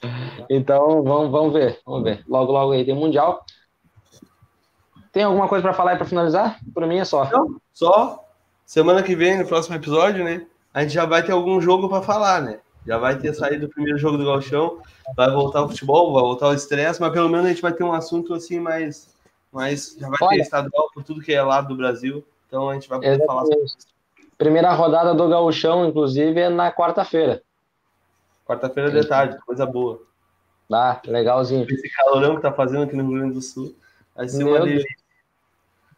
então 0.48 1.02
vamos, 1.02 1.30
vamos 1.30 1.52
ver, 1.52 1.78
vamos 1.84 2.02
ver. 2.02 2.24
Logo, 2.26 2.50
logo 2.50 2.72
aí 2.72 2.84
tem 2.84 2.94
Mundial. 2.94 3.44
Tem 5.12 5.22
alguma 5.22 5.48
coisa 5.48 5.62
para 5.62 5.72
falar 5.72 5.94
e 5.94 5.96
para 5.96 6.06
finalizar? 6.06 6.58
Para 6.72 6.86
mim 6.86 6.98
é 6.98 7.04
só. 7.04 7.28
Não, 7.30 7.60
só 7.72 8.24
semana 8.64 9.02
que 9.02 9.16
vem, 9.16 9.38
no 9.38 9.46
próximo 9.46 9.76
episódio, 9.76 10.24
né? 10.24 10.46
A 10.72 10.82
gente 10.82 10.92
já 10.94 11.06
vai 11.06 11.22
ter 11.22 11.32
algum 11.32 11.60
jogo 11.60 11.88
para 11.88 12.02
falar, 12.02 12.42
né? 12.42 12.60
Já 12.86 12.98
vai 12.98 13.18
ter 13.18 13.34
saído 13.34 13.66
o 13.66 13.68
primeiro 13.68 13.98
jogo 13.98 14.16
do 14.16 14.24
Galchão, 14.24 14.78
vai 15.16 15.30
voltar 15.30 15.62
o 15.62 15.68
futebol, 15.68 16.12
vai 16.12 16.22
voltar 16.22 16.48
o 16.48 16.54
estresse, 16.54 17.00
mas 17.00 17.12
pelo 17.12 17.28
menos 17.28 17.46
a 17.46 17.48
gente 17.48 17.62
vai 17.62 17.72
ter 17.72 17.84
um 17.84 17.92
assunto 17.92 18.32
assim 18.34 18.60
mais. 18.60 19.14
mais 19.52 19.96
já 19.98 20.08
vai 20.08 20.18
Olha, 20.22 20.36
ter 20.36 20.42
estadual 20.42 20.90
por 20.94 21.02
tudo 21.02 21.20
que 21.20 21.32
é 21.32 21.42
lado 21.42 21.68
do 21.68 21.76
Brasil. 21.76 22.24
Então 22.46 22.70
a 22.70 22.74
gente 22.74 22.88
vai 22.88 22.98
poder 22.98 23.26
falar 23.26 23.44
sobre 23.44 23.64
isso. 23.64 23.76
Primeira 24.36 24.72
rodada 24.72 25.14
do 25.14 25.28
Gauchão, 25.28 25.86
inclusive, 25.86 26.40
é 26.40 26.48
na 26.48 26.72
quarta-feira. 26.72 27.42
Quarta-feira 28.46 28.90
de 28.90 29.06
tarde, 29.06 29.36
coisa 29.44 29.66
boa. 29.66 30.00
Ah, 30.72 31.00
legalzinho. 31.04 31.66
Esse 31.68 31.90
calorão 31.90 32.36
que 32.36 32.42
tá 32.42 32.52
fazendo 32.52 32.84
aqui 32.84 32.96
no 32.96 33.02
Rio 33.08 33.18
Grande 33.18 33.34
do 33.34 33.42
Sul. 33.42 33.74
Vai 34.14 34.28
ser 34.28 34.44
Meu 34.44 34.54
uma 34.54 34.60
delícia. 34.64 34.88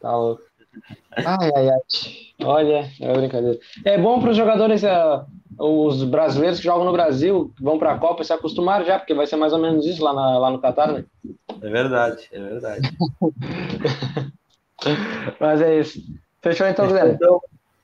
Tá 0.01 0.17
louco. 0.17 0.43
Ai, 1.17 1.51
ai, 1.55 1.69
ai. 1.69 1.79
Olha, 2.43 2.91
é 3.01 3.13
brincadeira. 3.13 3.59
É 3.85 3.99
bom 3.99 4.21
para 4.21 4.31
os 4.31 4.37
jogadores, 4.37 4.83
é, 4.83 5.23
os 5.59 6.05
brasileiros 6.05 6.59
que 6.59 6.65
jogam 6.65 6.87
no 6.87 6.93
Brasil, 6.93 7.53
vão 7.61 7.79
para 7.79 7.93
a 7.93 7.99
Copa 7.99 8.25
se 8.25 8.33
acostumar 8.33 8.85
já, 8.85 8.99
porque 8.99 9.15
vai 9.15 9.27
ser 9.27 9.37
mais 9.37 9.53
ou 9.53 9.59
menos 9.59 9.85
isso 9.85 10.03
lá, 10.03 10.13
na, 10.13 10.39
lá 10.39 10.51
no 10.51 10.61
Catar, 10.61 10.93
né? 10.93 11.05
É 11.61 11.69
verdade, 11.69 12.29
é 12.33 12.41
verdade. 12.41 12.97
Mas 15.39 15.61
é 15.61 15.81
isso. 15.81 16.01
Fechou 16.41 16.67
então, 16.67 16.87
Guilherme? 16.87 17.13
Então, 17.13 17.41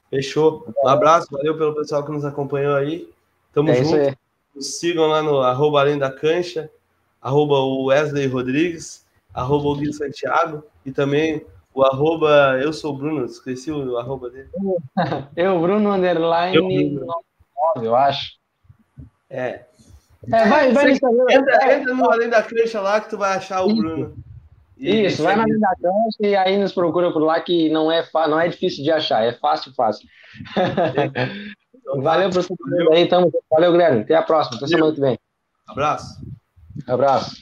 fechou. 0.08 0.66
Um 0.82 0.88
abraço, 0.88 1.28
valeu 1.30 1.58
pelo 1.58 1.74
pessoal 1.74 2.02
que 2.04 2.12
nos 2.12 2.24
acompanhou 2.24 2.74
aí. 2.74 3.06
Tamo 3.52 3.70
é 3.70 3.74
junto. 3.74 4.18
Nos 4.54 4.78
sigam 4.78 5.06
lá 5.06 5.22
no 5.22 5.40
arroba 5.40 5.80
Além 5.80 5.98
da 5.98 6.10
Cancha, 6.10 6.70
arroba 7.20 7.62
Wesley 7.84 8.26
Rodrigues, 8.26 9.04
arroba 9.34 9.68
o 9.68 9.76
Gui 9.76 9.92
Santiago 9.92 10.64
e 10.86 10.90
também 10.90 11.44
o 11.76 11.84
arroba, 11.84 12.58
eu 12.58 12.72
sou 12.72 12.94
o 12.94 12.96
Bruno, 12.96 13.26
esqueci 13.26 13.70
o 13.70 13.98
arroba 13.98 14.30
dele. 14.30 14.48
Eu, 15.36 15.60
Bruno 15.60 15.92
Underline, 15.92 16.56
eu, 16.56 17.82
eu 17.82 17.94
acho. 17.94 18.32
É. 19.28 19.66
É, 20.32 20.48
vai, 20.48 20.72
vai 20.72 20.86
no 20.86 21.30
Entra, 21.30 21.74
entra 21.74 21.94
no 21.94 22.10
Além 22.10 22.30
da 22.30 22.42
Cancha 22.42 22.80
lá 22.80 22.98
que 22.98 23.10
tu 23.10 23.18
vai 23.18 23.36
achar 23.36 23.62
o 23.62 23.74
Bruno. 23.74 24.16
E 24.78 25.04
Isso, 25.04 25.22
vai 25.22 25.36
na 25.36 25.42
Além 25.42 25.60
da 25.60 25.74
Cancha 25.76 26.18
e 26.20 26.34
aí 26.34 26.56
nos 26.56 26.72
procura 26.72 27.12
por 27.12 27.22
lá 27.22 27.38
que 27.40 27.68
não 27.68 27.92
é, 27.92 28.02
não 28.26 28.40
é 28.40 28.48
difícil 28.48 28.82
de 28.82 28.90
achar, 28.90 29.22
é 29.22 29.34
fácil, 29.34 29.74
fácil. 29.74 30.08
Então, 31.74 32.00
valeu 32.00 32.30
por 32.30 32.42
você 32.42 32.54
aí, 32.92 33.06
tamo. 33.06 33.30
Valeu, 33.50 33.72
Guilherme. 33.72 34.00
Até 34.00 34.14
a 34.14 34.22
próxima, 34.22 34.56
até 34.56 34.66
semana 34.66 34.94
que 34.94 35.00
vem. 35.00 35.18
Abraço. 35.68 36.22
Abraço. 36.86 37.36